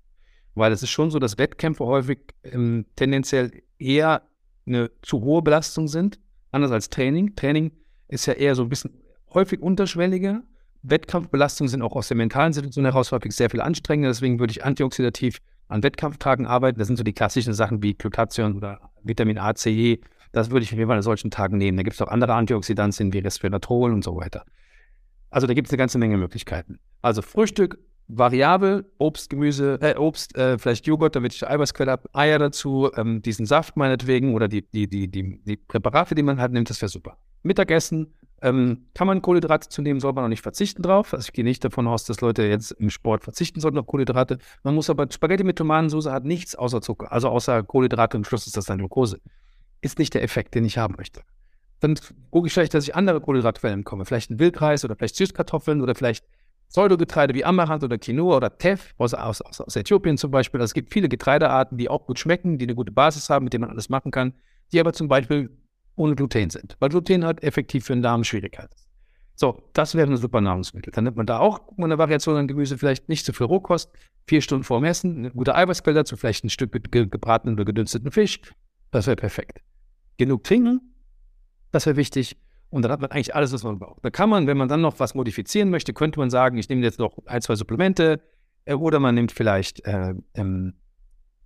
Weil 0.54 0.72
es 0.72 0.84
ist 0.84 0.90
schon 0.90 1.12
so, 1.12 1.20
dass 1.20 1.38
Wettkämpfe 1.38 1.86
häufig 1.86 2.20
ähm, 2.44 2.86
tendenziell 2.96 3.52
eher 3.78 4.24
eine 4.74 4.92
zu 5.02 5.22
hohe 5.22 5.42
Belastung 5.42 5.88
sind, 5.88 6.20
anders 6.52 6.72
als 6.72 6.90
Training. 6.90 7.36
Training 7.36 7.72
ist 8.08 8.26
ja 8.26 8.34
eher 8.34 8.56
so 8.56 8.64
ein 8.64 8.70
bisschen 8.70 9.02
häufig 9.34 9.62
unterschwelliger. 9.62 10.42
Wettkampfbelastungen 10.84 11.70
sind 11.70 11.82
auch 11.82 11.96
aus 11.96 12.08
der 12.08 12.18
mentalen 12.18 12.54
Situation 12.54 12.86
heraus 12.86 13.12
häufig 13.12 13.34
sehr 13.34 13.50
viel 13.50 13.62
anstrengender. 13.62 14.10
Deswegen 14.10 14.40
würde 14.40 14.52
ich 14.52 14.66
antioxidativ 14.66 15.40
an 15.68 15.84
Wettkampftagen 15.84 16.46
arbeiten. 16.46 16.80
Das 16.80 16.88
sind 16.88 16.98
so 16.98 17.04
die 17.04 17.14
klassischen 17.14 17.54
Sachen 17.54 17.84
wie 17.84 17.94
Glutathion 17.94 18.58
oder 18.58 18.92
Vitamin 19.04 19.38
A, 19.38 19.54
C, 19.54 19.72
E. 19.72 20.02
Das 20.32 20.50
würde 20.50 20.64
ich 20.64 20.72
auf 20.72 20.78
jeden 20.78 20.88
Fall 20.88 20.98
an 20.98 21.04
solchen 21.04 21.30
Tagen 21.30 21.58
nehmen. 21.58 21.78
Da 21.78 21.84
gibt 21.84 21.96
es 21.96 22.02
auch 22.02 22.08
andere 22.08 22.34
Antioxidantien 22.34 23.14
wie 23.14 23.20
Resveratrol 23.20 23.92
und 23.92 24.04
so 24.04 24.16
weiter. 24.16 24.46
Also 25.30 25.48
da 25.48 25.54
gibt 25.54 25.68
es 25.68 25.72
eine 25.72 25.78
ganze 25.78 25.98
Menge 25.98 26.18
Möglichkeiten. 26.18 26.80
Also 27.02 27.22
Frühstück, 27.22 27.80
variabel, 28.18 28.86
Obst, 28.98 29.30
Gemüse, 29.30 29.80
äh, 29.82 29.96
Obst, 29.98 30.36
äh, 30.38 30.58
vielleicht 30.58 30.88
Joghurt, 30.88 31.16
damit 31.16 31.34
ich 31.34 31.48
Eiweißquelle 31.48 31.92
habe, 31.92 32.10
Eier 32.14 32.40
dazu, 32.40 32.90
ähm, 32.96 33.22
diesen 33.22 33.46
Saft 33.46 33.78
meinetwegen 33.78 34.34
oder 34.36 34.48
die, 34.48 34.64
die, 34.64 34.88
die, 34.88 35.08
die, 35.08 35.42
die 35.44 35.58
Präparate, 35.58 36.16
die 36.16 36.24
man 36.24 36.40
halt 36.40 36.52
nimmt, 36.52 36.70
das 36.70 36.82
wäre 36.82 36.90
super. 36.90 37.18
Mittagessen, 37.44 38.14
ähm, 38.42 38.88
kann 38.94 39.08
man 39.08 39.22
Kohlenhydrate 39.22 39.70
zu 39.70 39.82
nehmen, 39.82 40.00
soll 40.00 40.14
man 40.14 40.26
auch 40.26 40.30
nicht 40.30 40.42
verzichten 40.42 40.82
drauf. 40.82 41.14
Also 41.14 41.28
ich 41.28 41.34
gehe 41.34 41.44
nicht 41.44 41.64
davon 41.64 41.88
aus, 41.88 42.06
dass 42.06 42.22
Leute 42.22 42.44
jetzt 42.44 42.72
im 42.72 42.90
Sport 42.90 43.24
verzichten 43.24 43.60
sollten 43.60 43.78
auf 43.78 43.86
Kohlenhydrate. 43.86 44.40
Man 44.64 44.76
muss 44.76 44.90
aber, 44.90 45.08
Spaghetti 45.12 45.44
mit 45.44 45.58
Tomatensauce 45.58 46.08
hat 46.08 46.26
nichts 46.26 46.56
außer 46.56 46.82
Zucker, 46.82 47.12
also 47.12 47.30
außer 47.30 47.64
Kohlenhydrate 47.64 48.18
und 48.18 48.26
Schluss 48.26 48.48
ist 48.48 48.58
das 48.58 48.66
dann 48.66 48.80
Glucose. 48.80 49.20
Ist 49.82 50.00
nicht 50.00 50.14
der 50.14 50.24
Effekt, 50.24 50.54
den 50.56 50.66
ich 50.66 50.78
haben 50.78 50.96
möchte. 50.98 51.22
Dann 51.80 51.96
gucke 52.30 52.48
ich 52.48 52.54
vielleicht, 52.54 52.74
dass 52.74 52.84
ich 52.84 52.96
andere 52.96 53.22
Kohlenhydratquellen 53.22 53.80
bekomme. 53.80 54.06
Vielleicht 54.06 54.30
ein 54.30 54.40
Wildreis 54.40 54.86
oder 54.86 54.96
vielleicht 54.96 55.16
Süßkartoffeln 55.16 55.82
oder 55.82 55.96
vielleicht 55.96 56.26
Pseudogetreide 56.72 57.34
wie 57.34 57.44
Amaranth 57.44 57.84
oder 57.84 57.98
Quinoa 57.98 58.38
oder 58.38 58.58
Teff 58.58 58.94
aus, 58.98 59.14
aus, 59.14 59.42
aus, 59.42 59.76
Äthiopien 59.76 60.18
zum 60.18 60.32
Beispiel. 60.32 60.62
Also 60.62 60.72
es 60.72 60.74
gibt 60.74 60.94
viele 60.94 61.10
Getreidearten, 61.10 61.78
die 61.78 61.90
auch 61.90 62.06
gut 62.06 62.18
schmecken, 62.18 62.58
die 62.58 62.66
eine 62.66 62.76
gute 62.76 62.94
Basis 62.94 63.30
haben, 63.30 63.44
mit 63.44 63.54
denen 63.54 63.62
man 63.62 63.72
alles 63.72 63.90
machen 63.90 64.12
kann, 64.12 64.34
die 64.72 64.80
aber 64.80 64.94
zum 64.94 65.10
Beispiel 65.10 65.50
ohne 65.96 66.16
Gluten 66.16 66.50
sind, 66.50 66.78
weil 66.80 66.88
Gluten 66.88 67.26
halt 67.26 67.44
effektiv 67.44 67.86
für 67.86 67.94
den 67.94 68.02
Darm 68.02 68.24
Schwierigkeit 68.24 68.74
ist. 68.74 68.88
So, 69.36 69.64
das 69.74 69.96
wäre 69.96 70.10
ein 70.10 70.18
super 70.18 70.40
Nahrungsmittel. 70.40 70.94
Dann 70.94 71.04
nimmt 71.04 71.18
man 71.18 71.26
da 71.26 71.40
auch 71.40 71.62
eine 71.78 71.98
Variation 71.98 72.38
an 72.38 72.48
Gemüse, 72.48 72.78
vielleicht 72.78 73.10
nicht 73.10 73.26
zu 73.26 73.34
viel 73.34 73.48
Rohkost, 73.48 73.92
vier 74.28 74.42
Stunden 74.42 74.64
vor 74.64 74.80
dem 74.80 74.86
Essen, 74.86 75.18
eine 75.18 75.32
gute 75.32 75.56
Eiweißquelle 75.56 75.96
dazu, 75.96 76.16
vielleicht 76.16 76.46
ein 76.46 76.50
Stück 76.50 76.72
ge 76.72 77.06
gebratenen 77.08 77.56
oder 77.56 77.66
gedünsteten 77.66 78.12
Fisch. 78.12 78.40
Das 78.92 79.08
wäre 79.08 79.16
perfekt. 79.18 79.62
Genug 80.18 80.44
trinken, 80.44 80.80
das 81.72 81.86
wäre 81.86 81.98
wichtig. 81.98 82.38
Und 82.72 82.84
dann 82.84 82.92
hat 82.92 83.02
man 83.02 83.12
eigentlich 83.12 83.36
alles, 83.36 83.52
was 83.52 83.64
man 83.64 83.78
braucht. 83.78 84.04
Da 84.04 84.10
kann 84.10 84.30
man, 84.30 84.48
wenn 84.48 84.58
man 84.58 84.70
dann 84.70 84.82
noch 84.82 85.00
was 85.00 85.14
modifizieren 85.14 85.70
möchte, 85.70 85.94
könnte 85.94 86.20
man 86.20 86.30
sagen, 86.30 86.58
ich 86.58 86.70
nehme 86.70 86.82
jetzt 86.82 87.00
noch 87.00 87.18
ein, 87.26 87.42
zwei 87.42 87.56
Supplemente 87.56 88.22
äh, 88.66 88.74
oder 88.74 89.00
man 89.00 89.14
nimmt 89.14 89.34
vielleicht 89.34 89.86
äh, 89.86 90.16
ähm, 90.34 90.74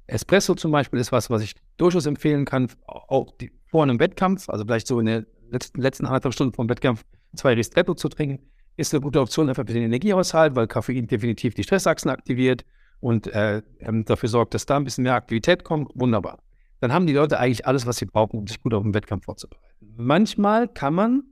Espresso 0.08 0.54
zum 0.54 0.72
Beispiel, 0.72 1.00
ist 1.00 1.12
was, 1.12 1.32
was 1.32 1.42
ich 1.42 1.56
durchaus 1.78 2.06
empfehlen 2.06 2.46
kann, 2.46 2.70
auch 2.86 3.36
die, 3.42 3.52
vor 3.66 3.84
einem 3.84 4.00
Wettkampf, 4.00 4.50
also 4.50 4.64
vielleicht 4.64 4.86
so 4.86 5.00
in 5.00 5.08
den 5.08 5.26
letzten, 5.50 5.82
letzten 5.82 6.06
anderthalb 6.06 6.34
Stunden 6.34 6.54
vor 6.54 6.64
dem 6.64 6.70
Wettkampf 6.70 7.04
zwei 7.36 7.54
Ristretto 7.54 7.96
zu 7.96 8.08
trinken, 8.08 8.52
ist 8.78 8.94
eine 8.94 9.02
gute 9.02 9.20
Option 9.20 9.50
einfach 9.50 9.66
für 9.66 9.74
den 9.74 9.84
Energiehaushalt, 9.84 10.56
weil 10.56 10.68
Koffein 10.68 11.08
definitiv 11.08 11.56
die 11.56 11.64
Stressachsen 11.64 12.12
aktiviert 12.12 12.66
und 13.00 13.28
äh, 13.28 13.64
ähm, 13.80 14.06
dafür 14.06 14.30
sorgt, 14.30 14.54
dass 14.54 14.66
da 14.66 14.78
ein 14.78 14.84
bisschen 14.84 15.04
mehr 15.04 15.16
Aktivität 15.16 15.64
kommt. 15.64 15.92
Wunderbar. 15.96 16.40
Dann 16.82 16.94
haben 16.94 17.08
die 17.08 17.14
Leute 17.14 17.40
eigentlich 17.40 17.66
alles, 17.66 17.88
was 17.88 17.98
sie 17.98 18.06
brauchen, 18.06 18.38
um 18.38 18.48
sich 18.48 18.62
gut 18.62 18.74
auf 18.74 18.84
den 18.84 18.94
Wettkampf 18.94 19.26
vorzubereiten. 19.26 19.65
Manchmal 19.80 20.68
kann 20.68 20.94
man 20.94 21.24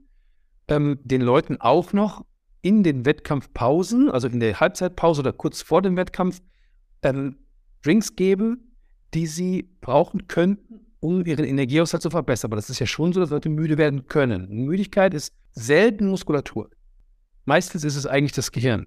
ähm, 0.68 0.98
den 1.02 1.20
Leuten 1.20 1.60
auch 1.60 1.92
noch 1.92 2.24
in 2.62 2.82
den 2.82 3.04
Wettkampfpausen, 3.04 4.10
also 4.10 4.26
in 4.28 4.40
der 4.40 4.58
Halbzeitpause 4.58 5.20
oder 5.20 5.32
kurz 5.32 5.62
vor 5.62 5.82
dem 5.82 5.96
Wettkampf, 5.96 6.40
ähm, 7.02 7.36
Drinks 7.82 8.16
geben, 8.16 8.76
die 9.12 9.26
sie 9.26 9.68
brauchen 9.80 10.26
könnten, 10.28 10.86
um 11.00 11.26
ihren 11.26 11.44
Energiehaushalt 11.44 12.02
zu 12.02 12.08
verbessern. 12.08 12.48
Aber 12.48 12.56
das 12.56 12.70
ist 12.70 12.78
ja 12.78 12.86
schon 12.86 13.12
so, 13.12 13.20
dass 13.20 13.30
Leute 13.30 13.50
müde 13.50 13.76
werden 13.76 14.06
können. 14.06 14.48
Müdigkeit 14.48 15.12
ist 15.12 15.34
selten 15.52 16.08
Muskulatur. 16.08 16.70
Meistens 17.44 17.84
ist 17.84 17.96
es 17.96 18.06
eigentlich 18.06 18.32
das 18.32 18.50
Gehirn. 18.50 18.86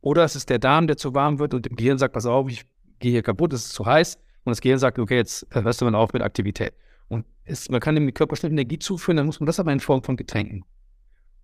Oder 0.00 0.24
es 0.24 0.34
ist 0.34 0.50
der 0.50 0.58
Darm, 0.58 0.88
der 0.88 0.96
zu 0.96 1.14
warm 1.14 1.38
wird 1.38 1.54
und 1.54 1.64
dem 1.64 1.76
Gehirn 1.76 1.98
sagt, 1.98 2.14
pass 2.14 2.26
auf, 2.26 2.50
ich 2.50 2.64
gehe 2.98 3.12
hier 3.12 3.22
kaputt, 3.22 3.52
es 3.52 3.66
ist 3.66 3.74
zu 3.74 3.86
heiß. 3.86 4.16
Und 4.44 4.50
das 4.50 4.60
Gehirn 4.60 4.80
sagt, 4.80 4.98
okay, 4.98 5.16
jetzt 5.16 5.46
hörst 5.50 5.80
du 5.80 5.84
mal 5.84 5.94
auf 5.94 6.12
mit 6.12 6.22
Aktivität. 6.22 6.74
Und 7.08 7.26
es, 7.44 7.68
man 7.68 7.80
kann 7.80 7.94
dem 7.94 8.12
Körper 8.14 8.36
schnell 8.36 8.52
Energie 8.52 8.78
zuführen, 8.78 9.16
dann 9.16 9.26
muss 9.26 9.40
man 9.40 9.46
das 9.46 9.60
aber 9.60 9.72
in 9.72 9.80
Form 9.80 10.02
von 10.02 10.16
Getränken. 10.16 10.64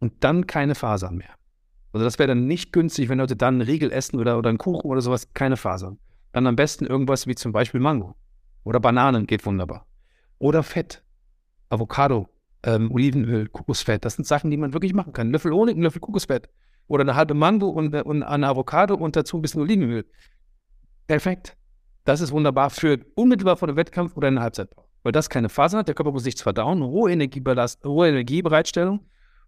Und 0.01 0.12
dann 0.21 0.47
keine 0.47 0.75
Fasern 0.75 1.16
mehr. 1.16 1.35
Also 1.92 2.05
das 2.05 2.18
wäre 2.18 2.29
dann 2.29 2.47
nicht 2.47 2.73
günstig, 2.73 3.09
wenn 3.09 3.18
Leute 3.18 3.37
dann 3.37 3.55
einen 3.55 3.62
Riegel 3.62 3.90
essen 3.90 4.18
oder, 4.18 4.38
oder 4.38 4.51
einen 4.51 4.59
Kuchen 4.59 4.88
oder 4.88 5.01
sowas, 5.01 5.33
keine 5.33 5.57
Fasern. 5.57 5.99
Dann 6.33 6.47
am 6.47 6.57
besten 6.57 6.85
irgendwas 6.87 7.27
wie 7.27 7.35
zum 7.35 7.53
Beispiel 7.53 7.81
Mango. 7.81 8.14
Oder 8.64 8.81
Bananen 8.81 9.27
geht 9.27 9.44
wunderbar. 9.47 9.87
Oder 10.38 10.62
Fett. 10.62 11.03
Avocado, 11.71 12.29
ähm, 12.62 12.90
Olivenöl, 12.92 13.49
Kokosfett. 13.49 14.05
Das 14.05 14.14
sind 14.14 14.27
Sachen, 14.27 14.51
die 14.51 14.57
man 14.57 14.73
wirklich 14.73 14.94
machen 14.94 15.12
kann. 15.12 15.29
Ein 15.29 15.33
Löffel 15.33 15.53
Honig, 15.53 15.77
ein 15.77 15.83
Löffel 15.83 16.01
Kokosfett. 16.01 16.49
Oder 16.87 17.03
eine 17.03 17.14
halbe 17.14 17.35
Mango 17.35 17.68
und, 17.68 17.94
und 17.94 18.23
eine 18.23 18.49
Avocado 18.49 18.94
und 18.94 19.16
dazu 19.16 19.38
ein 19.38 19.42
bisschen 19.42 19.62
Olivenöl. 19.62 20.07
Perfekt. 21.07 21.57
Das 22.05 22.21
ist 22.21 22.33
wunderbar 22.33 22.71
für 22.71 23.01
unmittelbar 23.14 23.57
vor 23.57 23.68
dem 23.68 23.77
Wettkampf 23.77 24.16
oder 24.16 24.29
eine 24.29 24.40
Halbzeitpause 24.40 24.88
weil 25.09 25.12
das 25.12 25.31
keine 25.31 25.49
Fasern 25.49 25.79
hat. 25.79 25.88
Der 25.88 25.94
Körper 25.94 26.12
muss 26.12 26.27
nichts 26.27 26.42
verdauen, 26.42 26.83
hohe, 26.83 27.11
Energiebelast 27.11 27.83
hohe 27.83 28.09
Energiebereitstellung 28.09 29.01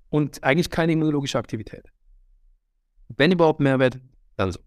und 0.09 0.43
eigentlich 0.43 0.71
keine 0.71 0.93
immunologische 0.93 1.37
Aktivität. 1.37 1.85
Wenn 3.09 3.31
überhaupt 3.31 3.61
Mehrwert, 3.61 3.99
dann 4.39 4.53
so. 4.53 4.61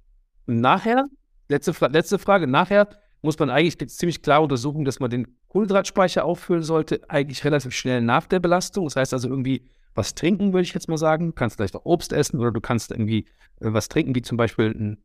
Nachher, 0.45 1.07
letzte, 1.49 1.73
letzte 1.87 2.19
Frage, 2.19 2.45
nachher 2.45 2.89
muss 3.23 3.39
man 3.39 3.49
eigentlich 3.49 3.89
ziemlich 3.89 4.21
klar 4.21 4.43
untersuchen, 4.43 4.85
dass 4.85 4.99
man 4.99 5.09
den 5.09 5.35
Kohlenhydratspeicher 5.47 6.23
auffüllen 6.23 6.61
sollte, 6.61 7.01
eigentlich 7.09 7.43
relativ 7.43 7.73
schnell 7.73 8.01
nach 8.01 8.27
der 8.27 8.39
Belastung. 8.39 8.85
Das 8.85 8.95
heißt 8.95 9.13
also 9.13 9.27
irgendwie 9.27 9.67
was 9.95 10.13
trinken, 10.13 10.53
würde 10.53 10.61
ich 10.61 10.75
jetzt 10.75 10.89
mal 10.89 10.99
sagen. 10.99 11.25
Du 11.25 11.33
kannst 11.33 11.55
vielleicht 11.55 11.75
auch 11.75 11.85
Obst 11.85 12.13
essen 12.13 12.39
oder 12.39 12.51
du 12.51 12.61
kannst 12.61 12.91
irgendwie 12.91 13.25
äh, 13.61 13.73
was 13.73 13.89
trinken, 13.89 14.13
wie 14.13 14.21
zum 14.21 14.37
Beispiel 14.37 14.67
ein, 14.67 15.01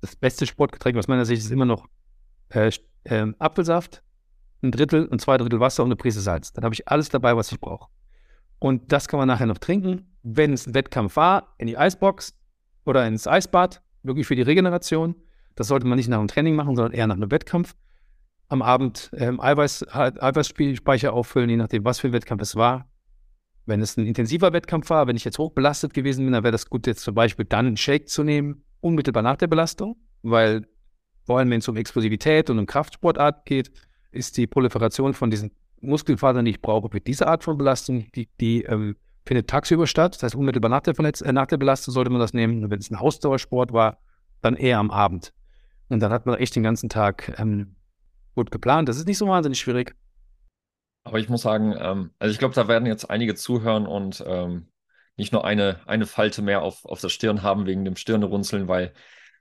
das 0.00 0.16
beste 0.16 0.46
Sportgetränk 0.46 0.96
aus 0.96 1.08
meiner 1.08 1.26
Sicht 1.26 1.42
ist 1.42 1.50
immer 1.50 1.66
noch 1.66 1.86
äh, 2.48 2.70
äh, 3.04 3.26
Apfelsaft 3.38 4.02
ein 4.62 4.70
Drittel 4.70 5.06
und 5.06 5.20
zwei 5.20 5.36
Drittel 5.36 5.60
Wasser 5.60 5.82
und 5.82 5.88
eine 5.88 5.96
Prise 5.96 6.20
Salz. 6.20 6.52
Dann 6.52 6.64
habe 6.64 6.74
ich 6.74 6.88
alles 6.88 7.08
dabei, 7.08 7.36
was 7.36 7.52
ich 7.52 7.60
brauche. 7.60 7.88
Und 8.58 8.92
das 8.92 9.08
kann 9.08 9.18
man 9.18 9.28
nachher 9.28 9.46
noch 9.46 9.58
trinken, 9.58 10.16
wenn 10.22 10.52
es 10.52 10.66
ein 10.66 10.74
Wettkampf 10.74 11.16
war, 11.16 11.54
in 11.58 11.66
die 11.66 11.76
Eisbox 11.76 12.34
oder 12.84 13.06
ins 13.06 13.26
Eisbad, 13.26 13.82
wirklich 14.02 14.26
für 14.26 14.36
die 14.36 14.42
Regeneration. 14.42 15.14
Das 15.56 15.68
sollte 15.68 15.86
man 15.86 15.96
nicht 15.96 16.08
nach 16.08 16.18
einem 16.18 16.28
Training 16.28 16.54
machen, 16.54 16.76
sondern 16.76 16.92
eher 16.92 17.06
nach 17.06 17.16
einem 17.16 17.30
Wettkampf. 17.30 17.74
Am 18.48 18.62
Abend 18.62 19.10
ähm, 19.14 19.40
Eiweiß, 19.40 19.86
Eiweißspeicher 19.88 21.12
auffüllen, 21.12 21.50
je 21.50 21.56
nachdem, 21.56 21.84
was 21.84 21.98
für 21.98 22.08
ein 22.08 22.12
Wettkampf 22.12 22.42
es 22.42 22.56
war. 22.56 22.88
Wenn 23.66 23.80
es 23.80 23.96
ein 23.96 24.06
intensiver 24.06 24.52
Wettkampf 24.52 24.88
war, 24.90 25.08
wenn 25.08 25.16
ich 25.16 25.24
jetzt 25.24 25.38
hochbelastet 25.38 25.92
gewesen 25.92 26.24
bin, 26.24 26.32
dann 26.32 26.44
wäre 26.44 26.52
das 26.52 26.70
gut, 26.70 26.86
jetzt 26.86 27.02
zum 27.02 27.16
Beispiel 27.16 27.44
dann 27.44 27.66
einen 27.66 27.76
Shake 27.76 28.08
zu 28.08 28.22
nehmen, 28.22 28.64
unmittelbar 28.80 29.24
nach 29.24 29.36
der 29.36 29.48
Belastung, 29.48 29.96
weil 30.22 30.68
vor 31.24 31.38
allem, 31.38 31.50
wenn 31.50 31.58
es 31.58 31.68
um 31.68 31.76
Explosivität 31.76 32.48
und 32.50 32.60
um 32.60 32.66
Kraftsportart 32.66 33.44
geht, 33.44 33.72
ist 34.16 34.36
die 34.36 34.46
Proliferation 34.46 35.14
von 35.14 35.30
diesen 35.30 35.52
Muskelfasern, 35.80 36.44
die 36.44 36.52
ich 36.52 36.62
brauche 36.62 36.88
für 36.88 37.00
diese 37.00 37.26
Art 37.26 37.44
von 37.44 37.58
Belastung, 37.58 38.10
die, 38.14 38.28
die 38.40 38.62
ähm, 38.62 38.96
findet 39.24 39.48
tagsüber 39.48 39.86
statt. 39.86 40.14
Das 40.14 40.22
heißt, 40.22 40.34
unmittelbar 40.34 40.70
nach 40.70 40.80
der, 40.80 40.94
Verletz 40.94 41.20
äh, 41.20 41.32
nach 41.32 41.46
der 41.46 41.58
Belastung 41.58 41.92
sollte 41.92 42.10
man 42.10 42.20
das 42.20 42.32
nehmen. 42.32 42.64
Und 42.64 42.70
wenn 42.70 42.78
es 42.78 42.90
ein 42.90 42.96
Ausdauersport 42.96 43.72
war, 43.72 43.98
dann 44.40 44.54
eher 44.54 44.78
am 44.78 44.90
Abend. 44.90 45.32
Und 45.88 46.00
dann 46.00 46.12
hat 46.12 46.26
man 46.26 46.38
echt 46.38 46.56
den 46.56 46.62
ganzen 46.62 46.88
Tag 46.88 47.38
ähm, 47.38 47.76
gut 48.34 48.50
geplant. 48.50 48.88
Das 48.88 48.96
ist 48.96 49.06
nicht 49.06 49.18
so 49.18 49.26
wahnsinnig 49.26 49.58
schwierig. 49.58 49.94
Aber 51.04 51.18
ich 51.18 51.28
muss 51.28 51.42
sagen, 51.42 51.74
ähm, 51.78 52.10
also 52.18 52.32
ich 52.32 52.38
glaube, 52.38 52.54
da 52.54 52.68
werden 52.68 52.86
jetzt 52.86 53.10
einige 53.10 53.34
zuhören 53.34 53.86
und 53.86 54.24
ähm, 54.26 54.68
nicht 55.16 55.32
nur 55.32 55.44
eine, 55.44 55.80
eine 55.86 56.06
Falte 56.06 56.42
mehr 56.42 56.62
auf, 56.62 56.84
auf 56.84 57.00
der 57.00 57.08
Stirn 57.08 57.42
haben 57.42 57.66
wegen 57.66 57.84
dem 57.84 57.96
Stirnrunzeln, 57.96 58.68
weil 58.68 58.92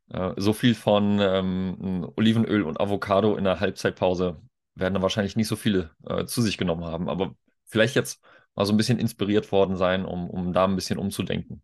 äh, 0.09 0.33
so 0.37 0.53
viel 0.53 0.75
von 0.75 1.19
ähm, 1.19 2.07
Olivenöl 2.15 2.63
und 2.63 2.79
Avocado 2.79 3.35
in 3.35 3.43
der 3.43 3.59
Halbzeitpause 3.59 4.41
werden 4.75 4.93
da 4.93 5.01
wahrscheinlich 5.01 5.35
nicht 5.35 5.47
so 5.47 5.55
viele 5.55 5.91
äh, 6.07 6.25
zu 6.25 6.41
sich 6.41 6.57
genommen 6.57 6.85
haben. 6.85 7.09
Aber 7.09 7.35
vielleicht 7.65 7.95
jetzt 7.95 8.21
mal 8.55 8.65
so 8.65 8.73
ein 8.73 8.77
bisschen 8.77 8.99
inspiriert 8.99 9.51
worden 9.51 9.77
sein, 9.77 10.05
um, 10.05 10.29
um 10.29 10.53
da 10.53 10.65
ein 10.65 10.75
bisschen 10.75 10.97
umzudenken. 10.97 11.63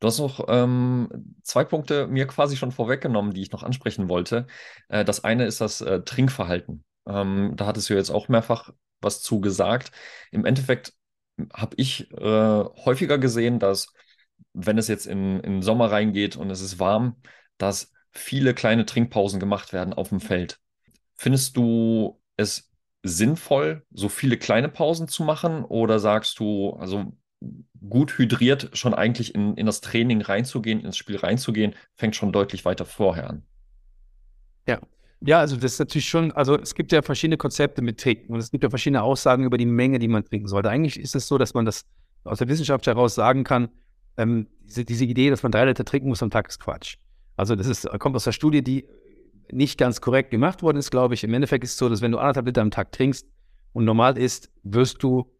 Du 0.00 0.08
hast 0.08 0.18
noch 0.18 0.46
ähm, 0.48 1.36
zwei 1.42 1.64
Punkte 1.64 2.08
mir 2.08 2.26
quasi 2.26 2.56
schon 2.56 2.72
vorweggenommen, 2.72 3.32
die 3.32 3.42
ich 3.42 3.52
noch 3.52 3.62
ansprechen 3.62 4.08
wollte. 4.08 4.46
Äh, 4.88 5.04
das 5.04 5.22
eine 5.22 5.46
ist 5.46 5.60
das 5.60 5.80
äh, 5.80 6.00
Trinkverhalten. 6.00 6.84
Ähm, 7.06 7.52
da 7.56 7.66
hattest 7.66 7.88
du 7.88 7.94
jetzt 7.94 8.10
auch 8.10 8.28
mehrfach 8.28 8.70
was 9.00 9.22
zu 9.22 9.40
gesagt. 9.40 9.92
Im 10.30 10.44
Endeffekt 10.44 10.94
habe 11.52 11.74
ich 11.76 12.10
äh, 12.12 12.16
häufiger 12.84 13.18
gesehen, 13.18 13.58
dass 13.58 13.92
wenn 14.52 14.78
es 14.78 14.88
jetzt 14.88 15.06
in, 15.06 15.40
in 15.40 15.62
Sommer 15.62 15.90
reingeht 15.90 16.36
und 16.36 16.50
es 16.50 16.60
ist 16.60 16.78
warm, 16.78 17.20
dass 17.58 17.92
viele 18.10 18.54
kleine 18.54 18.86
Trinkpausen 18.86 19.40
gemacht 19.40 19.72
werden 19.72 19.94
auf 19.94 20.10
dem 20.10 20.20
Feld. 20.20 20.61
Findest 21.22 21.56
du 21.56 22.20
es 22.36 22.68
sinnvoll, 23.04 23.86
so 23.92 24.08
viele 24.08 24.36
kleine 24.36 24.68
Pausen 24.68 25.06
zu 25.06 25.22
machen? 25.22 25.64
Oder 25.64 26.00
sagst 26.00 26.40
du, 26.40 26.70
also 26.70 27.12
gut 27.88 28.18
hydriert 28.18 28.70
schon 28.72 28.92
eigentlich 28.92 29.32
in, 29.32 29.54
in 29.54 29.66
das 29.66 29.80
Training 29.80 30.20
reinzugehen, 30.20 30.80
ins 30.80 30.96
Spiel 30.96 31.16
reinzugehen, 31.16 31.76
fängt 31.94 32.16
schon 32.16 32.32
deutlich 32.32 32.64
weiter 32.64 32.84
vorher 32.84 33.30
an? 33.30 33.44
Ja, 34.66 34.80
ja, 35.20 35.38
also 35.38 35.54
das 35.54 35.74
ist 35.74 35.78
natürlich 35.78 36.08
schon, 36.08 36.32
also 36.32 36.58
es 36.58 36.74
gibt 36.74 36.90
ja 36.90 37.02
verschiedene 37.02 37.36
Konzepte 37.36 37.82
mit 37.82 38.00
Trinken 38.00 38.32
und 38.32 38.40
es 38.40 38.50
gibt 38.50 38.64
ja 38.64 38.70
verschiedene 38.70 39.04
Aussagen 39.04 39.44
über 39.44 39.58
die 39.58 39.66
Menge, 39.66 40.00
die 40.00 40.08
man 40.08 40.24
trinken 40.24 40.48
sollte. 40.48 40.70
Eigentlich 40.70 40.98
ist 40.98 41.14
es 41.14 41.28
so, 41.28 41.38
dass 41.38 41.54
man 41.54 41.64
das 41.64 41.84
aus 42.24 42.38
der 42.38 42.48
Wissenschaft 42.48 42.88
heraus 42.88 43.14
sagen 43.14 43.44
kann, 43.44 43.68
ähm, 44.16 44.48
diese, 44.64 44.84
diese, 44.84 45.04
Idee, 45.04 45.30
dass 45.30 45.44
man 45.44 45.52
drei 45.52 45.66
Liter 45.66 45.84
trinken 45.84 46.08
muss 46.08 46.20
am 46.20 46.30
Tag, 46.30 46.48
ist 46.48 46.58
Quatsch. 46.58 46.96
Also 47.36 47.54
das 47.54 47.68
ist, 47.68 47.88
kommt 48.00 48.16
aus 48.16 48.24
der 48.24 48.32
Studie, 48.32 48.64
die 48.64 48.88
nicht 49.52 49.78
ganz 49.78 50.00
korrekt 50.00 50.30
gemacht 50.30 50.62
worden 50.62 50.78
ist, 50.78 50.90
glaube 50.90 51.14
ich. 51.14 51.24
Im 51.24 51.34
Endeffekt 51.34 51.64
ist 51.64 51.72
es 51.72 51.78
so, 51.78 51.88
dass 51.88 52.00
wenn 52.00 52.12
du 52.12 52.18
anderthalb 52.18 52.46
Liter 52.46 52.62
am 52.62 52.70
Tag 52.70 52.92
trinkst 52.92 53.26
und 53.72 53.84
normal 53.84 54.18
isst, 54.18 54.50
wirst 54.62 55.02
du 55.02 55.30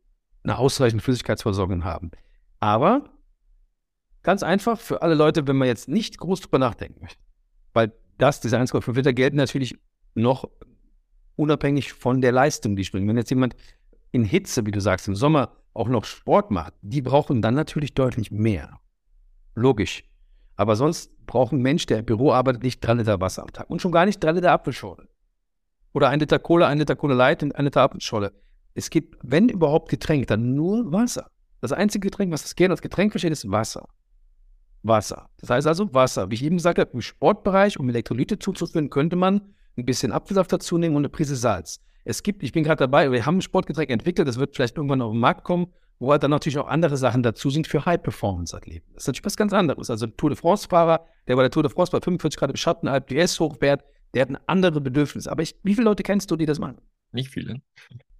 eine 0.44 0.58
ausreichende 0.58 1.02
Flüssigkeitsversorgung 1.02 1.84
haben. 1.84 2.10
Aber 2.60 3.10
ganz 4.22 4.42
einfach 4.42 4.78
für 4.78 5.02
alle 5.02 5.14
Leute, 5.14 5.46
wenn 5.46 5.56
man 5.56 5.68
jetzt 5.68 5.88
nicht 5.88 6.18
groß 6.18 6.40
drüber 6.42 6.58
nachdenken 6.58 7.00
möchte. 7.00 7.22
Weil 7.72 7.92
das, 8.18 8.40
diese 8.40 8.58
1,5 8.58 8.94
Liter, 8.94 9.12
gelten 9.12 9.36
natürlich 9.36 9.78
noch 10.14 10.48
unabhängig 11.36 11.92
von 11.92 12.20
der 12.20 12.32
Leistung, 12.32 12.76
die 12.76 12.84
springen. 12.84 13.08
Wenn 13.08 13.16
jetzt 13.16 13.30
jemand 13.30 13.56
in 14.10 14.24
Hitze, 14.24 14.66
wie 14.66 14.70
du 14.70 14.80
sagst, 14.80 15.08
im 15.08 15.16
Sommer 15.16 15.56
auch 15.74 15.88
noch 15.88 16.04
Sport 16.04 16.50
macht, 16.50 16.74
die 16.82 17.00
brauchen 17.00 17.40
dann 17.40 17.54
natürlich 17.54 17.94
deutlich 17.94 18.30
mehr. 18.30 18.80
Logisch. 19.54 20.04
Aber 20.56 20.76
sonst 20.76 21.26
braucht 21.26 21.52
ein 21.52 21.62
Mensch, 21.62 21.86
der 21.86 22.00
im 22.00 22.04
Büro 22.04 22.32
arbeitet, 22.32 22.62
nicht 22.62 22.80
drei 22.80 22.94
Liter 22.94 23.20
Wasser 23.20 23.42
am 23.42 23.52
Tag 23.52 23.70
und 23.70 23.80
schon 23.80 23.92
gar 23.92 24.04
nicht 24.06 24.22
drei 24.22 24.32
Liter 24.32 24.52
Apfelschorle. 24.52 25.08
Oder 25.92 26.08
ein 26.08 26.20
Liter 26.20 26.38
Cola, 26.38 26.68
ein 26.68 26.78
Liter 26.78 26.96
Cola 26.96 27.14
Light 27.14 27.42
und 27.42 27.54
ein 27.54 27.64
Liter 27.64 27.82
Apfelschorle. 27.82 28.32
Es 28.74 28.90
gibt, 28.90 29.18
wenn 29.22 29.48
überhaupt 29.48 29.90
Getränk, 29.90 30.26
dann 30.28 30.54
nur 30.54 30.92
Wasser. 30.92 31.30
Das 31.60 31.72
einzige 31.72 32.08
Getränk, 32.08 32.32
was 32.32 32.42
das 32.42 32.56
Gehirn 32.56 32.70
als 32.70 32.82
Getränk 32.82 33.12
versteht, 33.12 33.32
ist 33.32 33.50
Wasser. 33.50 33.86
Wasser. 34.82 35.28
Das 35.38 35.50
heißt 35.50 35.66
also 35.66 35.92
Wasser. 35.94 36.30
Wie 36.30 36.34
ich 36.34 36.44
eben 36.44 36.56
gesagt 36.56 36.78
habe, 36.78 36.90
im 36.92 37.02
Sportbereich, 37.02 37.78
um 37.78 37.88
Elektrolyte 37.88 38.38
zuzuführen, 38.38 38.90
könnte 38.90 39.16
man 39.16 39.54
ein 39.76 39.84
bisschen 39.84 40.12
Apfelsaft 40.12 40.52
dazu 40.52 40.78
nehmen 40.78 40.96
und 40.96 41.02
eine 41.02 41.08
Prise 41.08 41.36
Salz. 41.36 41.80
Es 42.04 42.22
gibt, 42.22 42.42
ich 42.42 42.52
bin 42.52 42.64
gerade 42.64 42.78
dabei, 42.78 43.10
wir 43.12 43.24
haben 43.24 43.38
ein 43.38 43.42
Sportgetränk 43.42 43.90
entwickelt, 43.90 44.26
das 44.26 44.38
wird 44.38 44.56
vielleicht 44.56 44.76
irgendwann 44.76 45.02
auf 45.02 45.12
den 45.12 45.20
Markt 45.20 45.44
kommen, 45.44 45.68
wo 45.98 46.10
halt 46.10 46.22
dann 46.22 46.30
natürlich 46.30 46.58
auch 46.58 46.66
andere 46.66 46.96
Sachen 46.96 47.22
dazu 47.22 47.50
sind 47.50 47.66
für 47.66 47.84
High-Performance-Athleten. 47.84 48.90
Das 48.94 49.04
ist 49.04 49.06
natürlich 49.08 49.24
was 49.24 49.36
ganz 49.36 49.52
anderes. 49.52 49.90
Also 49.90 50.06
ein 50.06 50.16
Tour 50.16 50.30
de 50.30 50.38
France-Fahrer, 50.38 51.06
der 51.28 51.36
bei 51.36 51.42
der 51.42 51.50
Tour 51.50 51.62
de 51.62 51.70
France 51.70 51.92
bei 51.92 52.00
45 52.00 52.38
Grad 52.38 52.50
im 52.50 52.56
Schatten 52.56 52.88
Alp 52.88 53.06
DS 53.08 53.38
hochfährt, 53.38 53.84
der 54.14 54.22
hat 54.22 54.30
ein 54.30 54.38
andere 54.46 54.80
Bedürfnis. 54.80 55.26
Aber 55.26 55.42
ich, 55.42 55.54
wie 55.62 55.74
viele 55.74 55.84
Leute 55.84 56.02
kennst 56.02 56.30
du, 56.30 56.36
die 56.36 56.46
das 56.46 56.58
machen? 56.58 56.78
Nicht 57.12 57.30
viele. 57.30 57.60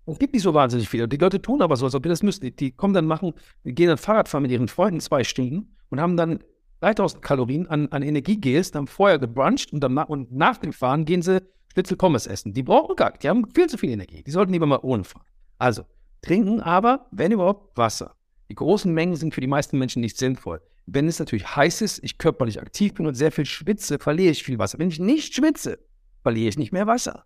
Es 0.07 0.19
gibt 0.19 0.35
nicht 0.35 0.43
so 0.43 0.55
wahnsinnig 0.55 0.89
viele. 0.89 1.09
Die 1.09 1.17
Leute 1.17 1.41
tun 1.41 1.63
aber 1.63 1.77
so, 1.77 1.85
als 1.85 1.95
ob 1.95 2.03
die 2.03 2.09
das 2.09 2.23
müssten. 2.23 2.47
Die, 2.47 2.57
die 2.57 2.73
kommen 2.73 2.95
dann 2.95 3.07
machen, 3.07 3.33
die 3.65 3.75
gehen 3.75 3.89
dann 3.89 3.99
Fahrrad 3.99 4.29
fahren 4.29 4.43
mit 4.43 4.51
ihren 4.51 4.69
Freunden 4.69 5.01
zwei 5.01 5.23
Stunden 5.25 5.77
und 5.91 6.01
haben 6.01 6.17
dann 6.17 6.41
3000 6.81 7.23
Kalorien 7.23 7.69
an, 7.69 7.89
an 7.89 8.03
Energiegels, 8.03 8.73
dann 8.73 8.89
vorher 8.89 9.19
gebruncht 9.19 9.73
und, 9.73 9.81
dann, 9.81 9.97
und 9.97 10.33
nach 10.33 10.59
dem 10.59 10.73
Fahren 10.73 11.05
gehen 11.05 11.23
sie 11.23 11.41
Schnitzel 11.73 11.97
Pommes 11.97 12.27
essen. 12.27 12.53
Die 12.53 12.63
brauchen 12.63 12.97
gar 12.97 13.11
nicht, 13.11 13.23
die 13.23 13.29
haben 13.29 13.47
viel 13.55 13.69
zu 13.69 13.79
viel 13.79 13.91
Energie. 13.91 14.23
Die 14.23 14.31
sollten 14.31 14.53
lieber 14.53 14.67
mal 14.67 14.81
ohne 14.83 15.05
fahren. 15.05 15.25
Also, 15.59 15.85
trinken 16.23 16.61
aber, 16.61 17.07
wenn 17.11 17.33
überhaupt, 17.33 17.77
Wasser. 17.77 18.15
Die 18.49 18.55
großen 18.55 18.93
Mengen 18.93 19.17
sind 19.17 19.35
für 19.35 19.41
die 19.41 19.47
meisten 19.47 19.79
Menschen 19.79 20.01
nicht 20.01 20.17
sinnvoll. 20.17 20.61
Wenn 20.87 21.07
es 21.09 21.19
natürlich 21.19 21.55
heiß 21.55 21.81
ist, 21.83 22.03
ich 22.03 22.19
körperlich 22.19 22.61
aktiv 22.61 22.95
bin 22.95 23.07
und 23.07 23.15
sehr 23.15 23.33
viel 23.33 23.47
schwitze, 23.47 23.99
verliere 23.99 24.31
ich 24.31 24.43
viel 24.43 24.59
Wasser. 24.59 24.79
Wenn 24.79 24.89
ich 24.89 24.99
nicht 24.99 25.35
schwitze, 25.35 25.79
verliere 26.23 26.49
ich 26.49 26.59
nicht 26.59 26.73
mehr 26.73 26.87
Wasser. 26.87 27.25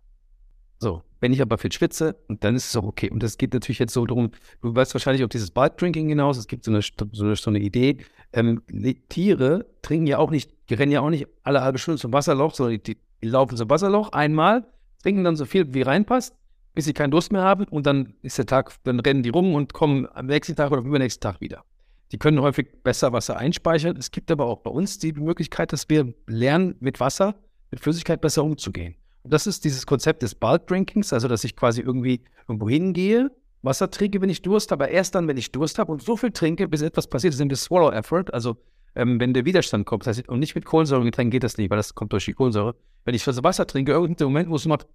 So, 0.78 1.02
wenn 1.20 1.32
ich 1.32 1.40
aber 1.40 1.56
viel 1.56 1.72
schwitze, 1.72 2.16
dann 2.28 2.54
ist 2.54 2.68
es 2.68 2.76
auch 2.76 2.84
okay. 2.84 3.10
Und 3.10 3.22
das 3.22 3.38
geht 3.38 3.54
natürlich 3.54 3.78
jetzt 3.78 3.94
so 3.94 4.04
darum, 4.04 4.30
du 4.60 4.74
weißt 4.74 4.92
wahrscheinlich 4.94 5.24
auf 5.24 5.30
dieses 5.30 5.50
Bulk 5.50 5.78
Drinking 5.78 6.08
hinaus, 6.08 6.36
es 6.36 6.46
gibt 6.46 6.64
so 6.64 6.70
eine, 6.70 6.82
so 6.82 7.24
eine, 7.24 7.36
so 7.36 7.50
eine 7.50 7.60
Idee, 7.60 7.98
ähm, 8.32 8.62
Tiere 9.08 9.66
trinken 9.80 10.06
ja 10.06 10.18
auch 10.18 10.30
nicht, 10.30 10.52
die 10.68 10.74
rennen 10.74 10.92
ja 10.92 11.00
auch 11.00 11.10
nicht 11.10 11.26
alle 11.42 11.62
halbe 11.62 11.78
Stunde 11.78 11.98
zum 11.98 12.12
Wasserloch, 12.12 12.54
sondern 12.54 12.82
die, 12.82 12.98
die 13.22 13.26
laufen 13.26 13.56
zum 13.56 13.70
Wasserloch 13.70 14.12
einmal, 14.12 14.66
trinken 15.02 15.24
dann 15.24 15.36
so 15.36 15.46
viel 15.46 15.72
wie 15.72 15.82
reinpasst, 15.82 16.36
bis 16.76 16.84
sie 16.84 16.92
keinen 16.92 17.10
Durst 17.10 17.32
mehr 17.32 17.42
haben 17.42 17.64
und 17.64 17.86
dann 17.86 18.14
ist 18.22 18.38
der 18.38 18.46
Tag, 18.46 18.72
dann 18.84 19.00
rennen 19.00 19.24
die 19.24 19.30
rum 19.30 19.54
und 19.54 19.72
kommen 19.72 20.06
am 20.14 20.26
nächsten 20.26 20.54
Tag 20.54 20.70
oder 20.70 20.82
am 20.82 20.86
übernächsten 20.86 21.20
Tag 21.20 21.40
wieder. 21.40 21.64
Die 22.12 22.18
können 22.18 22.40
häufig 22.40 22.68
besser 22.84 23.12
Wasser 23.12 23.36
einspeichern. 23.36 23.96
Es 23.96 24.12
gibt 24.12 24.30
aber 24.30 24.46
auch 24.46 24.60
bei 24.60 24.70
uns 24.70 25.00
die 25.00 25.12
Möglichkeit, 25.12 25.72
dass 25.72 25.88
wir 25.88 26.14
lernen, 26.28 26.76
mit 26.78 27.00
Wasser, 27.00 27.34
mit 27.72 27.80
Flüssigkeit 27.80 28.20
besser 28.20 28.44
umzugehen 28.44 28.94
das 29.28 29.46
ist 29.46 29.64
dieses 29.64 29.86
Konzept 29.86 30.22
des 30.22 30.34
Bulk 30.34 30.66
Drinkings, 30.66 31.12
also 31.12 31.28
dass 31.28 31.44
ich 31.44 31.56
quasi 31.56 31.80
irgendwie 31.80 32.22
irgendwo 32.48 32.68
hingehe, 32.68 33.30
Wasser 33.62 33.90
trinke, 33.90 34.20
wenn 34.20 34.28
ich 34.28 34.42
Durst 34.42 34.70
habe, 34.70 34.84
aber 34.84 34.92
erst 34.92 35.14
dann, 35.14 35.26
wenn 35.28 35.36
ich 35.36 35.50
Durst 35.52 35.78
habe 35.78 35.90
und 35.92 36.02
so 36.02 36.16
viel 36.16 36.30
trinke, 36.30 36.68
bis 36.68 36.82
etwas 36.82 37.08
passiert, 37.08 37.34
das 37.34 37.40
ist 37.40 37.50
das 37.50 37.62
Swallow 37.62 37.90
Effort, 37.90 38.26
also 38.32 38.56
ähm, 38.94 39.20
wenn 39.20 39.34
der 39.34 39.44
Widerstand 39.44 39.86
kommt, 39.86 40.06
das 40.06 40.18
heißt, 40.18 40.28
und 40.28 40.38
nicht 40.38 40.54
mit 40.54 40.64
Kohlensäuregetränken 40.64 41.30
geht 41.30 41.42
das 41.42 41.58
nicht, 41.58 41.70
weil 41.70 41.76
das 41.76 41.94
kommt 41.94 42.12
durch 42.12 42.24
die 42.24 42.32
Kohlensäure. 42.32 42.76
Wenn 43.04 43.14
ich 43.14 43.26
Wasser 43.26 43.66
trinke, 43.66 43.92
irgendein 43.92 44.26
Moment, 44.26 44.50
wo 44.50 44.56
es 44.56 44.66
macht, 44.66 44.86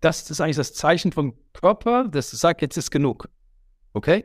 das 0.00 0.30
ist 0.30 0.40
eigentlich 0.40 0.56
das 0.56 0.74
Zeichen 0.74 1.12
vom 1.12 1.34
Körper, 1.52 2.08
das 2.08 2.30
sagt, 2.30 2.62
jetzt 2.62 2.76
ist 2.76 2.90
genug. 2.90 3.28
Okay? 3.92 4.24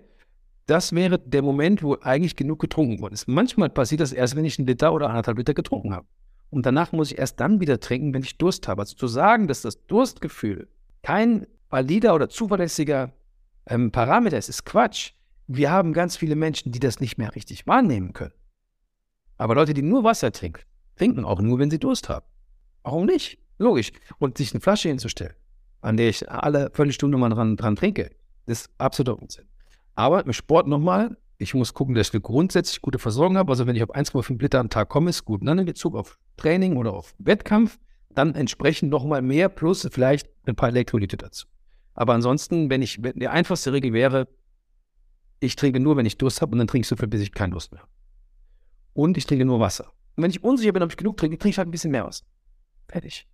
Das 0.68 0.94
wäre 0.94 1.20
der 1.20 1.42
Moment, 1.42 1.84
wo 1.84 1.98
eigentlich 2.02 2.36
genug 2.36 2.60
getrunken 2.60 3.00
worden 3.02 3.14
ist. 3.14 3.28
Manchmal 3.28 3.70
passiert 3.70 4.02
das 4.02 4.12
erst, 4.12 4.36
wenn 4.36 4.46
ich 4.46 4.58
einen 4.58 4.68
Liter 4.68 4.94
oder 4.94 5.10
anderthalb 5.10 5.38
Liter 5.38 5.54
getrunken 5.54 5.94
habe. 5.94 6.08
Und 6.50 6.66
danach 6.66 6.92
muss 6.92 7.12
ich 7.12 7.18
erst 7.18 7.40
dann 7.40 7.60
wieder 7.60 7.80
trinken, 7.80 8.14
wenn 8.14 8.24
ich 8.24 8.38
Durst 8.38 8.68
habe. 8.68 8.82
Also 8.82 8.96
zu 8.96 9.08
sagen, 9.08 9.48
dass 9.48 9.62
das 9.62 9.86
Durstgefühl 9.86 10.68
kein 11.04 11.46
valider 11.70 12.16
oder 12.16 12.30
zuverlässiger 12.30 13.12
ähm, 13.68 13.92
Parameter 13.92 14.38
ist, 14.38 14.50
ist 14.50 14.66
Quatsch. 14.66 15.12
Wir 15.48 15.70
haben 15.70 15.94
ganz 15.94 16.18
viele 16.18 16.36
Menschen, 16.36 16.72
die 16.72 16.80
das 16.80 17.00
nicht 17.00 17.18
mehr 17.18 17.36
richtig 17.36 17.68
wahrnehmen 17.68 18.14
können. 18.14 18.34
Aber 19.38 19.56
Leute, 19.56 19.74
die 19.74 19.82
nur 19.82 20.04
Wasser 20.04 20.32
trinken, 20.32 20.64
trinken 20.96 21.26
auch 21.26 21.42
nur, 21.42 21.60
wenn 21.60 21.70
sie 21.70 21.80
Durst 21.80 22.10
haben. 22.10 22.26
Warum 22.84 23.06
nicht? 23.06 23.38
Logisch. 23.58 23.92
Und 24.18 24.38
sich 24.38 24.54
eine 24.54 24.62
Flasche 24.62 24.90
hinzustellen, 24.90 25.36
an 25.86 25.98
der 25.98 26.10
ich 26.10 26.30
alle 26.30 26.72
Viertelstunde 26.74 27.18
mal 27.18 27.30
dran, 27.30 27.58
dran 27.58 27.76
trinke, 27.76 28.10
ist 28.48 28.72
absoluter 28.80 29.22
Unsinn. 29.22 29.46
Aber 29.94 30.26
im 30.26 30.34
Sport 30.34 30.68
nochmal, 30.68 31.16
ich 31.38 31.54
muss 31.54 31.76
gucken, 31.76 31.94
dass 31.94 32.08
ich 32.08 32.14
eine 32.16 32.22
grundsätzlich 32.22 32.82
gute 32.82 32.98
Versorgung 32.98 33.38
habe. 33.38 33.52
Also 33.52 33.68
wenn 33.68 33.76
ich 33.76 33.84
auf 33.84 33.94
1,5 33.94 34.42
Liter 34.42 34.60
am 34.60 34.70
Tag 34.70 34.90
komme, 34.90 35.12
ist 35.12 35.26
gut. 35.26 35.42
Und 35.42 35.48
dann 35.48 35.60
in 35.60 35.66
Bezug 35.66 35.96
auf 35.96 36.18
Training 36.38 36.76
oder 36.78 36.94
auf 36.94 37.14
Wettkampf, 37.20 37.78
dann 38.10 38.34
entsprechend 38.34 38.90
nochmal 38.90 39.22
mehr 39.22 39.48
plus 39.48 39.88
vielleicht 39.92 40.28
ein 40.48 40.56
paar 40.56 40.70
Elektrolyte 40.70 41.18
dazu. 41.18 41.46
Aber 41.94 42.14
ansonsten, 42.14 42.70
wenn 42.72 42.82
ich, 42.82 43.04
wenn 43.04 43.20
die 43.20 43.28
einfachste 43.28 43.72
Regel 43.72 43.94
wäre, 43.94 44.28
ich 45.40 45.56
trinke 45.56 45.80
nur, 45.80 45.98
wenn 45.98 46.08
ich 46.08 46.18
Durst 46.18 46.42
habe 46.42 46.54
und 46.54 46.58
dann 46.58 46.68
trinke 46.68 46.86
ich 46.86 46.90
so 46.90 46.96
viel, 46.96 47.08
bis 47.08 47.22
ich 47.22 47.32
keinen 47.32 47.52
Durst 47.52 47.72
mehr 47.72 47.82
habe. 47.82 47.92
Und 48.94 49.18
ich 49.18 49.28
trinke 49.28 49.46
nur 49.46 49.60
Wasser. 49.60 49.92
Und 50.16 50.24
wenn 50.24 50.32
ich 50.32 50.44
unsicher 50.44 50.72
bin, 50.72 50.82
ob 50.82 50.90
ich 50.90 50.98
genug 50.98 51.18
trinke, 51.18 51.38
trinke 51.38 51.52
ich 51.52 51.58
halt 51.60 51.68
ein 51.68 51.72
bisschen 51.72 51.92
mehr 51.92 52.06
Wasser. 52.06 52.26
Fertig. 52.88 53.28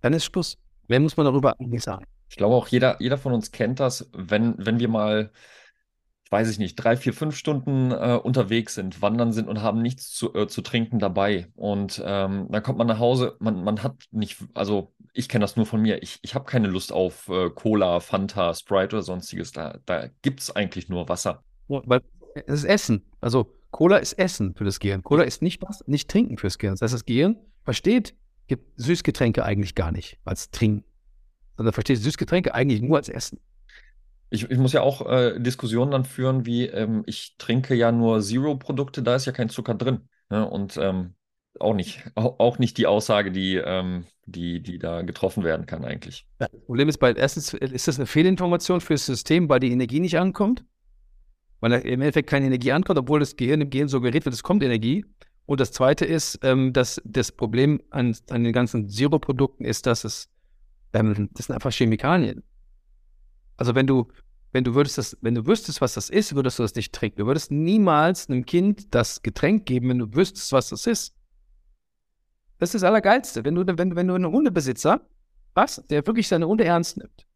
Dann 0.00 0.12
ist 0.12 0.24
Schluss. 0.24 0.58
Mehr 0.88 1.00
muss 1.00 1.16
man 1.16 1.26
darüber 1.26 1.54
nicht 1.58 1.84
sagen. 1.84 2.04
Ich 2.28 2.36
glaube 2.36 2.54
auch 2.54 2.68
jeder, 2.68 3.00
jeder 3.00 3.16
von 3.16 3.32
uns 3.32 3.52
kennt 3.52 3.80
das, 3.80 4.10
wenn, 4.12 4.54
wenn 4.58 4.80
wir 4.80 4.88
mal 4.88 5.30
weiß 6.30 6.50
ich 6.50 6.58
nicht, 6.58 6.76
drei, 6.76 6.96
vier, 6.96 7.12
fünf 7.12 7.36
Stunden 7.36 7.90
äh, 7.90 8.18
unterwegs 8.22 8.74
sind, 8.74 9.00
wandern 9.00 9.32
sind 9.32 9.48
und 9.48 9.62
haben 9.62 9.80
nichts 9.80 10.10
zu, 10.10 10.34
äh, 10.34 10.46
zu 10.46 10.62
trinken 10.62 10.98
dabei. 10.98 11.48
Und 11.54 12.02
ähm, 12.04 12.48
dann 12.50 12.62
kommt 12.62 12.78
man 12.78 12.86
nach 12.86 12.98
Hause, 12.98 13.36
man, 13.38 13.64
man 13.64 13.82
hat 13.82 13.94
nicht, 14.10 14.38
also 14.54 14.92
ich 15.12 15.28
kenne 15.28 15.42
das 15.42 15.56
nur 15.56 15.66
von 15.66 15.80
mir, 15.80 16.02
ich, 16.02 16.18
ich 16.22 16.34
habe 16.34 16.44
keine 16.44 16.68
Lust 16.68 16.92
auf 16.92 17.28
äh, 17.28 17.50
Cola, 17.50 18.00
Fanta, 18.00 18.54
Sprite 18.54 18.96
oder 18.96 19.02
sonstiges. 19.02 19.52
Da, 19.52 19.78
da 19.86 20.08
gibt 20.22 20.40
es 20.40 20.54
eigentlich 20.54 20.88
nur 20.88 21.08
Wasser. 21.08 21.42
weil 21.68 22.02
es 22.46 22.60
ist 22.60 22.64
Essen. 22.64 23.04
Also 23.20 23.54
Cola 23.70 23.96
ist 23.96 24.14
Essen 24.14 24.54
für 24.54 24.64
das 24.64 24.78
Gehirn. 24.80 25.02
Cola 25.02 25.22
ist 25.22 25.42
nicht 25.42 25.62
was, 25.62 25.86
nicht 25.86 26.08
Trinken 26.10 26.38
fürs 26.38 26.58
Gehirn. 26.58 26.74
Das 26.74 26.82
heißt, 26.82 26.94
das 26.94 27.04
Gehirn 27.04 27.36
versteht 27.64 28.14
Süßgetränke 28.76 29.44
eigentlich 29.44 29.74
gar 29.74 29.92
nicht 29.92 30.18
als 30.24 30.50
Trinken, 30.50 30.84
sondern 31.56 31.72
versteht 31.72 31.98
Süßgetränke 31.98 32.54
eigentlich 32.54 32.80
nur 32.80 32.96
als 32.96 33.08
Essen. 33.08 33.40
Ich, 34.30 34.50
ich 34.50 34.58
muss 34.58 34.72
ja 34.72 34.82
auch 34.82 35.06
äh, 35.10 35.38
Diskussionen 35.38 35.90
dann 35.90 36.04
führen, 36.04 36.44
wie 36.46 36.66
ähm, 36.66 37.02
ich 37.06 37.36
trinke 37.38 37.74
ja 37.74 37.92
nur 37.92 38.20
Zero-Produkte, 38.20 39.02
da 39.02 39.16
ist 39.16 39.26
ja 39.26 39.32
kein 39.32 39.48
Zucker 39.48 39.74
drin. 39.74 40.08
Ne? 40.28 40.48
Und 40.48 40.76
ähm, 40.76 41.14
auch 41.58 41.74
nicht, 41.74 42.04
auch, 42.14 42.38
auch 42.38 42.58
nicht 42.58 42.76
die 42.78 42.86
Aussage, 42.86 43.32
die, 43.32 43.56
ähm, 43.56 44.04
die, 44.26 44.62
die 44.62 44.78
da 44.78 45.02
getroffen 45.02 45.44
werden 45.44 45.66
kann 45.66 45.84
eigentlich. 45.84 46.26
Das 46.38 46.50
Problem 46.66 46.88
ist 46.88 46.98
bei 46.98 47.12
erstens 47.12 47.54
ist 47.54 47.88
das 47.88 47.98
eine 47.98 48.06
Fehlinformation 48.06 48.80
fürs 48.80 49.06
System, 49.06 49.48
weil 49.48 49.60
die 49.60 49.72
Energie 49.72 50.00
nicht 50.00 50.18
ankommt. 50.18 50.64
Weil 51.60 51.72
im 51.72 52.00
Endeffekt 52.00 52.30
keine 52.30 52.46
Energie 52.46 52.70
ankommt, 52.70 52.98
obwohl 52.98 53.18
das 53.18 53.34
Gehirn 53.34 53.60
im 53.60 53.70
Gehirn 53.70 53.88
suggeriert 53.88 54.24
wird, 54.24 54.34
es 54.34 54.44
kommt 54.44 54.62
Energie. 54.62 55.04
Und 55.48 55.60
das 55.60 55.72
zweite 55.72 56.04
ist, 56.04 56.40
ähm, 56.42 56.74
dass 56.74 57.00
das 57.06 57.32
Problem 57.32 57.80
an, 57.88 58.14
an 58.28 58.44
den 58.44 58.52
ganzen 58.52 58.86
Zero-Produkten 58.90 59.64
ist, 59.64 59.86
dass 59.86 60.04
es, 60.04 60.28
ähm, 60.92 61.30
das 61.32 61.46
sind 61.46 61.54
einfach 61.54 61.72
Chemikalien. 61.72 62.42
Also 63.56 63.74
wenn 63.74 63.86
du, 63.86 64.08
wenn 64.52 64.62
du 64.64 64.74
würdest 64.74 64.98
das, 64.98 65.16
wenn 65.22 65.34
du 65.34 65.46
wüsstest, 65.46 65.80
was 65.80 65.94
das 65.94 66.10
ist, 66.10 66.34
würdest 66.34 66.58
du 66.58 66.64
das 66.64 66.74
nicht 66.74 66.94
trinken. 66.94 67.20
Du 67.20 67.26
würdest 67.26 67.50
niemals 67.50 68.28
einem 68.28 68.44
Kind 68.44 68.94
das 68.94 69.22
Getränk 69.22 69.64
geben, 69.64 69.88
wenn 69.88 69.98
du 70.00 70.14
wüsstest, 70.14 70.52
was 70.52 70.68
das 70.68 70.86
ist. 70.86 71.16
Das 72.58 72.74
ist 72.74 72.82
das 72.82 72.84
Allergeilste. 72.84 73.42
Wenn 73.42 73.54
du, 73.54 73.66
wenn, 73.66 73.96
wenn 73.96 74.06
du 74.06 74.14
einen 74.16 74.30
Hundebesitzer 74.30 75.00
hast, 75.56 75.90
der 75.90 76.06
wirklich 76.06 76.28
seine 76.28 76.46
Hunde 76.46 76.64
ernst 76.64 76.98
nimmt. 76.98 77.26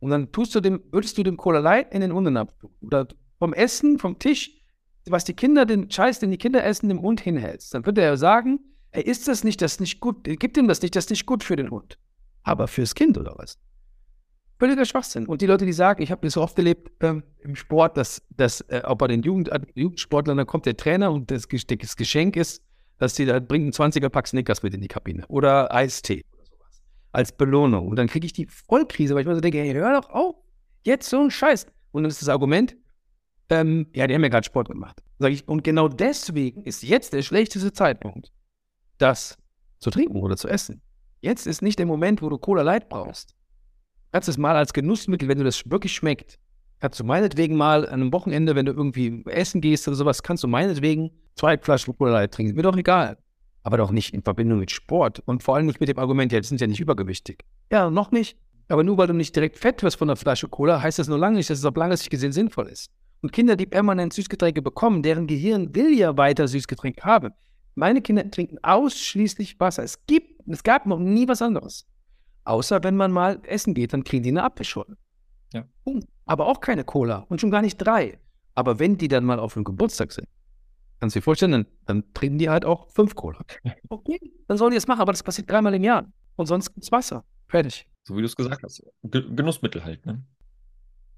Und 0.00 0.10
dann 0.10 0.32
tust 0.32 0.52
du 0.56 0.60
dem, 0.60 0.82
würdest 0.90 1.16
du 1.16 1.22
dem 1.22 1.36
Cola 1.36 1.60
Light 1.60 1.94
in 1.94 2.00
den 2.00 2.12
Hunden 2.12 2.36
Oder 2.80 3.06
vom 3.38 3.52
Essen, 3.52 4.00
vom 4.00 4.18
Tisch, 4.18 4.53
was 5.08 5.24
die 5.24 5.34
Kinder, 5.34 5.66
den 5.66 5.90
Scheiß, 5.90 6.20
den 6.20 6.30
die 6.30 6.38
Kinder 6.38 6.64
essen, 6.64 6.88
dem 6.88 7.02
Hund 7.02 7.20
hinhältst. 7.20 7.74
Dann 7.74 7.84
würde 7.84 8.00
er 8.02 8.16
sagen, 8.16 8.60
ey, 8.90 9.02
ist 9.02 9.28
das 9.28 9.44
nicht, 9.44 9.60
das 9.60 9.80
nicht 9.80 10.00
gut, 10.00 10.24
gibt 10.24 10.56
ihm 10.56 10.68
das 10.68 10.82
nicht, 10.82 10.96
das 10.96 11.04
ist 11.04 11.10
nicht 11.10 11.26
gut 11.26 11.44
für 11.44 11.56
den 11.56 11.70
Hund. 11.70 11.98
Aber 12.42 12.68
fürs 12.68 12.94
Kind 12.94 13.18
oder 13.18 13.34
was? 13.36 13.58
Völliger 14.58 14.84
Schwachsinn. 14.84 15.26
Und 15.26 15.42
die 15.42 15.46
Leute, 15.46 15.66
die 15.66 15.72
sagen, 15.72 16.02
ich 16.02 16.10
habe 16.10 16.22
das 16.22 16.34
so 16.34 16.42
oft 16.42 16.56
erlebt 16.56 16.90
ähm, 17.00 17.24
im 17.40 17.56
Sport, 17.56 17.96
dass, 17.96 18.22
dass 18.30 18.60
äh, 18.68 18.82
auch 18.84 18.96
bei 18.96 19.08
den 19.08 19.22
Jugend, 19.22 19.48
äh, 19.48 19.60
Jugendsportlern, 19.74 20.36
da 20.36 20.44
kommt 20.44 20.66
der 20.66 20.76
Trainer 20.76 21.10
und 21.10 21.30
das, 21.30 21.48
das 21.48 21.96
Geschenk 21.96 22.36
ist, 22.36 22.62
dass 22.98 23.14
die 23.14 23.26
da 23.26 23.40
bringen 23.40 23.72
einen 23.76 23.92
20er 23.92 24.08
Pack 24.08 24.28
Snickers 24.28 24.62
mit 24.62 24.72
in 24.74 24.80
die 24.80 24.88
Kabine 24.88 25.26
oder 25.26 25.74
Eistee 25.74 26.24
oder 26.32 26.44
sowas 26.44 26.82
als 27.12 27.32
Belohnung. 27.32 27.88
Und 27.88 27.96
dann 27.96 28.06
kriege 28.06 28.26
ich 28.26 28.32
die 28.32 28.46
Vollkrise, 28.46 29.14
weil 29.14 29.22
ich 29.22 29.26
mir 29.26 29.34
so 29.34 29.40
denke, 29.40 29.58
hey, 29.58 29.72
hör 29.72 30.00
doch 30.00 30.08
auf, 30.10 30.36
jetzt 30.82 31.10
so 31.10 31.20
ein 31.20 31.30
Scheiß. 31.30 31.66
Und 31.90 32.04
dann 32.04 32.10
ist 32.10 32.22
das 32.22 32.28
Argument, 32.28 32.76
ähm, 33.50 33.86
ja, 33.94 34.06
die 34.06 34.14
haben 34.14 34.22
ja 34.22 34.28
gerade 34.28 34.44
Sport 34.44 34.68
gemacht. 34.68 35.02
Sag 35.18 35.32
ich, 35.32 35.46
und 35.46 35.64
genau 35.64 35.88
deswegen 35.88 36.62
ist 36.64 36.82
jetzt 36.82 37.12
der 37.12 37.22
schlechteste 37.22 37.72
Zeitpunkt, 37.72 38.32
das 38.98 39.36
zu 39.78 39.90
trinken 39.90 40.20
oder 40.20 40.36
zu 40.36 40.48
essen. 40.48 40.82
Jetzt 41.20 41.46
ist 41.46 41.62
nicht 41.62 41.78
der 41.78 41.86
Moment, 41.86 42.22
wo 42.22 42.28
du 42.28 42.38
Cola 42.38 42.62
Light 42.62 42.88
brauchst 42.88 43.34
kannst 44.14 44.28
es 44.28 44.38
mal 44.38 44.54
als 44.54 44.72
Genussmittel, 44.72 45.26
wenn 45.26 45.38
du 45.38 45.44
das 45.44 45.68
wirklich 45.68 45.92
schmeckt, 45.92 46.38
kannst 46.78 47.00
du 47.00 47.04
meinetwegen 47.04 47.56
mal 47.56 47.84
an 47.84 47.94
einem 47.94 48.12
Wochenende, 48.12 48.54
wenn 48.54 48.64
du 48.64 48.70
irgendwie 48.70 49.24
essen 49.26 49.60
gehst 49.60 49.88
oder 49.88 49.96
sowas, 49.96 50.22
kannst 50.22 50.44
du 50.44 50.48
meinetwegen 50.48 51.10
zwei 51.34 51.58
Flaschen 51.58 51.98
Cola 51.98 52.12
Light 52.12 52.32
trinken. 52.32 52.54
Mir 52.54 52.62
doch 52.62 52.76
egal. 52.76 53.18
Aber 53.64 53.76
doch 53.76 53.90
nicht 53.90 54.14
in 54.14 54.22
Verbindung 54.22 54.60
mit 54.60 54.70
Sport. 54.70 55.20
Und 55.26 55.42
vor 55.42 55.56
allem 55.56 55.66
nicht 55.66 55.80
mit 55.80 55.88
dem 55.88 55.98
Argument, 55.98 56.30
ja, 56.30 56.38
die 56.38 56.46
sind 56.46 56.60
ja 56.60 56.68
nicht 56.68 56.78
übergewichtig. 56.78 57.44
Ja, 57.72 57.90
noch 57.90 58.12
nicht. 58.12 58.38
Aber 58.68 58.84
nur 58.84 58.98
weil 58.98 59.08
du 59.08 59.14
nicht 59.14 59.34
direkt 59.34 59.58
fett 59.58 59.82
wirst 59.82 59.96
von 59.96 60.06
der 60.06 60.16
Flasche 60.16 60.46
Cola, 60.46 60.80
heißt 60.80 61.00
das 61.00 61.08
nur 61.08 61.18
lange 61.18 61.38
nicht, 61.38 61.50
dass 61.50 61.58
es 61.58 61.64
auf 61.64 61.74
lange 61.74 61.96
Sicht 61.96 62.10
gesehen 62.10 62.30
sinnvoll 62.30 62.68
ist. 62.68 62.92
Und 63.24 63.32
Kinder, 63.32 63.56
die 63.56 63.64
permanent 63.64 64.12
Süßgetränke 64.12 64.60
bekommen, 64.60 65.02
deren 65.02 65.26
Gehirn 65.26 65.74
will 65.74 65.98
ja 65.98 66.14
weiter 66.18 66.46
Süßgetränke 66.46 67.04
haben. 67.04 67.32
Meine 67.74 68.02
Kinder 68.02 68.30
trinken 68.30 68.58
ausschließlich 68.62 69.58
Wasser. 69.58 69.82
Es 69.82 70.04
gibt, 70.04 70.46
es 70.46 70.62
gab 70.62 70.84
noch 70.84 70.98
nie 70.98 71.26
was 71.26 71.40
anderes. 71.40 71.86
Außer 72.44 72.84
wenn 72.84 72.98
man 72.98 73.12
mal 73.12 73.40
essen 73.44 73.72
geht, 73.72 73.94
dann 73.94 74.04
kriegen 74.04 74.24
die 74.24 74.28
eine 74.28 74.42
Apfelschorle. 74.42 74.98
Ja. 75.54 75.64
Aber 76.26 76.46
auch 76.46 76.60
keine 76.60 76.84
Cola 76.84 77.24
und 77.30 77.40
schon 77.40 77.50
gar 77.50 77.62
nicht 77.62 77.78
drei. 77.78 78.18
Aber 78.54 78.78
wenn 78.78 78.98
die 78.98 79.08
dann 79.08 79.24
mal 79.24 79.38
auf 79.38 79.54
dem 79.54 79.64
Geburtstag 79.64 80.12
sind, 80.12 80.28
kannst 81.00 81.16
du 81.16 81.20
dir 81.20 81.24
vorstellen, 81.24 81.52
dann, 81.52 81.66
dann 81.86 82.12
trinken 82.12 82.36
die 82.36 82.50
halt 82.50 82.66
auch 82.66 82.90
fünf 82.90 83.14
Cola. 83.14 83.40
Okay, 83.88 84.20
dann 84.48 84.58
sollen 84.58 84.72
die 84.72 84.76
das 84.76 84.86
machen, 84.86 85.00
aber 85.00 85.12
das 85.12 85.22
passiert 85.22 85.50
dreimal 85.50 85.72
im 85.72 85.82
Jahr. 85.82 86.12
Und 86.36 86.44
sonst 86.44 86.74
gibt's 86.74 86.92
Wasser. 86.92 87.24
Fertig. 87.48 87.86
So 88.02 88.16
wie 88.18 88.20
du 88.20 88.26
es 88.26 88.36
gesagt 88.36 88.62
hast. 88.62 88.82
Ge 89.02 89.24
Genussmittel 89.34 89.82
halt, 89.82 90.04
ne? 90.04 90.22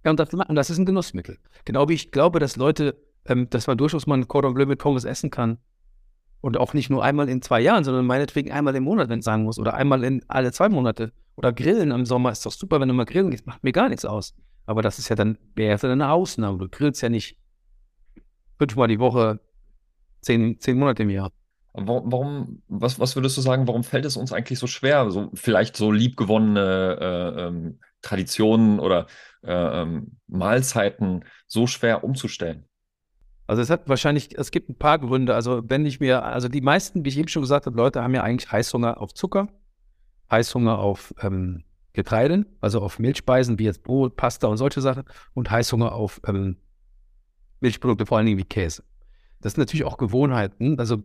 Ja, 0.06 0.10
und 0.10 0.20
das, 0.20 0.32
und 0.32 0.54
das, 0.54 0.70
ist 0.70 0.78
ein 0.78 0.86
Genussmittel. 0.86 1.36
Genau 1.64 1.88
wie 1.88 1.94
ich 1.94 2.12
glaube, 2.12 2.38
dass 2.38 2.56
Leute, 2.56 2.96
ähm, 3.26 3.50
dass 3.50 3.66
man 3.66 3.76
durchaus 3.76 4.06
mal 4.06 4.16
ein 4.16 4.28
Cordon 4.28 4.54
Bleu 4.54 4.64
mit 4.64 4.78
Pommes 4.78 5.04
essen 5.04 5.30
kann, 5.30 5.58
und 6.40 6.56
auch 6.58 6.74
nicht 6.74 6.90
nur 6.90 7.02
einmal 7.02 7.28
in 7.28 7.42
zwei 7.42 7.60
Jahren, 7.60 7.82
sondern 7.82 8.06
meinetwegen 8.06 8.52
einmal 8.52 8.76
im 8.76 8.84
Monat, 8.84 9.08
wenn 9.08 9.18
es 9.18 9.24
sein 9.24 9.42
muss. 9.42 9.58
Oder 9.58 9.74
einmal 9.74 10.04
in 10.04 10.22
alle 10.28 10.52
zwei 10.52 10.68
Monate. 10.68 11.12
Oder 11.34 11.52
grillen 11.52 11.90
im 11.90 12.06
Sommer 12.06 12.30
ist 12.30 12.46
doch 12.46 12.52
super, 12.52 12.78
wenn 12.78 12.86
du 12.86 12.94
mal 12.94 13.04
grillen 13.04 13.32
gehst. 13.32 13.48
Macht 13.48 13.64
mir 13.64 13.72
gar 13.72 13.88
nichts 13.88 14.04
aus. 14.04 14.32
Aber 14.64 14.80
das 14.80 15.00
ist 15.00 15.08
ja 15.08 15.16
dann, 15.16 15.38
wäre 15.56 15.76
dann 15.78 16.00
eine 16.00 16.12
Ausnahme. 16.12 16.58
Du 16.58 16.68
grillst 16.68 17.02
ja 17.02 17.08
nicht 17.08 17.36
fünfmal 18.58 18.86
die 18.86 19.00
Woche, 19.00 19.40
zehn, 20.20 20.60
zehn 20.60 20.78
Monate 20.78 21.02
im 21.02 21.10
Jahr. 21.10 21.32
Warum, 21.72 22.62
was, 22.68 23.00
was 23.00 23.16
würdest 23.16 23.36
du 23.36 23.40
sagen, 23.40 23.66
warum 23.66 23.82
fällt 23.82 24.04
es 24.04 24.16
uns 24.16 24.32
eigentlich 24.32 24.60
so 24.60 24.68
schwer, 24.68 25.10
so 25.10 25.30
vielleicht 25.34 25.76
so 25.76 25.90
liebgewonnene 25.90 26.98
äh, 27.00 27.42
ähm, 27.48 27.80
Traditionen 28.02 28.78
oder 28.80 29.06
äh, 29.42 29.52
ähm, 29.82 30.18
Mahlzeiten 30.26 31.24
so 31.46 31.66
schwer 31.66 32.04
umzustellen? 32.04 32.64
Also 33.46 33.62
es 33.62 33.70
hat 33.70 33.88
wahrscheinlich, 33.88 34.36
es 34.36 34.50
gibt 34.50 34.68
ein 34.68 34.78
paar 34.78 34.98
Gründe. 34.98 35.34
Also 35.34 35.62
wenn 35.66 35.86
ich 35.86 36.00
mir, 36.00 36.24
also 36.24 36.48
die 36.48 36.60
meisten, 36.60 37.04
wie 37.04 37.10
ich 37.10 37.18
eben 37.18 37.28
schon 37.28 37.42
gesagt 37.42 37.66
habe, 37.66 37.76
Leute 37.76 38.02
haben 38.02 38.14
ja 38.14 38.22
eigentlich 38.22 38.50
Heißhunger 38.50 39.00
auf 39.00 39.14
Zucker, 39.14 39.48
Heißhunger 40.30 40.78
auf 40.78 41.14
ähm, 41.22 41.64
Getreiden, 41.92 42.46
also 42.60 42.80
auf 42.80 42.98
Milchspeisen 42.98 43.58
wie 43.58 43.64
jetzt 43.64 43.82
Brot, 43.82 44.16
Pasta 44.16 44.48
und 44.48 44.56
solche 44.56 44.80
Sachen 44.80 45.04
und 45.34 45.50
Heißhunger 45.50 45.92
auf 45.92 46.20
ähm, 46.26 46.56
Milchprodukte, 47.60 48.04
vor 48.04 48.18
allen 48.18 48.26
Dingen 48.26 48.38
wie 48.38 48.44
Käse. 48.44 48.82
Das 49.40 49.54
sind 49.54 49.62
natürlich 49.62 49.84
auch 49.84 49.96
Gewohnheiten. 49.96 50.78
Also 50.78 51.04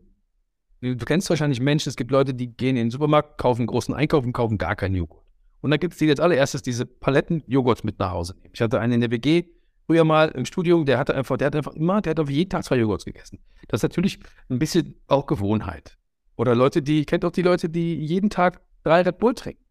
du 0.82 1.06
kennst 1.06 1.30
wahrscheinlich 1.30 1.60
Menschen, 1.60 1.90
es 1.90 1.96
gibt 1.96 2.12
Leute, 2.12 2.34
die 2.34 2.48
gehen 2.48 2.76
in 2.76 2.88
den 2.88 2.92
Supermarkt, 2.92 3.38
kaufen 3.38 3.68
großen 3.68 3.94
Einkauf 3.94 4.26
und 4.26 4.34
kaufen 4.34 4.58
gar 4.58 4.76
keinen 4.76 4.96
Joghurt. 4.96 5.24
Und 5.62 5.72
dann 5.72 5.80
gibt 5.80 5.94
es 5.94 6.00
die 6.00 6.06
jetzt 6.06 6.20
allererstes 6.20 6.62
diese 6.62 6.86
Paletten 6.86 7.44
Joghurt 7.48 7.84
mit 7.84 8.00
nach 8.00 8.12
Hause 8.12 8.36
nehmen. 8.36 8.52
Ich 8.54 8.62
hatte 8.62 8.80
einen 8.80 8.94
in 8.94 9.02
der 9.02 9.12
WG, 9.12 9.46
früher 9.86 10.04
mal 10.04 10.30
im 10.30 10.46
Studium, 10.46 10.86
der 10.86 10.98
hatte 10.98 11.16
einfach, 11.16 11.38
der 11.38 11.48
hat 11.48 11.56
einfach 11.56 11.74
immer, 11.74 12.02
der 12.02 12.12
hat 12.12 12.20
auf 12.20 12.30
jeden 12.30 12.50
Tag 12.50 12.64
zwei 12.64 12.78
Joghurts 12.78 13.06
gegessen. 13.06 13.40
Das 13.68 13.80
ist 13.80 13.84
natürlich 13.84 14.20
ein 14.50 14.60
bisschen 14.60 14.96
auch 15.08 15.26
Gewohnheit. 15.26 15.98
Oder 16.36 16.56
Leute, 16.56 16.82
die, 16.82 17.06
kennt 17.06 17.24
auch 17.26 17.32
die 17.32 17.44
Leute, 17.44 17.70
die 17.70 17.96
jeden 18.04 18.30
Tag 18.30 18.62
drei 18.84 19.02
Red 19.02 19.20
Bull 19.20 19.36
trinken. 19.36 19.64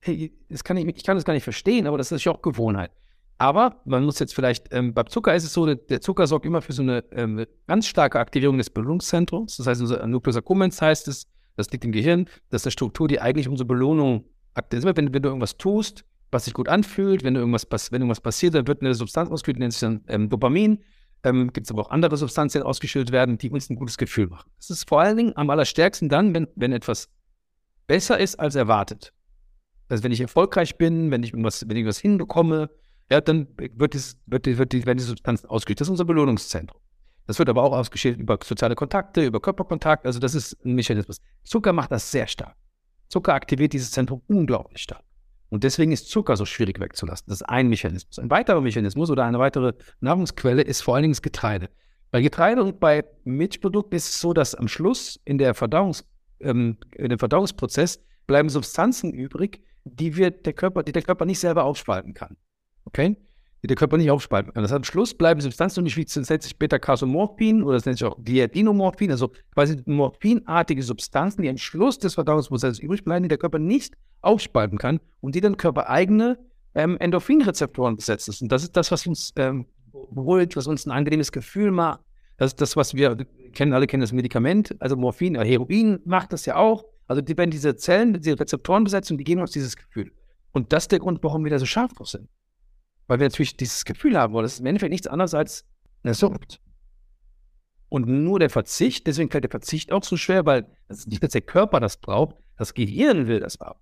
Hey, 0.00 0.32
das 0.50 0.64
kann 0.64 0.76
ich, 0.76 0.86
ich 0.86 1.04
kann 1.04 1.16
das 1.16 1.24
gar 1.24 1.32
nicht 1.32 1.44
verstehen, 1.44 1.86
aber 1.86 1.96
das 1.96 2.12
ist 2.12 2.26
auch 2.28 2.42
Gewohnheit. 2.42 2.90
Aber 3.38 3.80
man 3.84 4.04
muss 4.04 4.18
jetzt 4.18 4.34
vielleicht, 4.34 4.72
ähm, 4.72 4.94
beim 4.94 5.06
Zucker 5.08 5.34
ist 5.34 5.44
es 5.44 5.52
so, 5.52 5.66
der 5.66 6.00
Zucker 6.00 6.26
sorgt 6.26 6.46
immer 6.46 6.62
für 6.62 6.72
so 6.72 6.82
eine 6.82 7.04
ähm, 7.10 7.44
ganz 7.66 7.86
starke 7.86 8.20
Aktivierung 8.20 8.58
des 8.58 8.70
Belohnungszentrums. 8.70 9.56
Das 9.56 9.66
heißt, 9.66 9.80
unser 9.80 10.06
Nucleus 10.06 10.36
accumbens 10.36 10.80
heißt 10.80 11.08
es, 11.08 11.26
das 11.56 11.70
liegt 11.70 11.84
im 11.84 11.92
Gehirn, 11.92 12.26
das 12.50 12.62
ist 12.62 12.66
eine 12.66 12.72
Struktur, 12.72 13.08
die 13.08 13.20
eigentlich 13.20 13.48
unsere 13.48 13.66
Belohnung 13.66 14.24
Wenn, 14.54 15.14
wenn 15.14 15.22
du 15.22 15.28
irgendwas 15.28 15.56
tust, 15.56 16.04
was 16.34 16.44
sich 16.44 16.52
gut 16.52 16.68
anfühlt. 16.68 17.24
Wenn 17.24 17.36
irgendwas, 17.36 17.66
wenn 17.90 18.02
irgendwas 18.02 18.20
passiert, 18.20 18.54
dann 18.54 18.66
wird 18.66 18.82
eine 18.82 18.92
Substanz 18.94 19.30
ausgeschüttet, 19.30 19.60
nennt 19.60 19.72
sich 19.72 19.80
dann 19.80 20.02
ähm, 20.08 20.28
Dopamin. 20.28 20.82
Ähm, 21.22 21.50
Gibt 21.54 21.66
es 21.66 21.70
aber 21.70 21.80
auch 21.80 21.90
andere 21.90 22.18
Substanzen, 22.18 22.58
die 22.58 22.64
ausgeschüttet 22.64 23.10
werden, 23.10 23.38
die 23.38 23.48
uns 23.50 23.70
ein 23.70 23.76
gutes 23.76 23.96
Gefühl 23.96 24.26
machen. 24.26 24.50
Das 24.58 24.68
ist 24.68 24.86
vor 24.86 25.00
allen 25.00 25.16
Dingen 25.16 25.36
am 25.36 25.48
allerstärksten 25.48 26.10
dann, 26.10 26.34
wenn, 26.34 26.48
wenn 26.54 26.72
etwas 26.72 27.08
besser 27.86 28.18
ist 28.18 28.38
als 28.38 28.56
erwartet. 28.56 29.14
Also 29.88 30.04
wenn 30.04 30.12
ich 30.12 30.20
erfolgreich 30.20 30.76
bin, 30.76 31.10
wenn 31.10 31.22
ich 31.22 31.30
irgendwas, 31.30 31.62
wenn 31.62 31.70
ich 31.70 31.78
irgendwas 31.78 31.98
hinbekomme, 31.98 32.68
ja, 33.10 33.20
dann 33.20 33.48
wird, 33.56 33.94
es, 33.94 34.18
wird, 34.26 34.46
wird 34.46 34.72
die, 34.72 34.84
werden 34.84 34.98
die 34.98 35.04
Substanzen 35.04 35.46
ausgeschüttet. 35.46 35.82
Das 35.82 35.86
ist 35.88 35.92
unser 35.92 36.04
Belohnungszentrum. 36.04 36.80
Das 37.26 37.38
wird 37.38 37.48
aber 37.48 37.62
auch 37.62 37.72
ausgeschüttet 37.72 38.20
über 38.20 38.38
soziale 38.42 38.74
Kontakte, 38.74 39.24
über 39.24 39.40
Körperkontakt. 39.40 40.04
Also 40.04 40.18
das 40.18 40.34
ist 40.34 40.62
ein 40.64 40.74
Mechanismus. 40.74 41.20
Zucker 41.42 41.72
macht 41.72 41.90
das 41.90 42.10
sehr 42.10 42.26
stark. 42.26 42.56
Zucker 43.14 43.34
aktiviert 43.34 43.72
dieses 43.72 43.92
Zentrum 43.92 44.22
unglaublich 44.26 44.82
stark. 44.82 45.04
Und 45.48 45.62
deswegen 45.62 45.92
ist 45.92 46.10
Zucker 46.10 46.36
so 46.36 46.44
schwierig 46.44 46.80
wegzulassen. 46.80 47.26
Das 47.28 47.42
ist 47.42 47.48
ein 47.48 47.68
Mechanismus. 47.68 48.18
Ein 48.18 48.28
weiterer 48.28 48.60
Mechanismus 48.60 49.08
oder 49.08 49.24
eine 49.24 49.38
weitere 49.38 49.74
Nahrungsquelle 50.00 50.62
ist 50.62 50.80
vor 50.80 50.96
allen 50.96 51.02
Dingen 51.02 51.12
das 51.12 51.22
Getreide. 51.22 51.70
Bei 52.10 52.20
Getreide 52.22 52.64
und 52.64 52.80
bei 52.80 53.04
Milchprodukten 53.22 53.96
ist 53.96 54.08
es 54.08 54.20
so, 54.20 54.32
dass 54.32 54.56
am 54.56 54.66
Schluss 54.66 55.20
in, 55.24 55.38
der 55.38 55.54
Verdauungs, 55.54 56.04
ähm, 56.40 56.78
in 56.96 57.10
dem 57.10 57.20
Verdauungsprozess 57.20 58.02
bleiben 58.26 58.48
Substanzen 58.48 59.14
übrig, 59.14 59.62
die, 59.84 60.16
wir 60.16 60.32
der 60.32 60.52
Körper, 60.52 60.82
die 60.82 60.90
der 60.90 61.02
Körper 61.02 61.24
nicht 61.24 61.38
selber 61.38 61.62
aufspalten 61.62 62.14
kann. 62.14 62.36
Okay? 62.84 63.16
Die 63.64 63.68
der 63.68 63.76
Körper 63.76 63.96
nicht 63.96 64.10
aufspalten 64.10 64.52
kann. 64.52 64.62
Das 64.62 64.70
heißt, 64.70 64.76
am 64.76 64.84
Schluss 64.84 65.14
bleiben 65.14 65.40
Substanzen 65.40 65.80
und 65.80 65.84
nicht 65.84 66.16
das 66.16 66.28
nennt 66.28 66.42
sich 66.42 66.58
Beta-Casomorphin 66.58 67.62
oder 67.62 67.76
das 67.76 67.86
nennt 67.86 67.96
sich 67.96 68.06
auch 68.06 68.14
Diadinomorphin, 68.18 69.10
also 69.10 69.30
quasi 69.54 69.80
morphinartige 69.86 70.82
Substanzen, 70.82 71.40
die 71.40 71.48
am 71.48 71.56
Schluss 71.56 71.98
des 71.98 72.12
Verdauungsprozesses 72.12 72.78
übrig 72.78 73.04
bleiben, 73.04 73.22
die 73.22 73.30
der 73.30 73.38
Körper 73.38 73.58
nicht 73.58 73.94
aufspalten 74.20 74.76
kann 74.76 75.00
und 75.22 75.34
die 75.34 75.40
dann 75.40 75.56
körpereigene 75.56 76.38
ähm, 76.74 76.98
Endorphinrezeptoren 76.98 77.96
besetzen. 77.96 78.34
Und 78.42 78.52
das 78.52 78.64
ist 78.64 78.76
das, 78.76 78.90
was 78.90 79.06
uns 79.06 79.32
ähm, 79.36 79.64
beruhigt, 80.10 80.58
was 80.58 80.66
uns 80.66 80.84
ein 80.84 80.90
angenehmes 80.90 81.32
Gefühl 81.32 81.70
macht. 81.70 82.00
Das 82.36 82.50
ist 82.50 82.60
das, 82.60 82.76
was 82.76 82.92
wir 82.92 83.16
kennen, 83.54 83.72
alle 83.72 83.86
kennen 83.86 84.02
das 84.02 84.12
Medikament, 84.12 84.76
also 84.78 84.94
Morphin, 84.94 85.36
äh, 85.36 85.44
Heroin 85.46 86.00
macht 86.04 86.34
das 86.34 86.44
ja 86.44 86.56
auch. 86.56 86.84
Also 87.06 87.22
die, 87.22 87.34
wenn 87.38 87.50
diese 87.50 87.76
Zellen, 87.76 88.20
diese 88.20 88.38
Rezeptoren 88.38 88.84
besetzen, 88.84 89.16
die 89.16 89.24
geben 89.24 89.40
uns 89.40 89.52
dieses 89.52 89.74
Gefühl. 89.74 90.12
Und 90.52 90.74
das 90.74 90.84
ist 90.84 90.92
der 90.92 90.98
Grund, 90.98 91.22
warum 91.22 91.44
wir 91.44 91.50
da 91.50 91.58
so 91.58 91.64
scharf 91.64 91.94
drauf 91.94 92.08
sind. 92.08 92.28
Weil 93.06 93.18
wir 93.20 93.26
natürlich 93.26 93.56
dieses 93.56 93.84
Gefühl 93.84 94.18
haben. 94.18 94.34
Das 94.34 94.54
ist 94.54 94.60
im 94.60 94.66
Endeffekt 94.66 94.92
nichts 94.92 95.06
anderes 95.06 95.34
als 95.34 95.64
eine 96.02 96.14
Sucht. 96.14 96.60
Und 97.88 98.08
nur 98.08 98.38
der 98.38 98.50
Verzicht, 98.50 99.06
deswegen 99.06 99.30
fällt 99.30 99.44
der 99.44 99.50
Verzicht 99.50 99.92
auch 99.92 100.02
so 100.02 100.16
schwer, 100.16 100.46
weil 100.46 100.66
das 100.88 101.00
ist 101.00 101.08
nicht, 101.08 101.22
dass 101.22 101.32
der 101.32 101.42
Körper 101.42 101.80
das 101.80 101.96
braucht, 101.96 102.36
das 102.56 102.74
Gehirn 102.74 103.26
will 103.26 103.40
das 103.40 103.58
haben. 103.60 103.78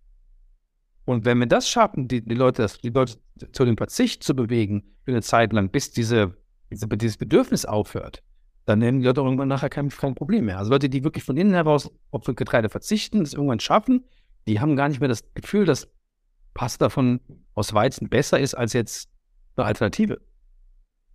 Und 1.05 1.25
wenn 1.25 1.39
wir 1.39 1.47
das 1.47 1.69
schaffen, 1.69 2.09
die, 2.09 2.23
die, 2.23 2.35
Leute, 2.35 2.67
die 2.83 2.91
Leute 2.91 3.17
zu 3.53 3.65
dem 3.65 3.77
Verzicht 3.77 4.23
zu 4.23 4.37
bewegen 4.37 4.85
für 5.05 5.13
eine 5.13 5.23
Zeit 5.23 5.53
lang, 5.53 5.71
bis 5.71 5.91
diese, 5.91 6.37
diese 6.71 6.87
dieses 6.89 7.17
Bedürfnis 7.17 7.65
aufhört, 7.65 8.23
dann 8.65 8.79
nehmen 8.79 9.01
die 9.01 9.07
Leute 9.07 9.21
irgendwann 9.21 9.49
nachher 9.49 9.71
kein, 9.71 9.89
kein 9.89 10.15
Problem 10.15 10.45
mehr. 10.45 10.59
Also 10.59 10.71
Leute, 10.71 10.89
die 10.89 11.03
wirklich 11.03 11.25
von 11.25 11.37
innen 11.37 11.55
heraus 11.55 11.91
auf 12.11 12.25
Getreide 12.25 12.69
verzichten, 12.69 13.21
das 13.21 13.35
irgendwann 13.35 13.61
schaffen, 13.61 14.05
die 14.47 14.61
haben 14.61 14.77
gar 14.77 14.89
nicht 14.89 15.01
mehr 15.01 15.09
das 15.09 15.25
Gefühl, 15.35 15.65
dass 15.65 15.89
Pasta 16.55 16.89
von, 16.89 17.21
aus 17.55 17.75
Weizen 17.75 18.09
besser 18.09 18.39
ist 18.39 18.55
als 18.55 18.73
jetzt 18.73 19.09
eine 19.57 19.67
Alternative. 19.67 20.21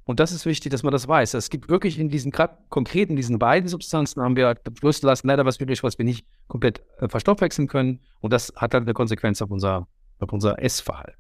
Und 0.07 0.21
das 0.21 0.31
ist 0.31 0.45
wichtig, 0.45 0.71
dass 0.71 0.83
man 0.83 0.93
das 0.93 1.07
weiß. 1.07 1.33
Es 1.33 1.49
gibt 1.49 1.67
wirklich 1.67 1.99
in 1.99 2.07
diesen, 2.07 2.31
gerade 2.31 2.57
konkret 2.69 3.09
in 3.09 3.17
diesen 3.17 3.39
beiden 3.39 3.67
Substanzen 3.67 4.21
haben 4.21 4.37
wir 4.37 4.55
beschlossen 4.55 5.05
lassen, 5.05 5.27
leider 5.27 5.45
was 5.45 5.59
übrig, 5.59 5.83
was 5.83 5.97
wir 5.97 6.05
nicht 6.05 6.25
komplett 6.47 6.81
äh, 6.99 7.09
verstoffwechseln 7.09 7.67
können. 7.67 7.99
Und 8.21 8.31
das 8.31 8.53
hat 8.55 8.73
dann 8.73 8.83
eine 8.83 8.93
Konsequenz 8.93 9.41
auf 9.41 9.51
unser, 9.51 9.87
auf 10.19 10.31
unser 10.31 10.63
Essverhalten. 10.63 11.19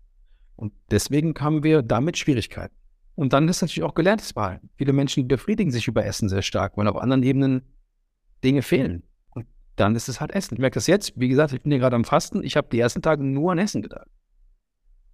Und 0.55 0.71
deswegen 0.89 1.35
haben 1.37 1.63
wir 1.63 1.81
damit 1.81 2.17
Schwierigkeiten. 2.17 2.73
Und 3.15 3.33
dann 3.33 3.49
ist 3.49 3.61
natürlich 3.61 3.83
auch 3.83 3.93
gelerntes 3.93 4.31
Verhalten. 4.31 4.69
Viele 4.77 4.93
Menschen 4.93 5.27
befriedigen 5.27 5.71
sich 5.71 5.87
über 5.87 6.05
Essen 6.05 6.29
sehr 6.29 6.41
stark, 6.41 6.77
weil 6.77 6.87
auf 6.87 6.95
anderen 6.95 7.23
Ebenen 7.23 7.63
Dinge 8.41 8.61
fehlen. 8.61 9.03
Und 9.31 9.47
dann 9.75 9.95
ist 9.95 10.07
es 10.07 10.21
halt 10.21 10.31
Essen. 10.31 10.53
Ich 10.53 10.61
merke 10.61 10.75
das 10.75 10.87
jetzt, 10.87 11.11
wie 11.15 11.27
gesagt, 11.27 11.51
ich 11.51 11.61
bin 11.61 11.71
hier 11.71 11.79
gerade 11.79 11.95
am 11.95 12.05
Fasten. 12.05 12.41
Ich 12.41 12.55
habe 12.55 12.69
die 12.71 12.79
ersten 12.79 13.01
Tage 13.01 13.23
nur 13.23 13.51
an 13.51 13.57
Essen 13.57 13.81
gedacht. 13.81 14.07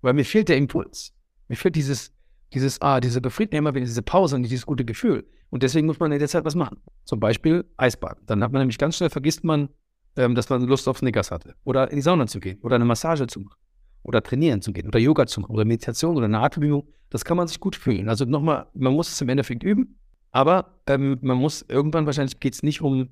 Weil 0.02 0.14
mir 0.14 0.26
fehlt 0.26 0.50
der 0.50 0.58
Impuls. 0.58 1.14
Mir 1.54 1.58
fehlt 1.58 1.76
dieses, 1.76 2.12
dieses, 2.52 2.82
ah, 2.82 3.00
diese 3.00 3.22
Befriedigung, 3.22 3.72
diese 3.76 4.02
Pause 4.02 4.38
und 4.38 4.42
dieses 4.42 4.66
gute 4.66 4.84
Gefühl. 4.84 5.24
Und 5.52 5.62
deswegen 5.62 5.86
muss 5.86 6.00
man 6.00 6.12
in 6.12 6.18
der 6.18 6.28
Zeit 6.28 6.46
was 6.46 6.56
machen. 6.56 6.82
Zum 7.06 7.20
Beispiel 7.20 7.64
Eisbaden. 7.78 8.24
Dann 8.26 8.42
hat 8.42 8.52
man 8.52 8.62
nämlich 8.62 8.80
ganz 8.80 8.98
schnell, 8.98 9.12
vergisst 9.12 9.44
man, 9.44 9.70
ähm, 10.16 10.34
dass 10.34 10.50
man 10.50 10.64
Lust 10.64 10.88
auf 10.88 10.98
Snickers 10.98 11.30
hatte. 11.30 11.54
Oder 11.64 11.92
in 11.92 11.98
die 11.98 12.02
Sauna 12.02 12.26
zu 12.26 12.40
gehen. 12.40 12.60
Oder 12.64 12.78
eine 12.78 12.86
Massage 12.86 13.28
zu 13.28 13.40
machen. 13.40 13.60
Oder 14.02 14.24
trainieren 14.24 14.64
zu 14.64 14.74
gehen. 14.74 14.88
Oder 14.88 14.98
Yoga 14.98 15.28
zu 15.28 15.42
machen. 15.42 15.54
Oder 15.54 15.64
Meditation 15.64 16.18
oder 16.18 16.26
eine 16.26 16.40
Atemübung. 16.40 16.88
Das 17.12 17.24
kann 17.24 17.38
man 17.38 17.48
sich 17.48 17.60
gut 17.60 17.76
fühlen. 17.76 18.10
Also 18.10 18.26
nochmal, 18.26 18.66
man 18.74 18.94
muss 18.94 19.12
es 19.12 19.22
im 19.22 19.30
Endeffekt 19.30 19.62
üben. 19.62 20.00
Aber 20.32 20.80
ähm, 20.88 21.20
man 21.22 21.38
muss 21.38 21.64
irgendwann, 21.70 22.08
wahrscheinlich 22.08 22.40
geht 22.40 22.56
es 22.56 22.64
nicht 22.64 22.82
um, 22.82 23.10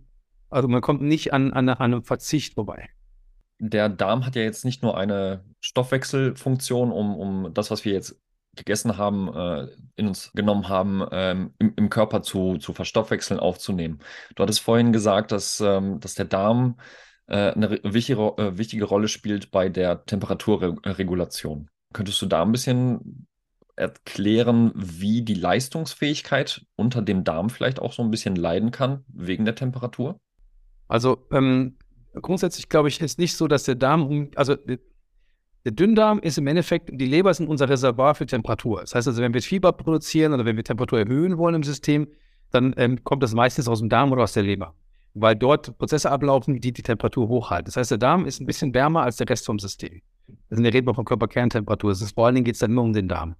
also 0.49 0.67
man 0.67 0.81
kommt 0.81 1.03
nicht 1.03 1.31
an, 1.31 1.53
an, 1.53 1.69
an 1.69 1.77
einem 1.77 2.03
Verzicht 2.03 2.55
vorbei 2.55 2.89
der 3.63 3.89
Darm 3.89 4.25
hat 4.25 4.35
ja 4.35 4.41
jetzt 4.41 4.65
nicht 4.65 4.81
nur 4.81 4.97
eine 4.97 5.45
Stoffwechselfunktion, 5.59 6.91
um, 6.91 7.15
um 7.15 7.53
das, 7.53 7.69
was 7.69 7.85
wir 7.85 7.93
jetzt 7.93 8.19
gegessen 8.55 8.97
haben, 8.97 9.33
äh, 9.33 9.67
in 9.95 10.07
uns 10.07 10.31
genommen 10.33 10.67
haben, 10.67 11.05
ähm, 11.11 11.53
im, 11.59 11.73
im, 11.75 11.89
Körper 11.89 12.21
zu, 12.21 12.57
zu 12.57 12.73
verstoffwechseln, 12.73 13.39
aufzunehmen. 13.39 13.99
Du 14.35 14.43
hattest 14.43 14.61
vorhin 14.61 14.91
gesagt, 14.91 15.31
dass, 15.31 15.61
ähm, 15.61 15.99
dass 15.99 16.15
der 16.15 16.25
Darm 16.25 16.77
äh, 17.27 17.51
eine 17.51 17.79
wichtige, 17.83 18.21
äh, 18.37 18.57
wichtige 18.57 18.85
Rolle 18.85 19.07
spielt 19.07 19.51
bei 19.51 19.69
der 19.69 20.05
Temperaturregulation. 20.05 21.69
Könntest 21.93 22.21
du 22.21 22.25
da 22.25 22.41
ein 22.41 22.51
bisschen 22.51 23.27
erklären, 23.77 24.71
wie 24.75 25.21
die 25.21 25.33
Leistungsfähigkeit 25.33 26.65
unter 26.75 27.01
dem 27.01 27.23
Darm 27.23 27.49
vielleicht 27.49 27.79
auch 27.79 27.93
so 27.93 28.03
ein 28.03 28.11
bisschen 28.11 28.35
leiden 28.35 28.71
kann 28.71 29.05
wegen 29.07 29.45
der 29.45 29.55
Temperatur? 29.55 30.19
Also 30.89 31.25
ähm, 31.31 31.77
grundsätzlich 32.13 32.67
glaube 32.67 32.89
ich, 32.89 32.99
ist 32.99 33.17
nicht 33.17 33.37
so, 33.37 33.47
dass 33.47 33.63
der 33.63 33.75
Darm, 33.75 34.29
also 34.35 34.57
der 35.63 35.71
Dünndarm 35.73 36.19
ist 36.19 36.37
im 36.37 36.47
Endeffekt, 36.47 36.89
die 36.91 37.05
Leber 37.05 37.33
sind 37.33 37.47
unser 37.47 37.69
Reservoir 37.69 38.15
für 38.15 38.25
Temperatur. 38.25 38.81
Das 38.81 38.95
heißt 38.95 39.07
also, 39.07 39.21
wenn 39.21 39.33
wir 39.33 39.41
Fieber 39.41 39.71
produzieren 39.71 40.33
oder 40.33 40.45
wenn 40.45 40.55
wir 40.55 40.63
Temperatur 40.63 40.99
erhöhen 40.99 41.37
wollen 41.37 41.55
im 41.55 41.63
System, 41.63 42.07
dann 42.49 42.73
ähm, 42.77 43.03
kommt 43.03 43.21
das 43.21 43.33
meistens 43.33 43.67
aus 43.67 43.79
dem 43.79 43.89
Darm 43.89 44.11
oder 44.11 44.23
aus 44.23 44.33
der 44.33 44.43
Leber. 44.43 44.73
Weil 45.13 45.35
dort 45.35 45.77
Prozesse 45.77 46.09
ablaufen, 46.09 46.59
die 46.59 46.71
die 46.73 46.81
Temperatur 46.81 47.27
hochhalten. 47.27 47.65
Das 47.65 47.77
heißt, 47.77 47.91
der 47.91 47.97
Darm 47.97 48.25
ist 48.25 48.39
ein 48.39 48.45
bisschen 48.45 48.73
wärmer 48.73 49.03
als 49.03 49.17
der 49.17 49.29
Rest 49.29 49.45
vom 49.45 49.59
System. 49.59 50.01
Das 50.49 50.57
ist 50.57 50.65
eine 50.65 50.73
Rede 50.73 50.93
von 50.93 51.05
Körperkerntemperatur. 51.05 51.91
Das 51.91 52.01
ist, 52.01 52.13
vor 52.13 52.25
allen 52.25 52.35
Dingen 52.35 52.45
geht 52.45 52.55
es 52.55 52.59
dann 52.59 52.71
immer 52.71 52.81
um 52.81 52.93
den 52.93 53.07
Darm. 53.07 53.35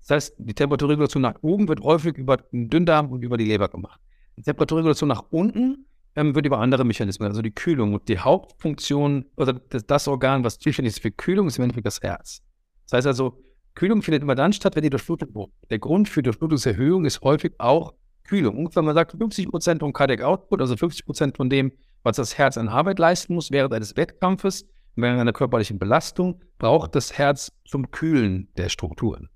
Das 0.00 0.10
heißt, 0.10 0.34
die 0.38 0.54
Temperaturregulation 0.54 1.22
nach 1.22 1.36
oben 1.40 1.66
wird 1.66 1.80
häufig 1.80 2.18
über 2.18 2.36
den 2.36 2.68
Dünndarm 2.68 3.10
und 3.10 3.22
über 3.22 3.36
die 3.36 3.46
Leber 3.46 3.68
gemacht. 3.68 4.00
Die 4.36 4.42
Temperaturregulation 4.42 5.08
nach 5.08 5.24
unten 5.30 5.86
ähm, 6.16 6.34
wird 6.34 6.46
über 6.46 6.58
andere 6.58 6.84
Mechanismen, 6.84 7.28
also 7.28 7.42
die 7.42 7.50
Kühlung 7.50 7.94
und 7.94 8.08
die 8.08 8.18
Hauptfunktion 8.18 9.26
oder 9.36 9.54
das, 9.54 9.86
das, 9.86 10.08
Organ, 10.08 10.44
was 10.44 10.58
zuständig 10.58 10.94
ist 10.94 11.02
für 11.02 11.10
Kühlung, 11.10 11.46
ist 11.46 11.58
im 11.58 11.64
Endeffekt 11.64 11.86
das 11.86 12.00
Herz. 12.02 12.42
Das 12.84 12.98
heißt 12.98 13.06
also, 13.06 13.42
Kühlung 13.74 14.02
findet 14.02 14.22
immer 14.22 14.34
dann 14.34 14.52
statt, 14.52 14.76
wenn 14.76 14.82
die 14.82 14.90
Durchblutung 14.90 15.34
hoch. 15.34 15.50
Der 15.70 15.78
Grund 15.78 16.08
für 16.08 16.22
Durchblutungserhöhung 16.22 17.04
ist 17.04 17.22
häufig 17.22 17.54
auch 17.58 17.94
Kühlung. 18.22 18.56
Ungefähr 18.56 18.82
man 18.82 18.94
sagt 18.94 19.12
50 19.16 19.50
Prozent 19.50 19.80
vom 19.80 19.92
Cardiac 19.92 20.22
Output, 20.22 20.60
also 20.60 20.76
50 20.76 21.04
Prozent 21.04 21.36
von 21.36 21.50
dem, 21.50 21.72
was 22.02 22.16
das 22.16 22.38
Herz 22.38 22.56
an 22.56 22.68
Arbeit 22.68 22.98
leisten 22.98 23.34
muss 23.34 23.50
während 23.50 23.74
eines 23.74 23.96
Wettkampfes, 23.96 24.66
während 24.94 25.20
einer 25.20 25.32
körperlichen 25.32 25.78
Belastung, 25.78 26.40
braucht 26.58 26.94
das 26.94 27.18
Herz 27.18 27.52
zum 27.64 27.90
Kühlen 27.90 28.48
der 28.56 28.68
Strukturen. 28.68 29.28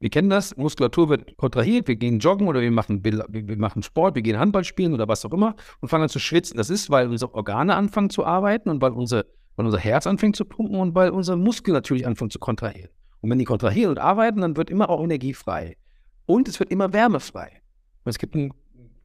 Wir 0.00 0.08
kennen 0.08 0.30
das, 0.30 0.56
Muskulatur 0.56 1.10
wird 1.10 1.36
kontrahiert, 1.36 1.86
wir 1.86 1.96
gehen 1.96 2.20
joggen 2.20 2.48
oder 2.48 2.62
wir 2.62 2.70
machen, 2.70 3.04
wir 3.04 3.56
machen 3.58 3.82
Sport, 3.82 4.14
wir 4.14 4.22
gehen 4.22 4.38
Handball 4.38 4.64
spielen 4.64 4.94
oder 4.94 5.06
was 5.06 5.26
auch 5.26 5.32
immer 5.32 5.54
und 5.80 5.88
fangen 5.88 6.04
an 6.04 6.08
zu 6.08 6.18
schwitzen. 6.18 6.56
Das 6.56 6.70
ist, 6.70 6.88
weil 6.88 7.06
unsere 7.08 7.34
Organe 7.34 7.76
anfangen 7.76 8.08
zu 8.08 8.24
arbeiten 8.24 8.70
und 8.70 8.80
weil, 8.80 8.92
unsere, 8.92 9.26
weil 9.56 9.66
unser 9.66 9.78
Herz 9.78 10.06
anfängt 10.06 10.36
zu 10.36 10.46
pumpen 10.46 10.76
und 10.76 10.94
weil 10.94 11.10
unsere 11.10 11.36
Muskeln 11.36 11.74
natürlich 11.74 12.06
anfangen 12.06 12.30
zu 12.30 12.38
kontrahieren. 12.38 12.88
Und 13.20 13.28
wenn 13.28 13.38
die 13.38 13.44
kontrahieren 13.44 13.90
und 13.90 13.98
arbeiten, 13.98 14.40
dann 14.40 14.56
wird 14.56 14.70
immer 14.70 14.88
auch 14.88 15.04
Energie 15.04 15.34
frei. 15.34 15.76
Und 16.24 16.48
es 16.48 16.58
wird 16.58 16.70
immer 16.70 16.94
Wärme 16.94 17.20
frei. 17.20 17.60
Und 18.04 18.10
es 18.10 18.18
gibt 18.18 18.34
ein 18.34 18.54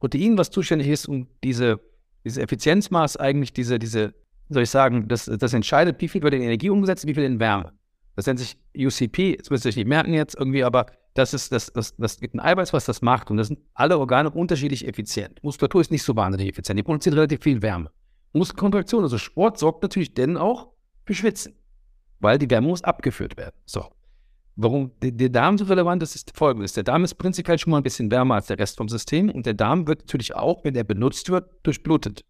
Protein, 0.00 0.38
was 0.38 0.50
zuständig 0.50 0.88
ist, 0.88 1.06
um 1.08 1.28
diese, 1.44 1.78
diese 2.24 2.40
Effizienzmaß 2.40 3.18
eigentlich, 3.18 3.52
diese, 3.52 3.78
diese, 3.78 4.14
soll 4.48 4.62
ich 4.62 4.70
sagen, 4.70 5.08
das, 5.08 5.26
das 5.26 5.52
entscheidet, 5.52 6.00
wie 6.00 6.08
viel 6.08 6.22
wird 6.22 6.32
in 6.32 6.40
Energie 6.40 6.70
umgesetzt, 6.70 7.06
wie 7.06 7.12
viel 7.12 7.24
in 7.24 7.38
Wärme. 7.38 7.74
Das 8.16 8.26
nennt 8.26 8.38
sich 8.38 8.56
UCP, 8.76 9.36
das 9.36 9.50
müsst 9.50 9.64
ihr 9.66 9.68
euch 9.68 9.76
nicht 9.76 9.86
merken 9.86 10.14
jetzt 10.14 10.34
irgendwie, 10.34 10.64
aber 10.64 10.86
das 11.14 11.34
ist 11.34 11.52
das, 11.52 11.72
das, 11.72 11.94
das 11.96 12.18
gibt 12.18 12.34
ein 12.34 12.40
Eiweiß, 12.40 12.72
was 12.72 12.84
das 12.86 13.02
macht. 13.02 13.30
Und 13.30 13.36
das 13.36 13.48
sind 13.48 13.60
alle 13.74 13.98
Organe 13.98 14.30
unterschiedlich 14.30 14.86
effizient. 14.86 15.42
Muskulatur 15.42 15.80
ist 15.80 15.90
nicht 15.90 16.02
so 16.02 16.16
wahnsinnig 16.16 16.48
effizient. 16.48 16.78
Die 16.78 16.82
produziert 16.82 17.14
relativ 17.14 17.42
viel 17.42 17.62
Wärme. 17.62 17.90
Muskelkontraktion, 18.32 19.02
also 19.02 19.18
Sport, 19.18 19.58
sorgt 19.58 19.82
natürlich 19.82 20.14
dann 20.14 20.36
auch 20.36 20.72
für 21.04 21.14
Schwitzen, 21.14 21.54
weil 22.20 22.38
die 22.38 22.50
Wärme 22.50 22.68
muss 22.68 22.84
abgeführt 22.84 23.36
werden. 23.36 23.54
So. 23.64 23.86
Warum 24.58 24.92
der 25.02 25.28
Darm 25.28 25.58
so 25.58 25.66
relevant 25.66 26.02
ist, 26.02 26.16
ist 26.16 26.34
folgendes. 26.34 26.72
Der 26.72 26.82
Darm 26.82 27.04
ist 27.04 27.14
prinzipiell 27.14 27.58
schon 27.58 27.72
mal 27.72 27.76
ein 27.78 27.82
bisschen 27.82 28.10
wärmer 28.10 28.36
als 28.36 28.46
der 28.46 28.58
Rest 28.58 28.78
vom 28.78 28.88
System 28.88 29.30
und 29.30 29.44
der 29.44 29.52
Darm 29.52 29.86
wird 29.86 30.00
natürlich 30.00 30.34
auch, 30.34 30.64
wenn 30.64 30.74
er 30.74 30.84
benutzt 30.84 31.28
wird, 31.28 31.50
durchblutet 31.62 32.24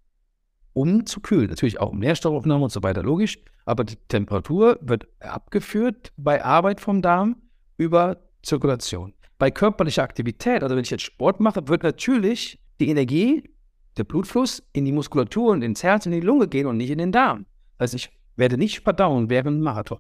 um 0.76 1.06
zu 1.06 1.20
kühlen. 1.20 1.48
Natürlich 1.48 1.80
auch 1.80 1.90
um 1.90 2.00
Nährstoffaufnahme 2.00 2.64
und 2.64 2.70
so 2.70 2.82
weiter, 2.82 3.02
logisch. 3.02 3.38
Aber 3.64 3.82
die 3.82 3.96
Temperatur 4.08 4.78
wird 4.82 5.08
abgeführt 5.20 6.12
bei 6.18 6.44
Arbeit 6.44 6.82
vom 6.82 7.00
Darm 7.00 7.36
über 7.78 8.18
Zirkulation. 8.42 9.14
Bei 9.38 9.50
körperlicher 9.50 10.02
Aktivität, 10.02 10.62
also 10.62 10.76
wenn 10.76 10.84
ich 10.84 10.90
jetzt 10.90 11.04
Sport 11.04 11.40
mache, 11.40 11.66
wird 11.68 11.82
natürlich 11.82 12.60
die 12.78 12.90
Energie, 12.90 13.42
der 13.96 14.04
Blutfluss 14.04 14.62
in 14.74 14.84
die 14.84 14.92
Muskulatur 14.92 15.52
und 15.52 15.62
ins 15.62 15.82
Herz 15.82 16.04
und 16.04 16.12
in 16.12 16.20
die 16.20 16.26
Lunge 16.26 16.46
gehen 16.46 16.66
und 16.66 16.76
nicht 16.76 16.90
in 16.90 16.98
den 16.98 17.10
Darm. 17.10 17.46
Also 17.78 17.96
ich 17.96 18.10
werde 18.36 18.58
nicht 18.58 18.80
verdauen 18.80 19.30
während 19.30 19.54
einem 19.54 19.62
Marathon. 19.62 19.98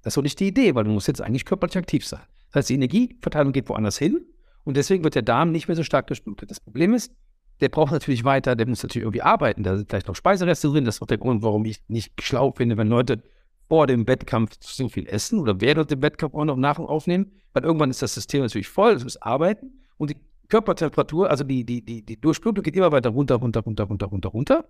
Das 0.00 0.12
ist 0.12 0.14
so 0.14 0.22
nicht 0.22 0.40
die 0.40 0.48
Idee, 0.48 0.74
weil 0.74 0.84
du 0.84 0.90
musst 0.90 1.08
jetzt 1.08 1.20
eigentlich 1.20 1.44
körperlich 1.44 1.76
aktiv 1.76 2.06
sein. 2.06 2.22
Das 2.48 2.60
heißt, 2.60 2.70
die 2.70 2.74
Energieverteilung 2.74 3.52
geht 3.52 3.68
woanders 3.68 3.98
hin 3.98 4.24
und 4.64 4.78
deswegen 4.78 5.04
wird 5.04 5.14
der 5.14 5.22
Darm 5.22 5.52
nicht 5.52 5.68
mehr 5.68 5.76
so 5.76 5.82
stark 5.82 6.06
durchblutet. 6.06 6.50
Das 6.50 6.58
Problem 6.58 6.94
ist, 6.94 7.14
der 7.60 7.68
braucht 7.68 7.92
natürlich 7.92 8.24
weiter, 8.24 8.56
der 8.56 8.66
muss 8.66 8.82
natürlich 8.82 9.04
irgendwie 9.04 9.22
arbeiten. 9.22 9.62
Da 9.62 9.76
sind 9.76 9.88
vielleicht 9.88 10.08
noch 10.08 10.16
Speisereste 10.16 10.68
drin. 10.68 10.84
Das 10.84 10.96
ist 10.96 11.02
auch 11.02 11.06
der 11.06 11.18
Grund, 11.18 11.42
warum 11.42 11.64
ich 11.64 11.82
nicht 11.88 12.12
schlau 12.22 12.52
finde, 12.52 12.76
wenn 12.76 12.88
Leute 12.88 13.22
vor 13.68 13.86
dem 13.86 14.06
Wettkampf 14.08 14.56
so 14.60 14.88
viel 14.88 15.06
essen 15.06 15.38
oder 15.38 15.60
während 15.60 15.90
dem 15.90 16.02
Wettkampf 16.02 16.34
auch 16.34 16.44
noch 16.44 16.56
Nahrung 16.56 16.86
aufnehmen. 16.86 17.32
Weil 17.52 17.64
irgendwann 17.64 17.90
ist 17.90 18.02
das 18.02 18.14
System 18.14 18.42
natürlich 18.42 18.68
voll, 18.68 18.92
es 18.92 19.04
muss 19.04 19.16
arbeiten 19.16 19.80
und 19.96 20.10
die 20.10 20.16
Körpertemperatur, 20.48 21.30
also 21.30 21.44
die, 21.44 21.64
die, 21.64 21.84
die, 21.84 22.04
die 22.04 22.20
Durchblutung 22.20 22.62
geht 22.62 22.76
immer 22.76 22.92
weiter 22.92 23.10
runter, 23.10 23.36
runter, 23.36 23.60
runter, 23.60 23.84
runter, 23.84 24.06
runter, 24.06 24.28
runter. 24.28 24.68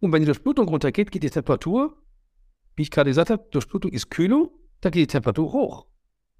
Und 0.00 0.12
wenn 0.12 0.22
die 0.22 0.26
Durchblutung 0.26 0.68
runtergeht, 0.68 1.10
geht 1.10 1.22
die 1.22 1.30
Temperatur, 1.30 1.96
wie 2.76 2.82
ich 2.82 2.90
gerade 2.90 3.10
gesagt 3.10 3.30
habe, 3.30 3.46
Durchblutung 3.50 3.92
ist 3.92 4.10
Kühlung, 4.10 4.50
dann 4.80 4.92
geht 4.92 5.02
die 5.02 5.12
Temperatur 5.12 5.52
hoch. 5.52 5.86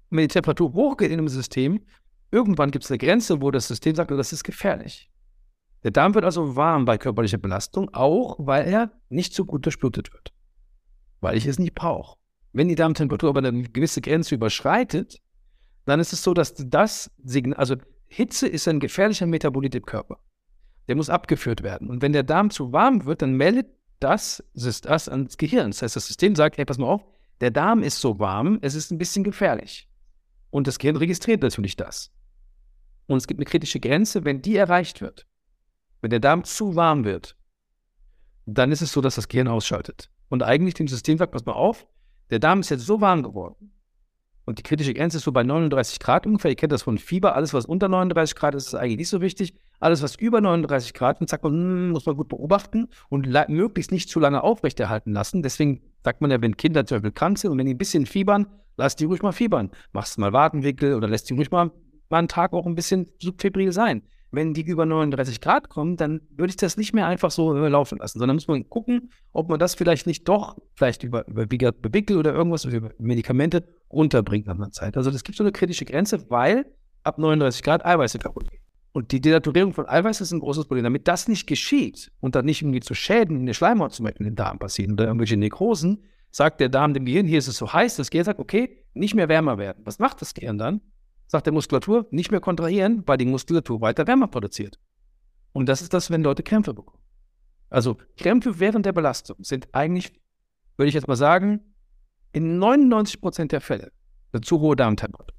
Und 0.09 0.17
wenn 0.17 0.27
die 0.27 0.33
Temperatur 0.33 0.73
hochgeht 0.73 1.11
in 1.11 1.19
einem 1.19 1.27
System, 1.27 1.81
irgendwann 2.31 2.71
gibt 2.71 2.85
es 2.85 2.91
eine 2.91 2.97
Grenze, 2.97 3.41
wo 3.41 3.51
das 3.51 3.67
System 3.67 3.95
sagt, 3.95 4.11
das 4.11 4.33
ist 4.33 4.43
gefährlich. 4.43 5.10
Der 5.83 5.91
Darm 5.91 6.13
wird 6.13 6.25
also 6.25 6.55
warm 6.55 6.85
bei 6.85 6.97
körperlicher 6.97 7.37
Belastung, 7.37 7.93
auch 7.93 8.35
weil 8.39 8.67
er 8.67 8.91
nicht 9.09 9.33
so 9.33 9.45
gut 9.45 9.65
durchblutet 9.65 10.13
wird. 10.13 10.31
Weil 11.19 11.37
ich 11.37 11.45
es 11.45 11.59
nicht 11.59 11.75
brauche. 11.75 12.17
Wenn 12.53 12.67
die 12.67 12.75
Darmtemperatur 12.75 13.29
aber 13.29 13.39
eine 13.39 13.63
gewisse 13.63 14.01
Grenze 14.01 14.35
überschreitet, 14.35 15.21
dann 15.85 15.99
ist 15.99 16.13
es 16.13 16.23
so, 16.23 16.33
dass 16.33 16.53
das 16.55 17.11
Signal, 17.23 17.57
also 17.57 17.75
Hitze 18.07 18.47
ist 18.47 18.67
ein 18.67 18.79
gefährlicher 18.79 19.25
Metabolit 19.25 19.73
im 19.73 19.85
Körper. 19.85 20.19
Der 20.87 20.95
muss 20.95 21.09
abgeführt 21.09 21.63
werden. 21.63 21.89
Und 21.89 22.01
wenn 22.01 22.13
der 22.13 22.23
Darm 22.23 22.49
zu 22.49 22.71
warm 22.73 23.05
wird, 23.05 23.21
dann 23.21 23.33
meldet 23.33 23.67
das, 23.99 24.43
das, 24.53 24.81
das 24.81 25.07
ans 25.07 25.37
Gehirn. 25.37 25.71
Das 25.71 25.81
heißt, 25.81 25.95
das 25.95 26.07
System 26.07 26.35
sagt, 26.35 26.57
hey, 26.57 26.65
pass 26.65 26.77
mal 26.77 26.87
auf, 26.87 27.05
der 27.39 27.51
Darm 27.51 27.81
ist 27.81 27.99
so 27.99 28.19
warm, 28.19 28.59
es 28.61 28.75
ist 28.75 28.91
ein 28.91 28.97
bisschen 28.97 29.23
gefährlich. 29.23 29.89
Und 30.49 30.67
das 30.67 30.77
Gehirn 30.77 30.97
registriert 30.97 31.41
natürlich 31.41 31.75
das. 31.75 32.11
Und 33.07 33.17
es 33.17 33.27
gibt 33.27 33.39
eine 33.39 33.45
kritische 33.45 33.79
Grenze, 33.79 34.25
wenn 34.25 34.41
die 34.41 34.57
erreicht 34.57 35.01
wird, 35.01 35.27
wenn 36.01 36.09
der 36.09 36.19
Darm 36.19 36.43
zu 36.43 36.75
warm 36.75 37.05
wird, 37.05 37.35
dann 38.45 38.71
ist 38.71 38.81
es 38.81 38.91
so, 38.91 39.01
dass 39.01 39.15
das 39.15 39.27
Gehirn 39.27 39.47
ausschaltet. 39.47 40.09
Und 40.29 40.43
eigentlich 40.43 40.73
dem 40.73 40.87
System 40.87 41.17
sagt, 41.17 41.31
pass 41.31 41.45
mal 41.45 41.53
auf, 41.53 41.87
der 42.29 42.39
Darm 42.39 42.61
ist 42.61 42.69
jetzt 42.69 42.85
so 42.85 43.01
warm 43.01 43.23
geworden. 43.23 43.73
Und 44.45 44.57
die 44.57 44.63
kritische 44.63 44.93
Grenze 44.93 45.17
ist 45.17 45.23
so 45.23 45.31
bei 45.31 45.43
39 45.43 45.99
Grad 45.99 46.25
ungefähr. 46.25 46.49
Ihr 46.49 46.55
kennt 46.55 46.71
das 46.71 46.81
von 46.81 46.97
Fieber. 46.97 47.35
Alles, 47.35 47.53
was 47.53 47.65
unter 47.65 47.87
39 47.87 48.35
Grad 48.35 48.55
ist, 48.55 48.67
ist 48.67 48.75
eigentlich 48.75 48.97
nicht 48.97 49.09
so 49.09 49.21
wichtig. 49.21 49.53
Alles, 49.79 50.01
was 50.01 50.15
über 50.15 50.41
39 50.41 50.93
Grad 50.93 51.21
ist, 51.21 51.29
sagt 51.29 51.43
man, 51.43 51.53
hm, 51.53 51.89
muss 51.91 52.05
man 52.05 52.17
gut 52.17 52.29
beobachten 52.29 52.87
und 53.09 53.27
möglichst 53.49 53.91
nicht 53.91 54.09
zu 54.09 54.19
lange 54.19 54.43
aufrechterhalten 54.43 55.13
lassen. 55.13 55.43
Deswegen 55.43 55.81
sagt 56.03 56.21
man 56.21 56.31
ja, 56.31 56.41
wenn 56.41 56.57
Kinder 56.57 56.85
zum 56.85 56.97
Beispiel 56.97 57.11
krank 57.11 57.37
sind 57.37 57.51
und 57.51 57.57
wenn 57.59 57.67
die 57.67 57.75
ein 57.75 57.77
bisschen 57.77 58.07
fiebern, 58.07 58.47
lass 58.77 58.95
die 58.95 59.05
ruhig 59.05 59.21
mal 59.21 59.31
fiebern. 59.31 59.69
Machst 59.93 60.17
mal 60.17 60.33
Wadenwickel 60.33 60.95
oder 60.95 61.07
lässt 61.07 61.29
die 61.29 61.35
ruhig 61.35 61.51
mal, 61.51 61.71
mal 62.09 62.17
einen 62.17 62.27
Tag 62.27 62.53
auch 62.53 62.65
ein 62.65 62.75
bisschen 62.75 63.11
subfebril 63.19 63.71
sein 63.71 64.01
wenn 64.31 64.53
die 64.53 64.61
über 64.61 64.85
39 64.85 65.41
Grad 65.41 65.69
kommen, 65.69 65.97
dann 65.97 66.21
würde 66.31 66.51
ich 66.51 66.57
das 66.57 66.77
nicht 66.77 66.93
mehr 66.93 67.05
einfach 67.05 67.31
so 67.31 67.53
laufen 67.53 67.99
lassen, 67.99 68.19
sondern 68.19 68.37
muss 68.37 68.47
man 68.47 68.67
gucken, 68.69 69.11
ob 69.33 69.49
man 69.49 69.59
das 69.59 69.75
vielleicht 69.75 70.07
nicht 70.07 70.27
doch, 70.27 70.57
vielleicht 70.73 71.03
über, 71.03 71.27
über 71.27 71.45
Bewickel 71.45 72.17
oder 72.17 72.33
irgendwas, 72.33 72.65
über 72.65 72.91
Medikamente 72.97 73.67
runterbringt 73.91 74.47
nach 74.47 74.55
einer 74.55 74.71
Zeit. 74.71 74.97
Also 74.97 75.09
es 75.09 75.23
gibt 75.23 75.37
so 75.37 75.43
eine 75.43 75.51
kritische 75.51 75.85
Grenze, 75.85 76.29
weil 76.29 76.65
ab 77.03 77.17
39 77.17 77.61
Grad 77.63 77.85
Eiweiße 77.85 78.19
kaputt 78.19 78.49
gehen. 78.49 78.61
Und 78.93 79.11
die 79.11 79.21
Denaturierung 79.21 79.73
von 79.73 79.87
Eiweiß 79.87 80.19
ist 80.21 80.31
ein 80.31 80.39
großes 80.39 80.65
Problem. 80.65 80.83
Damit 80.83 81.07
das 81.07 81.27
nicht 81.27 81.47
geschieht 81.47 82.11
und 82.19 82.35
dann 82.35 82.45
nicht 82.45 82.61
irgendwie 82.61 82.81
zu 82.81 82.93
Schäden 82.93 83.39
in 83.39 83.45
der 83.45 83.53
Schleimhaut 83.53 83.93
zum 83.93 84.05
Beispiel 84.05 84.25
in 84.27 84.33
den 84.33 84.35
Darm 84.35 84.59
passieren 84.59 84.93
oder 84.93 85.05
irgendwelche 85.05 85.37
Nekrosen, 85.37 86.03
sagt 86.31 86.59
der 86.59 86.69
Darm 86.69 86.93
dem 86.93 87.05
Gehirn, 87.05 87.25
hier 87.25 87.39
ist 87.39 87.47
es 87.47 87.57
so 87.57 87.71
heiß, 87.71 87.95
das 87.95 88.09
Gehirn 88.09 88.25
sagt, 88.25 88.39
okay, 88.39 88.85
nicht 88.93 89.15
mehr 89.15 89.29
wärmer 89.29 89.57
werden. 89.57 89.81
Was 89.85 89.99
macht 89.99 90.21
das 90.21 90.33
Gehirn 90.33 90.57
dann? 90.57 90.81
Sagt 91.31 91.45
der 91.45 91.53
Muskulatur, 91.53 92.07
nicht 92.11 92.29
mehr 92.29 92.41
kontrahieren, 92.41 93.03
weil 93.05 93.17
die 93.17 93.25
Muskulatur 93.25 93.79
weiter 93.79 94.05
Wärme 94.05 94.27
produziert. 94.27 94.77
Und 95.53 95.69
das 95.69 95.81
ist 95.81 95.93
das, 95.93 96.11
wenn 96.11 96.23
Leute 96.23 96.43
Krämpfe 96.43 96.73
bekommen. 96.73 97.01
Also 97.69 97.95
Krämpfe 98.17 98.59
während 98.59 98.85
der 98.85 98.91
Belastung 98.91 99.37
sind 99.39 99.69
eigentlich, 99.71 100.11
würde 100.75 100.89
ich 100.89 100.93
jetzt 100.93 101.07
mal 101.07 101.15
sagen, 101.15 101.61
in 102.33 102.59
99 102.59 103.21
Prozent 103.21 103.53
der 103.53 103.61
Fälle 103.61 103.93
eine 104.33 104.41
zu 104.41 104.59
hohe 104.59 104.75
Darmtemperatur. 104.75 105.33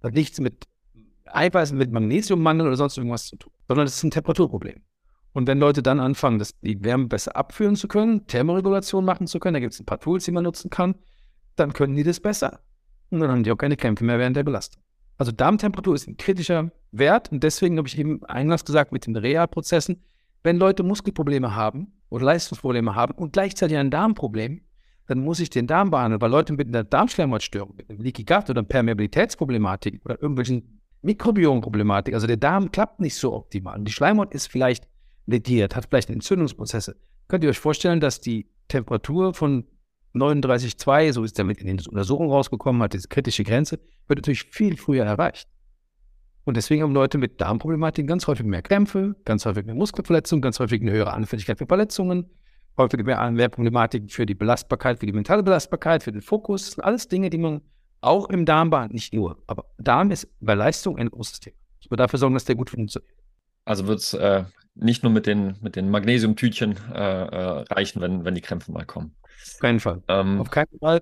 Das 0.00 0.08
hat 0.08 0.14
nichts 0.14 0.40
mit 0.40 0.66
Eiweißen, 1.26 1.76
mit 1.76 1.92
Magnesiummangel 1.92 2.66
oder 2.66 2.76
sonst 2.76 2.96
irgendwas 2.96 3.26
zu 3.26 3.36
tun, 3.36 3.52
sondern 3.68 3.84
das 3.84 3.96
ist 3.96 4.02
ein 4.02 4.10
Temperaturproblem. 4.10 4.80
Und 5.34 5.46
wenn 5.46 5.58
Leute 5.58 5.82
dann 5.82 6.00
anfangen, 6.00 6.38
das, 6.38 6.58
die 6.60 6.82
Wärme 6.82 7.08
besser 7.08 7.36
abführen 7.36 7.76
zu 7.76 7.88
können, 7.88 8.26
Thermoregulation 8.26 9.04
machen 9.04 9.26
zu 9.26 9.38
können, 9.38 9.54
da 9.54 9.60
gibt 9.60 9.74
es 9.74 9.80
ein 9.80 9.86
paar 9.86 10.00
Tools, 10.00 10.24
die 10.24 10.32
man 10.32 10.44
nutzen 10.44 10.70
kann, 10.70 10.94
dann 11.56 11.74
können 11.74 11.94
die 11.94 12.04
das 12.04 12.20
besser. 12.20 12.60
Und 13.10 13.20
dann 13.20 13.30
haben 13.30 13.42
die 13.42 13.52
auch 13.52 13.58
keine 13.58 13.76
Krämpfe 13.76 14.02
mehr 14.02 14.18
während 14.18 14.36
der 14.36 14.44
Belastung. 14.44 14.82
Also 15.20 15.32
Darmtemperatur 15.32 15.94
ist 15.94 16.08
ein 16.08 16.16
kritischer 16.16 16.70
Wert 16.92 17.30
und 17.30 17.44
deswegen 17.44 17.76
habe 17.76 17.86
ich 17.86 17.98
eben 17.98 18.24
eingangs 18.24 18.64
gesagt 18.64 18.90
mit 18.90 19.06
den 19.06 19.16
Reha-Prozessen, 19.16 20.02
wenn 20.42 20.56
Leute 20.56 20.82
Muskelprobleme 20.82 21.54
haben 21.54 21.92
oder 22.08 22.24
Leistungsprobleme 22.24 22.94
haben 22.94 23.12
und 23.12 23.34
gleichzeitig 23.34 23.76
ein 23.76 23.90
Darmproblem, 23.90 24.62
dann 25.08 25.18
muss 25.18 25.38
ich 25.40 25.50
den 25.50 25.66
Darm 25.66 25.90
behandeln, 25.90 26.22
weil 26.22 26.30
Leute 26.30 26.54
mit 26.54 26.68
einer 26.68 26.84
Darmschleimhautstörung, 26.84 27.74
mit 27.76 27.90
einem 27.90 28.00
Leaky 28.00 28.24
Gut 28.24 28.48
oder 28.48 28.62
Permeabilitätsproblematik 28.62 30.00
oder 30.06 30.22
irgendwelchen 30.22 30.80
Mikrobiomproblematik, 31.02 32.14
also 32.14 32.26
der 32.26 32.38
Darm 32.38 32.72
klappt 32.72 33.00
nicht 33.00 33.16
so 33.16 33.34
optimal 33.34 33.78
und 33.78 33.84
die 33.84 33.92
Schleimhaut 33.92 34.32
ist 34.32 34.46
vielleicht 34.46 34.88
lediert, 35.26 35.76
hat 35.76 35.84
vielleicht 35.90 36.08
Entzündungsprozesse. 36.08 36.96
Könnt 37.28 37.44
ihr 37.44 37.50
euch 37.50 37.58
vorstellen, 37.58 38.00
dass 38.00 38.22
die 38.22 38.48
Temperatur 38.68 39.34
von 39.34 39.66
39,2, 40.14 41.12
so 41.12 41.24
ist 41.24 41.38
er 41.38 41.44
mit 41.44 41.60
in 41.60 41.66
den 41.66 41.78
Untersuchungen 41.86 42.30
rausgekommen, 42.30 42.82
hat 42.82 42.94
diese 42.94 43.08
kritische 43.08 43.44
Grenze, 43.44 43.78
wird 44.08 44.18
natürlich 44.18 44.44
viel 44.44 44.76
früher 44.76 45.04
erreicht. 45.04 45.48
Und 46.44 46.56
deswegen 46.56 46.82
haben 46.82 46.94
Leute 46.94 47.18
mit 47.18 47.40
Darmproblematiken 47.40 48.08
ganz 48.08 48.26
häufig 48.26 48.46
mehr 48.46 48.62
Krämpfe, 48.62 49.14
ganz 49.24 49.44
häufig 49.46 49.66
mehr 49.66 49.74
Muskelverletzungen, 49.74 50.42
ganz 50.42 50.58
häufig 50.58 50.80
eine 50.80 50.90
höhere 50.90 51.12
Anfälligkeit 51.12 51.58
für 51.58 51.66
Verletzungen, 51.66 52.30
häufig 52.76 53.04
mehr, 53.04 53.30
mehr 53.30 53.48
Problematiken 53.48 54.08
für 54.08 54.26
die 54.26 54.34
Belastbarkeit, 54.34 54.98
für 54.98 55.06
die 55.06 55.12
mentale 55.12 55.42
Belastbarkeit, 55.42 56.02
für 56.02 56.12
den 56.12 56.22
Fokus. 56.22 56.64
Das 56.64 56.74
sind 56.74 56.84
alles 56.84 57.08
Dinge, 57.08 57.30
die 57.30 57.38
man 57.38 57.60
auch 58.00 58.30
im 58.30 58.46
Darm 58.46 58.70
behandelt, 58.70 58.94
nicht 58.94 59.14
nur. 59.14 59.42
Aber 59.46 59.66
Darm 59.78 60.10
ist 60.10 60.28
bei 60.40 60.54
Leistung 60.54 60.98
ein 60.98 61.10
großes 61.10 61.40
Thema. 61.40 61.56
Ich 61.80 61.90
will 61.90 61.96
dafür 61.96 62.18
sorgen, 62.18 62.34
dass 62.34 62.46
der 62.46 62.56
gut 62.56 62.70
funktioniert. 62.70 63.12
Also 63.64 63.86
wird 63.86 64.00
es 64.00 64.14
äh, 64.14 64.44
nicht 64.74 65.02
nur 65.02 65.12
mit 65.12 65.26
den, 65.26 65.56
mit 65.60 65.76
den 65.76 65.90
Magnesiumtütchen 65.90 66.76
äh, 66.92 66.98
äh, 66.98 67.64
reichen, 67.70 68.00
wenn, 68.00 68.24
wenn 68.24 68.34
die 68.34 68.40
Krämpfe 68.40 68.72
mal 68.72 68.84
kommen. 68.84 69.14
Auf 69.46 69.58
keinen 69.60 69.80
Fall. 69.80 70.02
Ähm, 70.08 70.40
Auf 70.40 70.50
keinen 70.50 70.78
Fall. 70.78 71.00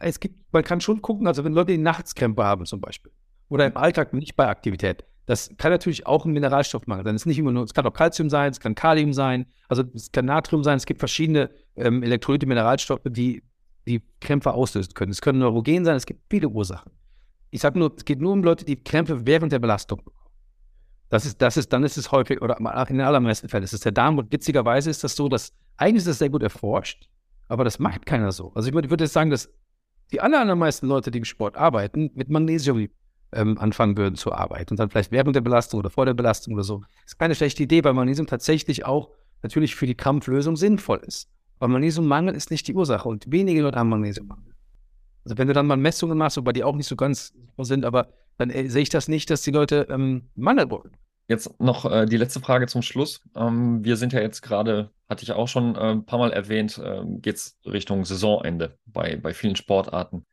Es 0.00 0.20
gibt, 0.20 0.52
man 0.52 0.62
kann 0.62 0.80
schon 0.80 1.02
gucken, 1.02 1.26
also 1.26 1.44
wenn 1.44 1.52
Leute 1.52 1.72
die 1.72 1.78
Nachtskrämpfe 1.78 2.44
haben 2.44 2.66
zum 2.66 2.80
Beispiel 2.80 3.10
oder 3.48 3.66
im 3.66 3.76
Alltag 3.76 4.12
nicht 4.12 4.36
bei 4.36 4.46
Aktivität, 4.46 5.04
das 5.26 5.50
kann 5.58 5.72
natürlich 5.72 6.06
auch 6.06 6.24
ein 6.24 6.32
Mineralstoffmangel 6.32 7.04
sein. 7.04 7.16
Es 7.16 7.22
ist 7.22 7.26
nicht 7.26 7.38
immer 7.38 7.50
nur, 7.50 7.64
es 7.64 7.74
kann 7.74 7.84
auch 7.84 7.92
Kalzium 7.92 8.30
sein, 8.30 8.52
es 8.52 8.60
kann 8.60 8.76
Kalium 8.76 9.12
sein, 9.12 9.46
also 9.68 9.82
es 9.92 10.12
kann 10.12 10.24
Natrium 10.24 10.62
sein. 10.62 10.76
Es 10.76 10.86
gibt 10.86 11.00
verschiedene 11.00 11.50
ähm, 11.74 12.04
Elektrolyte, 12.04 12.46
Mineralstoffe, 12.46 13.02
die 13.06 13.42
die 13.86 14.02
Krämpfe 14.20 14.52
auslösen 14.52 14.94
können. 14.94 15.10
Es 15.10 15.20
können 15.20 15.40
Neurogen 15.40 15.84
sein, 15.84 15.96
es 15.96 16.06
gibt 16.06 16.22
viele 16.30 16.48
Ursachen. 16.48 16.92
Ich 17.50 17.60
sage 17.60 17.78
nur, 17.78 17.92
es 17.96 18.04
geht 18.04 18.20
nur 18.20 18.32
um 18.32 18.42
Leute, 18.42 18.64
die 18.64 18.76
Krämpfe 18.76 19.26
während 19.26 19.52
der 19.52 19.58
Belastung 19.58 19.98
bekommen. 19.98 20.30
Das 21.08 21.24
ist, 21.24 21.40
das 21.40 21.56
ist, 21.56 21.72
dann 21.72 21.84
ist 21.84 21.96
es 21.96 22.10
häufig, 22.10 22.42
oder 22.42 22.58
in 22.58 22.96
den 22.96 23.06
allermeisten 23.06 23.48
Fällen 23.48 23.62
ist 23.62 23.72
es 23.72 23.80
der 23.80 23.92
Darm. 23.92 24.18
Und 24.18 24.32
witzigerweise 24.32 24.90
ist 24.90 25.04
das 25.04 25.14
so, 25.14 25.28
dass 25.28 25.52
eigentlich 25.76 25.98
ist 25.98 26.08
das 26.08 26.18
sehr 26.18 26.30
gut 26.30 26.42
erforscht. 26.42 27.08
Aber 27.48 27.64
das 27.64 27.78
macht 27.78 28.06
keiner 28.06 28.32
so. 28.32 28.52
Also 28.54 28.68
ich 28.68 28.74
würde 28.74 29.04
jetzt 29.04 29.12
sagen, 29.12 29.30
dass 29.30 29.50
die 30.12 30.20
allermeisten 30.20 30.86
Leute, 30.86 31.10
die 31.10 31.18
im 31.18 31.24
Sport 31.24 31.56
arbeiten, 31.56 32.10
mit 32.14 32.28
Magnesium 32.28 32.88
ähm, 33.32 33.58
anfangen 33.58 33.96
würden 33.96 34.14
zu 34.14 34.32
arbeiten 34.32 34.72
und 34.72 34.78
dann 34.78 34.90
vielleicht 34.90 35.12
während 35.12 35.34
der 35.34 35.40
Belastung 35.40 35.80
oder 35.80 35.90
vor 35.90 36.06
der 36.06 36.14
Belastung 36.14 36.54
oder 36.54 36.62
so. 36.62 36.80
Das 37.02 37.12
ist 37.12 37.18
keine 37.18 37.34
schlechte 37.34 37.62
Idee, 37.62 37.82
weil 37.84 37.92
Magnesium 37.92 38.26
tatsächlich 38.26 38.84
auch 38.84 39.10
natürlich 39.42 39.74
für 39.74 39.86
die 39.86 39.94
Krampflösung 39.94 40.56
sinnvoll 40.56 41.00
ist. 41.06 41.28
Aber 41.58 41.68
Magnesiummangel 41.68 42.34
ist 42.34 42.50
nicht 42.50 42.68
die 42.68 42.74
Ursache 42.74 43.08
und 43.08 43.30
wenige 43.30 43.62
Leute 43.62 43.78
haben 43.78 43.88
Magnesiummangel. 43.88 44.52
Also 45.24 45.38
wenn 45.38 45.48
du 45.48 45.54
dann 45.54 45.66
mal 45.66 45.76
Messungen 45.76 46.16
machst, 46.16 46.36
wobei 46.36 46.52
die 46.52 46.62
auch 46.62 46.76
nicht 46.76 46.86
so 46.86 46.94
ganz 46.94 47.34
sind, 47.58 47.84
aber 47.84 48.08
dann 48.38 48.50
äh, 48.50 48.68
sehe 48.68 48.82
ich 48.82 48.90
das 48.90 49.08
nicht, 49.08 49.28
dass 49.30 49.42
die 49.42 49.50
Leute 49.50 49.88
ähm, 49.90 50.28
Mangel 50.34 50.70
wollen. 50.70 50.96
Jetzt 51.28 51.58
noch 51.60 51.90
äh, 51.90 52.06
die 52.06 52.16
letzte 52.16 52.40
Frage 52.40 52.66
zum 52.68 52.82
Schluss. 52.82 53.20
Ähm, 53.34 53.84
wir 53.84 53.96
sind 53.96 54.12
ja 54.12 54.20
jetzt 54.20 54.42
gerade, 54.42 54.90
hatte 55.08 55.24
ich 55.24 55.32
auch 55.32 55.48
schon 55.48 55.74
äh, 55.74 55.92
ein 55.92 56.06
paar 56.06 56.20
Mal 56.20 56.32
erwähnt, 56.32 56.78
äh, 56.78 57.02
geht 57.18 57.36
es 57.36 57.58
Richtung 57.64 58.04
Saisonende 58.04 58.78
bei, 58.86 59.16
bei 59.16 59.34
vielen 59.34 59.56
Sportarten. 59.56 60.24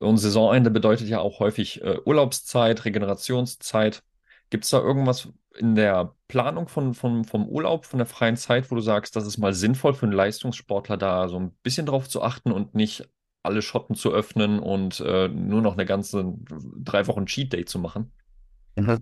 Und 0.00 0.16
Saisonende 0.16 0.70
bedeutet 0.70 1.08
ja 1.08 1.20
auch 1.20 1.38
häufig 1.38 1.82
äh, 1.82 1.98
Urlaubszeit, 2.04 2.84
Regenerationszeit. 2.84 4.02
Gibt 4.48 4.64
es 4.64 4.70
da 4.70 4.80
irgendwas 4.80 5.28
in 5.56 5.74
der 5.74 6.14
Planung 6.26 6.68
von, 6.68 6.94
von, 6.94 7.24
vom 7.24 7.46
Urlaub, 7.48 7.84
von 7.84 7.98
der 7.98 8.06
freien 8.06 8.36
Zeit, 8.36 8.70
wo 8.70 8.74
du 8.74 8.80
sagst, 8.80 9.14
das 9.14 9.26
ist 9.26 9.38
mal 9.38 9.52
sinnvoll 9.52 9.94
für 9.94 10.06
einen 10.06 10.12
Leistungssportler, 10.12 10.96
da 10.96 11.28
so 11.28 11.38
ein 11.38 11.52
bisschen 11.62 11.86
drauf 11.86 12.08
zu 12.08 12.22
achten 12.22 12.50
und 12.50 12.74
nicht 12.74 13.08
alle 13.42 13.62
Schotten 13.62 13.94
zu 13.94 14.12
öffnen 14.12 14.58
und 14.58 15.00
äh, 15.00 15.28
nur 15.28 15.62
noch 15.62 15.74
eine 15.74 15.86
ganze 15.86 16.34
drei 16.82 17.06
Wochen 17.06 17.26
Cheat 17.26 17.52
Day 17.52 17.64
zu 17.64 17.78
machen? 17.78 18.10
Mhm. 18.76 18.98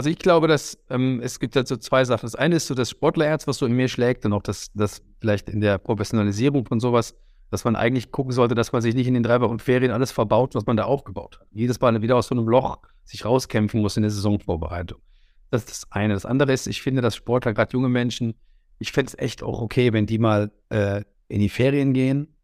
Also 0.00 0.08
ich 0.08 0.18
glaube, 0.18 0.48
dass 0.48 0.78
ähm, 0.88 1.20
es 1.22 1.38
gibt 1.40 1.54
dazu 1.54 1.76
zwei 1.76 2.06
Sachen. 2.06 2.24
Das 2.24 2.34
eine 2.34 2.56
ist 2.56 2.66
so 2.68 2.74
das 2.74 2.88
Sportlerherz, 2.88 3.46
was 3.46 3.58
so 3.58 3.66
in 3.66 3.72
mir 3.72 3.86
schlägt, 3.86 4.24
und 4.24 4.32
auch 4.32 4.40
das, 4.40 4.72
das 4.72 5.02
vielleicht 5.20 5.50
in 5.50 5.60
der 5.60 5.76
Professionalisierung 5.76 6.64
von 6.64 6.80
sowas, 6.80 7.14
dass 7.50 7.64
man 7.64 7.76
eigentlich 7.76 8.10
gucken 8.10 8.32
sollte, 8.32 8.54
dass 8.54 8.72
man 8.72 8.80
sich 8.80 8.94
nicht 8.94 9.08
in 9.08 9.12
den 9.12 9.22
drei 9.22 9.42
Wochen 9.42 9.58
Ferien 9.58 9.92
alles 9.92 10.10
verbaut, 10.10 10.54
was 10.54 10.64
man 10.64 10.78
da 10.78 10.84
aufgebaut 10.84 11.38
hat. 11.38 11.48
Jedes 11.50 11.78
Mal 11.82 12.00
wieder 12.00 12.16
aus 12.16 12.28
so 12.28 12.34
einem 12.34 12.48
Loch 12.48 12.78
sich 13.04 13.26
rauskämpfen 13.26 13.82
muss 13.82 13.98
in 13.98 14.02
der 14.02 14.10
Saisonvorbereitung. 14.10 15.02
Das 15.50 15.64
ist 15.64 15.70
das 15.70 15.92
eine. 15.92 16.14
Das 16.14 16.24
andere 16.24 16.54
ist, 16.54 16.66
ich 16.66 16.80
finde, 16.80 17.02
dass 17.02 17.14
Sportler, 17.14 17.52
gerade 17.52 17.74
junge 17.74 17.90
Menschen, 17.90 18.32
ich 18.78 18.92
fände 18.92 19.08
es 19.08 19.18
echt 19.18 19.42
auch 19.42 19.60
okay, 19.60 19.92
wenn 19.92 20.06
die 20.06 20.18
mal 20.18 20.50
äh, 20.70 21.02
in 21.28 21.40
die 21.40 21.50
Ferien 21.50 21.92
gehen 21.92 22.34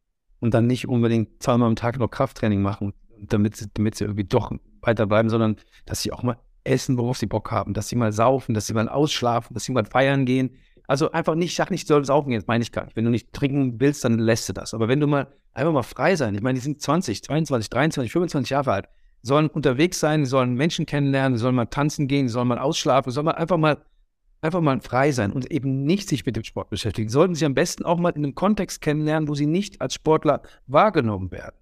und 0.41 0.53
dann 0.53 0.67
nicht 0.67 0.89
unbedingt 0.89 1.43
zweimal 1.43 1.69
am 1.69 1.77
Tag 1.77 1.99
noch 1.99 2.11
Krafttraining 2.11 2.61
machen, 2.61 2.93
damit 3.19 3.57
sie, 3.57 3.69
damit 3.73 3.95
sie 3.95 4.05
irgendwie 4.05 4.25
doch 4.25 4.53
weiterbleiben, 4.83 5.31
sondern 5.31 5.57
dass 5.87 6.03
sie 6.03 6.13
auch 6.13 6.23
mal 6.23 6.37
essen, 6.67 6.99
worauf 6.99 7.19
sie 7.19 7.27
Bock 7.27 7.51
haben, 7.51 7.75
dass 7.75 7.89
sie 7.89 7.97
mal 7.97 8.13
saufen, 8.13 8.55
dass 8.55 8.67
sie 8.67 8.75
mal 8.75 8.89
ausschlafen, 8.89 9.55
dass 9.55 9.65
sie 9.65 9.73
mal 9.73 9.85
feiern 9.85 10.27
gehen. 10.27 10.57
Also 10.89 11.11
einfach 11.11 11.35
nicht, 11.35 11.51
ich 11.51 11.57
sag 11.57 11.71
nicht, 11.71 11.89
soll 11.89 12.05
saufen 12.05 12.31
gehen, 12.31 12.39
das 12.39 12.47
meine 12.47 12.63
ich 12.63 12.73
gar 12.73 12.85
nicht. 12.85 12.97
Wenn 12.97 13.05
du 13.05 13.11
nicht 13.11 13.33
trinken 13.33 13.81
willst, 13.81 14.05
dann 14.05 14.19
lässt 14.19 14.49
du 14.49 14.53
das. 14.53 14.73
Aber 14.73 14.89
wenn 14.89 15.01
du 15.01 15.07
mal 15.07 15.27
einfach 15.53 15.73
mal 15.73 15.83
frei 15.83 16.17
sein, 16.17 16.35
ich 16.35 16.43
meine, 16.43 16.59
die 16.59 16.63
sind 16.63 16.81
20, 16.81 17.25
22, 17.25 17.71
23, 17.71 18.13
25 18.13 18.51
Jahre 18.51 18.73
alt, 18.73 18.89
sollen 19.23 19.49
unterwegs 19.49 19.99
sein, 19.99 20.25
sollen 20.25 20.55
Menschen 20.55 20.87
kennenlernen, 20.87 21.39
sollen 21.39 21.57
mal 21.57 21.67
tanzen 21.67 22.07
gehen, 22.07 22.29
sollen 22.29 22.49
mal 22.49 22.59
ausschlafen, 22.59 23.11
sollen 23.11 23.27
mal 23.27 23.33
einfach 23.33 23.57
mal 23.57 23.79
einfach 24.43 24.61
mal 24.61 24.81
frei 24.81 25.13
sein 25.13 25.33
und 25.33 25.51
eben 25.51 25.85
nicht 25.85 26.09
sich 26.09 26.25
mit 26.25 26.37
dem 26.37 26.45
Sport 26.45 26.71
beschäftigen. 26.71 27.09
Sollten 27.09 27.35
sie 27.35 27.45
am 27.45 27.55
besten 27.55 27.85
auch 27.85 27.99
mal 27.99 28.11
in 28.11 28.25
einem 28.25 28.35
Kontext 28.35 28.81
kennenlernen, 28.81 29.29
wo 29.29 29.35
sie 29.35 29.47
nicht 29.47 29.81
als 29.81 29.95
Sportler 29.95 30.43
wahrgenommen 30.67 31.31
werden. 31.31 31.57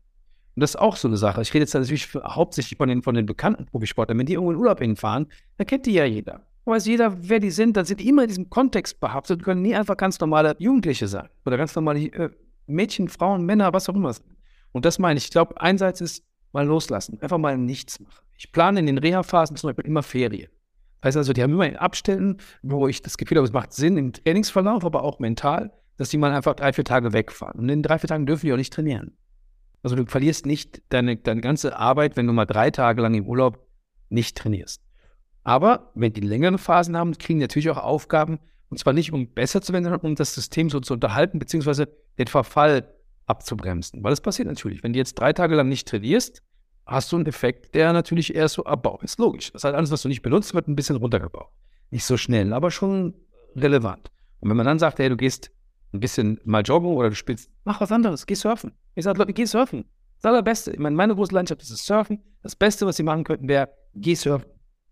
Und 0.55 0.61
das 0.61 0.71
ist 0.71 0.77
auch 0.77 0.97
so 0.97 1.09
eine 1.09 1.17
Sache. 1.17 1.43
Ich 1.43 1.53
rede 1.53 1.65
jetzt 1.65 1.75
natürlich 1.75 2.15
hauptsächlich 2.15 2.77
von 2.79 2.89
den, 2.89 3.03
von 3.03 3.15
den 3.15 3.27
bekannten 3.27 3.67
Profisportlern. 3.67 4.19
Wenn 4.19 4.27
die 4.27 4.35
irgendwo 4.35 4.53
in 4.53 4.59
Urlaub 4.59 4.79
hinfahren, 4.79 5.27
dann 5.57 5.67
kennt 5.67 5.87
die 5.87 5.95
ja 5.95 6.05
jeder. 6.05 6.47
Weiß 6.65 6.87
jeder, 6.87 7.15
wer 7.29 7.41
die 7.41 7.51
sind, 7.51 7.77
dann 7.77 7.85
sind 7.85 8.01
die 8.01 8.09
immer 8.09 8.23
in 8.23 8.29
diesem 8.29 8.49
Kontext 8.49 9.01
behaftet 9.01 9.39
und 9.39 9.45
können 9.45 9.63
nie 9.63 9.75
einfach 9.75 9.97
ganz 9.97 10.19
normale 10.21 10.55
Jugendliche 10.59 11.09
sein. 11.09 11.29
Oder 11.45 11.59
ganz 11.59 11.75
normale 11.75 12.01
äh, 12.01 12.31
Mädchen, 12.67 13.09
Frauen, 13.09 13.45
Männer, 13.45 13.73
was 13.73 13.89
auch 13.89 13.95
immer. 13.95 14.15
Und 14.73 14.85
das 14.85 14.99
meine 14.99 15.19
ich. 15.19 15.25
Ich 15.25 15.31
glaube, 15.31 15.61
einerseits 15.61 16.01
ist 16.01 16.25
mal 16.53 16.67
loslassen, 16.67 17.19
einfach 17.21 17.39
mal 17.39 17.59
nichts 17.59 18.01
machen. 18.01 18.25
Ich 18.39 18.51
plane 18.51 18.81
in 18.81 18.87
den 18.87 18.99
Reha-Phasen 18.99 19.57
zum 19.57 19.69
Beispiel 19.69 19.87
immer 19.87 20.03
Ferien. 20.03 20.51
Heißt 21.03 21.17
also, 21.17 21.33
die 21.35 21.43
haben 21.43 21.53
immer 21.53 21.81
Abständen, 21.81 22.39
wo 22.63 22.89
ich 22.89 23.03
das 23.03 23.19
Gefühl 23.19 23.37
habe, 23.37 23.47
es 23.47 23.53
macht 23.53 23.75
Sinn 23.75 23.99
im 23.99 24.13
Trainingsverlauf, 24.13 24.85
aber 24.85 25.03
auch 25.03 25.19
mental, 25.19 25.71
dass 25.99 26.09
die 26.09 26.17
mal 26.17 26.33
einfach 26.33 26.55
drei, 26.55 26.73
vier 26.73 26.85
Tage 26.85 27.13
wegfahren. 27.13 27.61
Und 27.61 27.69
in 27.69 27.83
drei, 27.83 27.99
vier 27.99 28.09
Tagen 28.09 28.25
dürfen 28.25 28.47
die 28.47 28.53
auch 28.53 28.57
nicht 28.57 28.73
trainieren. 28.73 29.17
Also 29.85 29.97
du 29.97 30.07
verlierst 30.07 30.47
nicht 30.47 30.83
deine, 30.89 31.17
deine 31.17 31.43
ganze 31.43 31.77
Arbeit, 31.77 32.17
wenn 32.17 32.27
du 32.27 32.33
mal 32.33 32.47
drei 32.47 32.71
Tage 32.71 33.03
lang 33.03 33.13
im 33.15 33.27
Urlaub 33.27 33.65
nicht 34.09 34.37
trainierst. 34.37 34.83
Aber 35.43 35.93
wenn 35.95 36.15
die 36.15 36.23
längeren 36.23 36.57
Phasen 36.57 36.97
haben, 36.97 37.17
kriegen 37.19 37.39
die 37.39 37.45
natürlich 37.45 37.69
auch 37.69 37.77
Aufgaben, 37.77 38.39
und 38.71 38.79
zwar 38.79 38.95
nicht, 38.95 39.13
um 39.13 39.29
besser 39.29 39.61
zu 39.61 39.75
werden, 39.75 39.85
sondern 39.85 40.01
um 40.01 40.15
das 40.15 40.35
System 40.35 40.71
so 40.71 40.81
zu 40.81 40.95
unterhalten, 40.95 41.39
beziehungsweise 41.39 41.87
den 42.19 42.29
Verfall 42.29 42.95
abzubremsen. 43.27 44.03
Weil 44.03 44.15
es 44.15 44.23
passiert 44.23 44.49
natürlich. 44.49 44.83
Wenn 44.83 44.95
du 44.95 44.99
jetzt 44.99 45.15
drei 45.15 45.35
Tage 45.35 45.55
lang 45.55 45.69
nicht 45.69 45.87
trainierst, 45.87 46.43
hast 46.87 47.13
du 47.13 47.17
einen 47.17 47.27
Effekt, 47.27 47.75
der 47.75 47.93
natürlich 47.93 48.35
eher 48.35 48.49
so 48.49 48.65
abbaut. 48.65 49.03
Ist 49.03 49.19
logisch. 49.19 49.53
Das 49.53 49.65
heißt, 49.65 49.75
alles, 49.75 49.91
was 49.91 50.01
du 50.01 50.09
nicht 50.09 50.23
benutzt, 50.23 50.55
wird 50.55 50.67
ein 50.67 50.77
bisschen 50.77 50.97
runtergebaut. 50.97 51.51
Nicht 51.91 52.07
so 52.07 52.17
schnell, 52.17 52.55
aber 52.55 52.71
schon 52.71 53.15
relevant. 53.55 54.11
Und 54.41 54.49
wenn 54.49 54.57
man 54.57 54.67
dann 54.67 54.79
sagt, 54.79 54.99
hey, 54.99 55.11
du 55.11 55.17
gehst 55.17 55.51
ein 55.93 56.01
bisschen 56.01 56.41
mal 56.45 56.63
joggen 56.63 56.89
oder 56.89 57.11
du 57.11 57.15
spielst, 57.15 57.51
mach 57.65 57.83
was 57.83 57.93
anderes, 57.93 58.25
geh 58.25 58.35
surfen. 58.35 58.73
Ich 58.95 59.05
sage, 59.05 59.19
Leute, 59.19 59.33
geh 59.33 59.45
surfen. 59.45 59.85
Das 60.23 60.31
Allerbeste. 60.31 60.71
Ich 60.73 60.79
meine, 60.79 60.97
meine 60.97 61.15
große 61.15 61.35
Leidenschaft 61.35 61.63
ist 61.63 61.73
das 61.73 61.85
Surfen. 61.85 62.23
Das 62.43 62.57
Beste, 62.57 62.87
was 62.87 62.97
sie 62.97 63.03
machen 63.03 63.25
könnten, 63.25 63.49
wäre, 63.49 63.69
geh 63.95 64.15
surfen. 64.15 64.49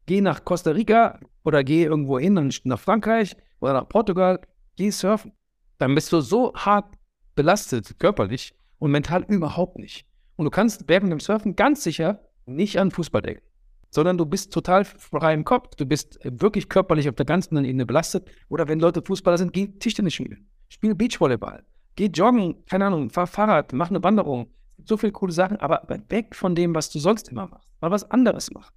Geh 0.07 0.21
nach 0.21 0.45
Costa 0.45 0.73
Rica 0.73 1.21
oder 1.45 1.63
geh 1.63 1.85
irgendwo 1.85 2.19
hin, 2.19 2.53
nach 2.65 2.81
Frankreich 2.81 3.37
oder 3.61 3.75
nach 3.75 3.89
Portugal, 3.89 4.41
geh 4.77 4.91
surfen. 4.91 5.33
Dann 5.79 5.95
bist 5.95 6.13
du 6.13 6.21
so 6.21 6.53
hart 6.55 6.95
belastet, 7.35 7.99
körperlich 7.99 8.55
und 8.79 8.91
mental 8.91 9.25
überhaupt 9.29 9.79
nicht. 9.79 10.07
Und 10.37 10.45
du 10.45 10.51
kannst 10.51 10.89
während 10.89 11.13
dem 11.13 11.21
Surfen 11.21 11.55
ganz 11.55 11.85
sicher 11.85 12.21
nicht 12.47 12.79
an 12.79 12.91
Fußball 12.91 13.23
denken, 13.23 13.45
sondern 13.91 14.19
du 14.19 14.27
bist 14.27 14.53
total 14.53 14.85
frei 14.85 15.35
im 15.35 15.45
Kopf. 15.45 15.77
Du 15.77 15.87
bist 15.87 16.19
wirklich 16.25 16.69
körperlich 16.69 17.09
auf 17.09 17.15
der 17.15 17.27
ganzen 17.27 17.65
Ebene 17.65 17.87
belastet. 17.87 18.29
Oder 18.49 18.67
wenn 18.67 18.81
Leute 18.81 19.03
Fußballer 19.03 19.39
sind, 19.39 19.53
geh 19.53 19.69
Tischtennis 19.69 20.15
spielen. 20.15 20.49
Spiel 20.69 20.95
Beachvolleyball. 20.95 21.65
Geh 21.97 22.07
joggen, 22.07 22.65
keine 22.67 22.87
Ahnung, 22.87 23.11
fahr 23.11 23.27
Fahrrad, 23.27 23.73
mach 23.73 23.91
eine 23.91 24.03
Wanderung. 24.03 24.49
So 24.85 24.97
viele 24.97 25.13
coole 25.13 25.33
Sachen, 25.33 25.59
aber 25.59 25.83
weg 26.09 26.35
von 26.35 26.55
dem, 26.55 26.75
was 26.75 26.91
du 26.91 26.99
sonst 26.99 27.29
immer 27.29 27.47
machst. 27.47 27.69
Mal 27.81 27.91
was 27.91 28.11
anderes 28.11 28.51
machen. 28.51 28.73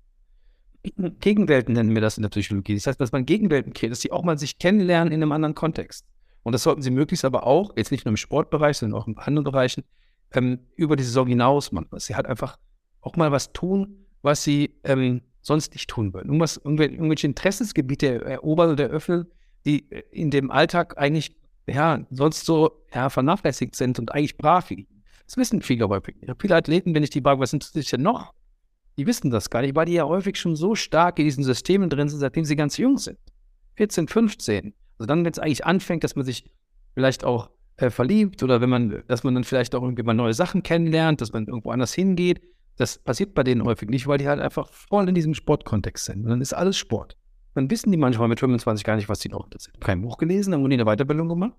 Gegenwelten 1.20 1.74
nennen 1.74 1.95
wir 1.95 2.01
das 2.01 2.18
in 2.18 2.24
der 2.24 2.30
Psychologie. 2.30 2.76
Das 2.76 2.88
heißt, 2.88 3.01
dass 3.01 3.11
man 3.11 3.26
Gegenwelten 3.26 3.74
kreiert, 3.74 3.91
dass 3.91 4.01
sie 4.01 4.11
auch 4.11 4.24
mal 4.24 4.38
sich 4.38 4.59
kennenlernen 4.59 5.11
in 5.11 5.22
einem 5.22 5.32
anderen 5.32 5.55
Kontext. 5.55 6.05
Und 6.43 6.51
das 6.51 6.63
sollten 6.63 6.82
sie 6.82 6.91
möglichst 6.91 7.26
aber 7.26 7.47
auch, 7.47 7.76
jetzt 7.76 7.91
nicht 7.91 8.05
nur 8.05 8.11
im 8.11 8.18
Sportbereich, 8.18 8.78
sondern 8.78 8.99
auch 8.99 9.07
in 9.07 9.18
anderen 9.18 9.45
Bereichen, 9.45 9.84
ähm, 10.34 10.59
über 10.76 10.95
die 10.95 11.03
Saison 11.03 11.28
hinaus 11.28 11.72
machen. 11.72 11.88
Dass 11.91 12.05
sie 12.05 12.16
halt 12.16 12.28
einfach 12.28 12.59
auch 13.01 13.16
mal 13.16 13.32
was 13.32 13.51
tun, 13.51 14.05
was 14.22 14.43
sie 14.43 14.76
ähm, 14.84 15.22
sonst 15.41 15.74
nicht 15.74 15.89
tun 15.89 16.13
würden. 16.13 16.28
Irgendwas, 16.28 16.57
irgendwelche 16.57 17.28
Interessensgebiete 17.28 18.26
erobern 18.26 18.72
oder 18.72 18.86
eröffnen, 18.86 19.26
die 19.66 19.88
in 20.11 20.30
dem 20.30 20.51
Alltag 20.51 20.97
eigentlich 20.97 21.36
ja, 21.68 22.05
sonst 22.11 22.45
so 22.45 22.84
ja, 22.93 23.09
vernachlässigt 23.09 23.76
sind 23.76 23.99
und 23.99 24.13
eigentlich 24.13 24.38
brach 24.38 24.70
liegen. 24.70 24.88
Das 25.26 25.38
wissen 25.38 25.61
viele 25.61 25.89
häufig. 25.89 26.16
Viele 26.39 26.55
Athleten, 26.55 26.93
wenn 26.93 27.03
ich 27.03 27.09
die 27.09 27.22
frage, 27.22 27.39
was 27.39 27.53
interessiert 27.53 27.84
dich 27.84 27.91
denn 27.91 28.03
noch? 28.03 28.34
Die 28.97 29.07
wissen 29.07 29.32
das 29.32 29.49
gar 29.49 29.61
nicht, 29.61 29.76
weil 29.76 29.88
die 29.88 29.93
ja 29.93 30.05
häufig 30.05 30.38
schon 30.38 30.55
so 30.55 30.76
stark 30.76 31.20
in 31.20 31.26
diesen 31.26 31.43
Systemen 31.43 31.89
drin 31.89 32.07
sind, 32.07 32.20
seitdem 32.20 32.45
sie 32.45 32.55
ganz 32.55 32.78
jung 32.78 32.97
sind. 32.97 33.18
14, 33.76 34.07
15. 34.07 34.74
Also 34.97 35.07
dann, 35.07 35.26
wenn 35.26 35.32
es 35.32 35.39
eigentlich 35.39 35.66
anfängt, 35.66 36.03
dass 36.03 36.16
man 36.16 36.24
sich 36.24 36.49
vielleicht 36.93 37.26
auch 37.26 37.49
äh, 37.78 37.89
verliebt 37.89 38.41
oder 38.43 38.61
wenn 38.61 38.70
man, 38.70 39.03
dass 39.07 39.24
man 39.24 39.34
dann 39.34 39.43
vielleicht 39.43 39.76
auch 39.76 39.84
irgendwie 39.84 40.03
mal 40.03 40.13
neue 40.13 40.34
Sachen 40.34 40.63
kennenlernt, 40.63 41.20
dass 41.20 41.34
man 41.34 41.47
irgendwo 41.47 41.72
anders 41.72 41.93
hingeht. 41.93 42.41
Das 42.78 42.99
passiert 42.99 43.34
bei 43.34 43.43
denen 43.43 43.63
häufig 43.63 43.89
nicht, 43.89 44.07
weil 44.07 44.18
die 44.18 44.28
halt 44.28 44.39
einfach 44.39 44.70
voll 44.72 45.09
in 45.09 45.16
diesem 45.16 45.34
Sportkontext 45.34 46.05
sind. 46.05 46.24
Und 46.24 46.30
dann 46.30 46.41
ist 46.41 46.53
alles 46.53 46.78
Sport. 46.78 47.18
Dann 47.56 47.70
wissen 47.72 47.91
die 47.91 47.97
manchmal 47.97 48.28
mit 48.28 48.39
25 48.39 48.84
gar 48.84 48.97
nicht, 48.97 49.10
was 49.10 49.22
sie 49.22 49.30
noch 49.30 49.47
sind. 49.58 49.80
Kein 49.82 50.01
Buch 50.01 50.18
gelesen, 50.18 50.53
haben 50.53 50.62
nur 50.62 50.70
nie 50.70 50.76
eine 50.76 50.86
Weiterbildung 50.86 51.30
gemacht, 51.30 51.53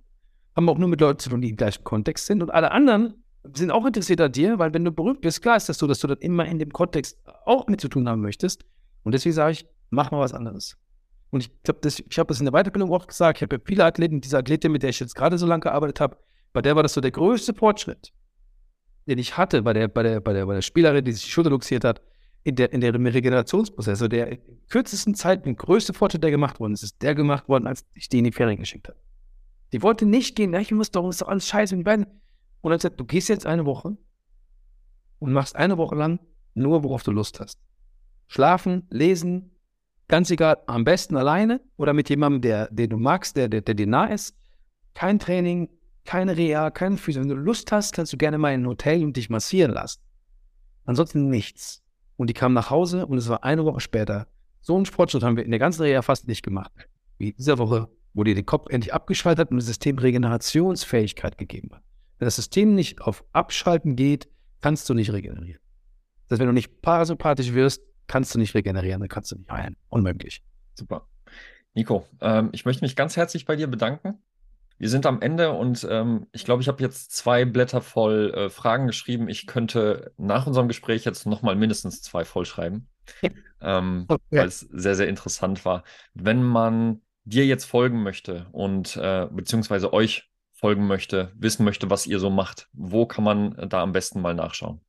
haben 0.54 0.68
auch 0.68 0.78
nur 0.78 0.88
mit 0.88 1.00
Leuten 1.00 1.18
zu 1.18 1.30
tun, 1.30 1.40
die 1.40 1.50
im 1.50 1.56
gleichen 1.56 1.84
Kontext 1.84 2.26
sind. 2.26 2.42
Und 2.42 2.50
alle 2.50 2.70
anderen 2.70 3.14
sind 3.54 3.70
auch 3.70 3.86
interessiert 3.86 4.20
an 4.20 4.30
dir, 4.30 4.58
weil 4.58 4.74
wenn 4.74 4.84
du 4.84 4.92
berühmt 4.92 5.22
bist, 5.22 5.40
klar 5.40 5.56
ist 5.56 5.68
das 5.68 5.78
so, 5.78 5.86
dass 5.86 6.00
du 6.00 6.06
dann 6.06 6.18
immer 6.18 6.44
in 6.44 6.58
dem 6.58 6.70
Kontext 6.70 7.18
auch 7.46 7.66
mit 7.66 7.80
zu 7.80 7.88
tun 7.88 8.08
haben 8.08 8.20
möchtest. 8.20 8.64
Und 9.04 9.12
deswegen 9.12 9.34
sage 9.34 9.52
ich, 9.52 9.66
mach 9.90 10.10
mal 10.10 10.20
was 10.20 10.34
anderes. 10.34 10.76
Und 11.30 11.40
ich 11.40 11.62
glaube, 11.62 11.80
ich 11.88 12.18
habe 12.18 12.28
das 12.28 12.40
in 12.40 12.44
der 12.44 12.52
Weiterbildung 12.52 12.92
auch 12.92 13.06
gesagt, 13.06 13.38
ich 13.38 13.42
habe 13.42 13.56
ja 13.56 13.62
viele 13.64 13.84
Athleten, 13.84 14.20
diese 14.20 14.38
Athletin, 14.38 14.72
mit 14.72 14.82
der 14.82 14.90
ich 14.90 15.00
jetzt 15.00 15.14
gerade 15.14 15.38
so 15.38 15.46
lange 15.46 15.60
gearbeitet 15.60 16.00
habe, 16.00 16.18
bei 16.52 16.60
der 16.60 16.76
war 16.76 16.82
das 16.82 16.94
so 16.94 17.00
der 17.00 17.10
größte 17.10 17.54
Fortschritt, 17.54 18.12
den 19.06 19.18
ich 19.18 19.36
hatte 19.36 19.62
bei 19.62 19.72
der, 19.72 19.88
bei 19.88 20.02
der, 20.02 20.20
bei 20.20 20.32
der, 20.32 20.46
bei 20.46 20.54
der 20.54 20.62
Spielerin, 20.62 21.04
die 21.04 21.12
sich 21.12 21.24
die 21.24 21.30
Schulter 21.30 21.50
luxiert 21.50 21.84
hat, 21.84 22.02
in, 22.46 22.54
der, 22.54 22.72
in 22.72 22.80
deren 22.80 23.06
Regenerationsprozess. 23.06 23.88
Also 23.88 24.08
der 24.08 24.38
kürzesten 24.68 25.14
Zeit, 25.14 25.44
der 25.44 25.54
größte 25.54 25.92
Fortschritt, 25.92 26.22
der 26.22 26.30
gemacht 26.30 26.60
worden 26.60 26.74
ist, 26.74 26.82
ist 26.82 27.02
der 27.02 27.14
gemacht 27.14 27.48
worden, 27.48 27.66
als 27.66 27.84
ich 27.94 28.08
die 28.08 28.18
in 28.18 28.24
die 28.24 28.32
Ferien 28.32 28.58
geschickt 28.58 28.88
habe. 28.88 28.98
Die 29.72 29.82
wollte 29.82 30.06
nicht 30.06 30.36
gehen, 30.36 30.54
ich 30.54 30.70
muss 30.70 30.90
doch, 30.90 31.08
ist 31.08 31.22
doch 31.22 31.28
alles 31.28 31.48
scheiße. 31.48 31.74
Und, 31.74 31.82
beiden. 31.82 32.06
und 32.60 32.70
dann 32.70 32.78
sagt, 32.78 33.00
du 33.00 33.04
gehst 33.04 33.28
jetzt 33.28 33.46
eine 33.46 33.66
Woche 33.66 33.96
und 35.18 35.32
machst 35.32 35.56
eine 35.56 35.76
Woche 35.76 35.96
lang 35.96 36.20
nur, 36.54 36.84
worauf 36.84 37.02
du 37.02 37.10
Lust 37.10 37.40
hast. 37.40 37.58
Schlafen, 38.28 38.86
lesen, 38.90 39.50
Ganz 40.08 40.30
egal, 40.30 40.58
am 40.66 40.84
besten 40.84 41.16
alleine 41.16 41.60
oder 41.76 41.92
mit 41.92 42.08
jemandem, 42.08 42.40
der, 42.40 42.68
den 42.70 42.90
du 42.90 42.96
magst, 42.96 43.36
der, 43.36 43.48
der, 43.48 43.60
der 43.60 43.74
dir 43.74 43.88
nah 43.88 44.06
ist. 44.06 44.36
Kein 44.94 45.18
Training, 45.18 45.68
keine 46.04 46.36
Reha, 46.36 46.70
kein 46.70 46.96
Physio. 46.96 47.22
Wenn 47.22 47.28
du 47.28 47.34
Lust 47.34 47.72
hast, 47.72 47.92
kannst 47.92 48.12
du 48.12 48.16
gerne 48.16 48.38
mal 48.38 48.54
in 48.54 48.62
ein 48.62 48.68
Hotel 48.68 49.02
und 49.02 49.16
dich 49.16 49.30
massieren 49.30 49.72
lassen. 49.72 50.00
Ansonsten 50.84 51.28
nichts. 51.28 51.82
Und 52.16 52.28
die 52.28 52.34
kam 52.34 52.52
nach 52.52 52.70
Hause 52.70 53.06
und 53.06 53.18
es 53.18 53.28
war 53.28 53.44
eine 53.44 53.64
Woche 53.64 53.80
später. 53.80 54.26
So 54.60 54.74
einen 54.76 54.86
Sportschritt 54.86 55.22
haben 55.22 55.36
wir 55.36 55.44
in 55.44 55.50
der 55.50 55.60
ganzen 55.60 55.82
Reha 55.82 56.02
fast 56.02 56.26
nicht 56.28 56.42
gemacht. 56.42 56.72
Wie 57.18 57.32
dieser 57.32 57.58
Woche, 57.58 57.88
wo 58.14 58.24
dir 58.24 58.34
den 58.34 58.46
Kopf 58.46 58.68
endlich 58.70 58.92
abgeschaltet 58.94 59.46
hat 59.46 59.50
und 59.50 59.58
das 59.58 59.66
System 59.66 59.98
Regenerationsfähigkeit 59.98 61.38
gegeben 61.38 61.70
hat. 61.72 61.82
Wenn 62.18 62.26
das 62.26 62.36
System 62.36 62.74
nicht 62.74 63.02
auf 63.02 63.24
Abschalten 63.32 63.94
geht, 63.96 64.28
kannst 64.60 64.88
du 64.88 64.94
nicht 64.94 65.12
regenerieren. 65.12 65.60
Das 66.24 66.36
heißt, 66.36 66.40
wenn 66.40 66.48
du 66.48 66.54
nicht 66.54 66.82
parasympathisch 66.82 67.52
wirst, 67.52 67.82
kannst 68.06 68.34
du 68.34 68.38
nicht 68.38 68.54
regenerieren, 68.54 69.00
dann 69.00 69.08
kannst 69.08 69.32
du 69.32 69.36
nicht 69.36 69.50
heilen. 69.50 69.76
Unmöglich. 69.88 70.42
Super. 70.74 71.06
Nico, 71.74 72.06
ähm, 72.20 72.48
ich 72.52 72.64
möchte 72.64 72.84
mich 72.84 72.96
ganz 72.96 73.16
herzlich 73.16 73.44
bei 73.44 73.54
dir 73.54 73.66
bedanken. 73.66 74.18
Wir 74.78 74.90
sind 74.90 75.06
am 75.06 75.22
Ende 75.22 75.52
und 75.52 75.86
ähm, 75.90 76.26
ich 76.32 76.44
glaube, 76.44 76.62
ich 76.62 76.68
habe 76.68 76.82
jetzt 76.82 77.12
zwei 77.12 77.44
Blätter 77.44 77.80
voll 77.80 78.32
äh, 78.34 78.50
Fragen 78.50 78.86
geschrieben. 78.86 79.28
Ich 79.28 79.46
könnte 79.46 80.12
nach 80.18 80.46
unserem 80.46 80.68
Gespräch 80.68 81.04
jetzt 81.04 81.26
nochmal 81.26 81.56
mindestens 81.56 82.02
zwei 82.02 82.24
vollschreiben, 82.24 82.88
ähm, 83.62 84.04
okay. 84.08 84.22
weil 84.30 84.48
es 84.48 84.60
sehr, 84.60 84.94
sehr 84.94 85.08
interessant 85.08 85.64
war. 85.64 85.82
Wenn 86.12 86.42
man 86.42 87.00
dir 87.24 87.46
jetzt 87.46 87.64
folgen 87.64 88.02
möchte 88.02 88.46
und 88.52 88.96
äh, 88.96 89.26
beziehungsweise 89.30 89.92
euch 89.92 90.30
folgen 90.52 90.86
möchte, 90.86 91.32
wissen 91.36 91.64
möchte, 91.64 91.90
was 91.90 92.06
ihr 92.06 92.18
so 92.18 92.30
macht, 92.30 92.68
wo 92.72 93.06
kann 93.06 93.24
man 93.24 93.68
da 93.68 93.82
am 93.82 93.92
besten 93.92 94.20
mal 94.20 94.34
nachschauen? 94.34 94.80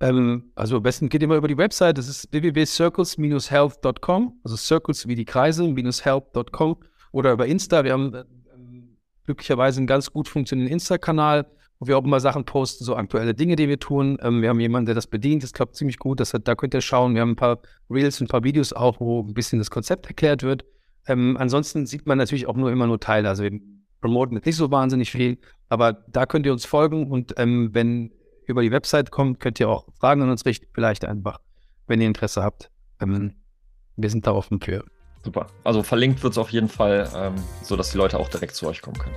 Ähm, 0.00 0.52
also 0.54 0.78
am 0.78 0.82
besten 0.82 1.08
geht 1.08 1.22
immer 1.22 1.36
über 1.36 1.48
die 1.48 1.56
Website, 1.56 1.96
das 1.96 2.08
ist 2.08 2.32
www.circles-health.com, 2.32 4.40
also 4.42 4.56
Circles 4.56 5.06
wie 5.06 5.14
die 5.14 5.24
Kreise, 5.24 5.64
health.com 5.64 6.76
oder 7.12 7.32
über 7.32 7.46
Insta. 7.46 7.84
Wir 7.84 7.92
haben 7.92 8.14
äh, 8.14 8.24
glücklicherweise 9.24 9.78
einen 9.78 9.86
ganz 9.86 10.12
gut 10.12 10.28
funktionierenden 10.28 10.74
Insta-Kanal, 10.74 11.46
wo 11.78 11.86
wir 11.86 11.98
auch 11.98 12.04
immer 12.04 12.20
Sachen 12.20 12.44
posten, 12.44 12.84
so 12.84 12.96
aktuelle 12.96 13.34
Dinge, 13.34 13.56
die 13.56 13.68
wir 13.68 13.78
tun. 13.78 14.18
Ähm, 14.22 14.42
wir 14.42 14.48
haben 14.48 14.60
jemanden, 14.60 14.86
der 14.86 14.94
das 14.94 15.06
bedient, 15.06 15.42
das 15.42 15.52
klappt 15.52 15.76
ziemlich 15.76 15.98
gut. 15.98 16.20
Das 16.20 16.34
hat, 16.34 16.46
da 16.46 16.54
könnt 16.54 16.74
ihr 16.74 16.80
schauen. 16.80 17.14
Wir 17.14 17.22
haben 17.22 17.32
ein 17.32 17.36
paar 17.36 17.60
Reels 17.90 18.20
und 18.20 18.26
ein 18.26 18.28
paar 18.28 18.44
Videos 18.44 18.72
auch, 18.72 19.00
wo 19.00 19.20
ein 19.22 19.34
bisschen 19.34 19.58
das 19.58 19.70
Konzept 19.70 20.06
erklärt 20.06 20.42
wird. 20.42 20.64
Ähm, 21.06 21.36
ansonsten 21.38 21.86
sieht 21.86 22.06
man 22.06 22.18
natürlich 22.18 22.46
auch 22.46 22.56
nur 22.56 22.70
immer 22.70 22.86
nur 22.86 23.00
Teile. 23.00 23.28
Also 23.28 23.42
wir 23.42 23.58
promoten 24.00 24.40
nicht 24.44 24.56
so 24.56 24.70
wahnsinnig 24.70 25.10
viel, 25.10 25.38
aber 25.68 25.92
da 25.92 26.26
könnt 26.26 26.46
ihr 26.46 26.52
uns 26.52 26.64
folgen 26.64 27.10
und 27.10 27.34
ähm, 27.38 27.70
wenn 27.72 28.12
über 28.46 28.62
die 28.62 28.70
Website 28.70 29.10
kommt, 29.10 29.40
könnt 29.40 29.58
ihr 29.60 29.68
auch 29.68 29.86
Fragen 29.98 30.22
an 30.22 30.30
uns 30.30 30.44
richten, 30.44 30.66
vielleicht 30.74 31.04
einfach, 31.04 31.40
wenn 31.86 32.00
ihr 32.00 32.08
Interesse 32.08 32.42
habt. 32.42 32.70
Ähm, 33.00 33.34
wir 33.96 34.10
sind 34.10 34.26
da 34.26 34.32
offen 34.32 34.60
für. 34.60 34.84
Super. 35.24 35.46
Also 35.64 35.82
verlinkt 35.82 36.22
wird 36.22 36.32
es 36.32 36.38
auf 36.38 36.50
jeden 36.50 36.68
Fall, 36.68 37.08
ähm, 37.14 37.34
sodass 37.62 37.90
die 37.90 37.98
Leute 37.98 38.18
auch 38.18 38.28
direkt 38.28 38.54
zu 38.54 38.66
euch 38.66 38.82
kommen 38.82 38.98
können. 38.98 39.14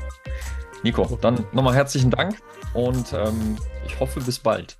Nico, 0.83 1.17
dann 1.21 1.45
nochmal 1.51 1.73
herzlichen 1.73 2.11
Dank 2.11 2.37
und 2.73 3.11
ähm, 3.13 3.57
ich 3.85 3.99
hoffe 3.99 4.19
bis 4.21 4.37
bald. 4.37 4.77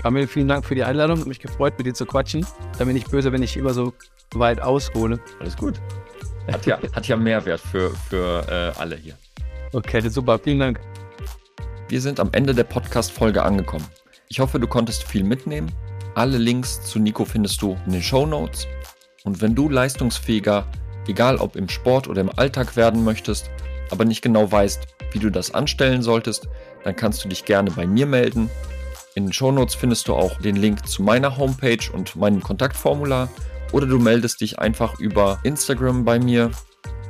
Kamil, 0.00 0.26
vielen 0.26 0.48
Dank 0.48 0.64
für 0.64 0.74
die 0.74 0.84
Einladung. 0.84 1.18
Hat 1.18 1.26
mich 1.26 1.40
gefreut, 1.40 1.74
mit 1.76 1.86
dir 1.86 1.94
zu 1.94 2.06
quatschen. 2.06 2.46
Da 2.78 2.84
bin 2.84 2.96
ich 2.96 3.04
böse, 3.06 3.32
wenn 3.32 3.42
ich 3.42 3.56
immer 3.56 3.74
so 3.74 3.92
weit 4.34 4.60
aushole. 4.60 5.18
Alles 5.40 5.56
gut. 5.56 5.80
Hat 6.50 6.64
ja, 6.64 6.78
hat 6.94 7.06
ja 7.06 7.16
Mehrwert 7.16 7.60
für, 7.60 7.90
für 7.90 8.46
äh, 8.48 8.80
alle 8.80 8.96
hier. 8.96 9.14
Okay, 9.72 10.08
super. 10.08 10.38
Vielen 10.38 10.60
Dank. 10.60 10.80
Wir 11.88 12.00
sind 12.00 12.20
am 12.20 12.30
Ende 12.32 12.54
der 12.54 12.64
Podcast-Folge 12.64 13.42
angekommen. 13.42 13.84
Ich 14.28 14.40
hoffe, 14.40 14.60
du 14.60 14.66
konntest 14.66 15.02
viel 15.04 15.24
mitnehmen. 15.24 15.70
Alle 16.14 16.38
Links 16.38 16.82
zu 16.82 16.98
Nico 16.98 17.24
findest 17.24 17.60
du 17.60 17.76
in 17.86 17.92
den 17.92 18.02
Show 18.02 18.24
Notes. 18.24 18.66
Und 19.24 19.40
wenn 19.40 19.54
du 19.54 19.68
leistungsfähiger, 19.68 20.66
egal 21.06 21.36
ob 21.36 21.56
im 21.56 21.68
Sport 21.68 22.08
oder 22.08 22.20
im 22.20 22.30
Alltag 22.36 22.76
werden 22.76 23.04
möchtest, 23.04 23.50
aber 23.90 24.04
nicht 24.04 24.22
genau 24.22 24.50
weißt, 24.50 24.86
wie 25.12 25.18
du 25.18 25.30
das 25.30 25.52
anstellen 25.52 26.02
solltest, 26.02 26.48
dann 26.84 26.96
kannst 26.96 27.24
du 27.24 27.28
dich 27.28 27.44
gerne 27.44 27.70
bei 27.70 27.86
mir 27.86 28.06
melden. 28.06 28.50
In 29.14 29.26
den 29.26 29.32
Shownotes 29.32 29.74
findest 29.74 30.08
du 30.08 30.14
auch 30.14 30.40
den 30.40 30.56
Link 30.56 30.86
zu 30.86 31.02
meiner 31.02 31.36
Homepage 31.36 31.90
und 31.92 32.14
meinem 32.16 32.42
Kontaktformular 32.42 33.28
oder 33.72 33.86
du 33.86 33.98
meldest 33.98 34.40
dich 34.40 34.58
einfach 34.58 34.98
über 35.00 35.40
Instagram 35.42 36.04
bei 36.04 36.18
mir. 36.18 36.50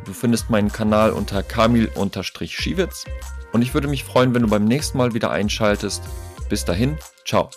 Du 0.04 0.12
findest 0.12 0.48
meinen 0.48 0.72
Kanal 0.72 1.10
unter 1.10 1.42
kamil-schiewitz 1.42 3.04
und 3.52 3.62
ich 3.62 3.74
würde 3.74 3.88
mich 3.88 4.04
freuen, 4.04 4.34
wenn 4.34 4.42
du 4.42 4.48
beim 4.48 4.64
nächsten 4.64 4.96
Mal 4.98 5.14
wieder 5.14 5.30
einschaltest. 5.30 6.02
Bis 6.48 6.64
dahin, 6.64 6.96
ciao. 7.26 7.50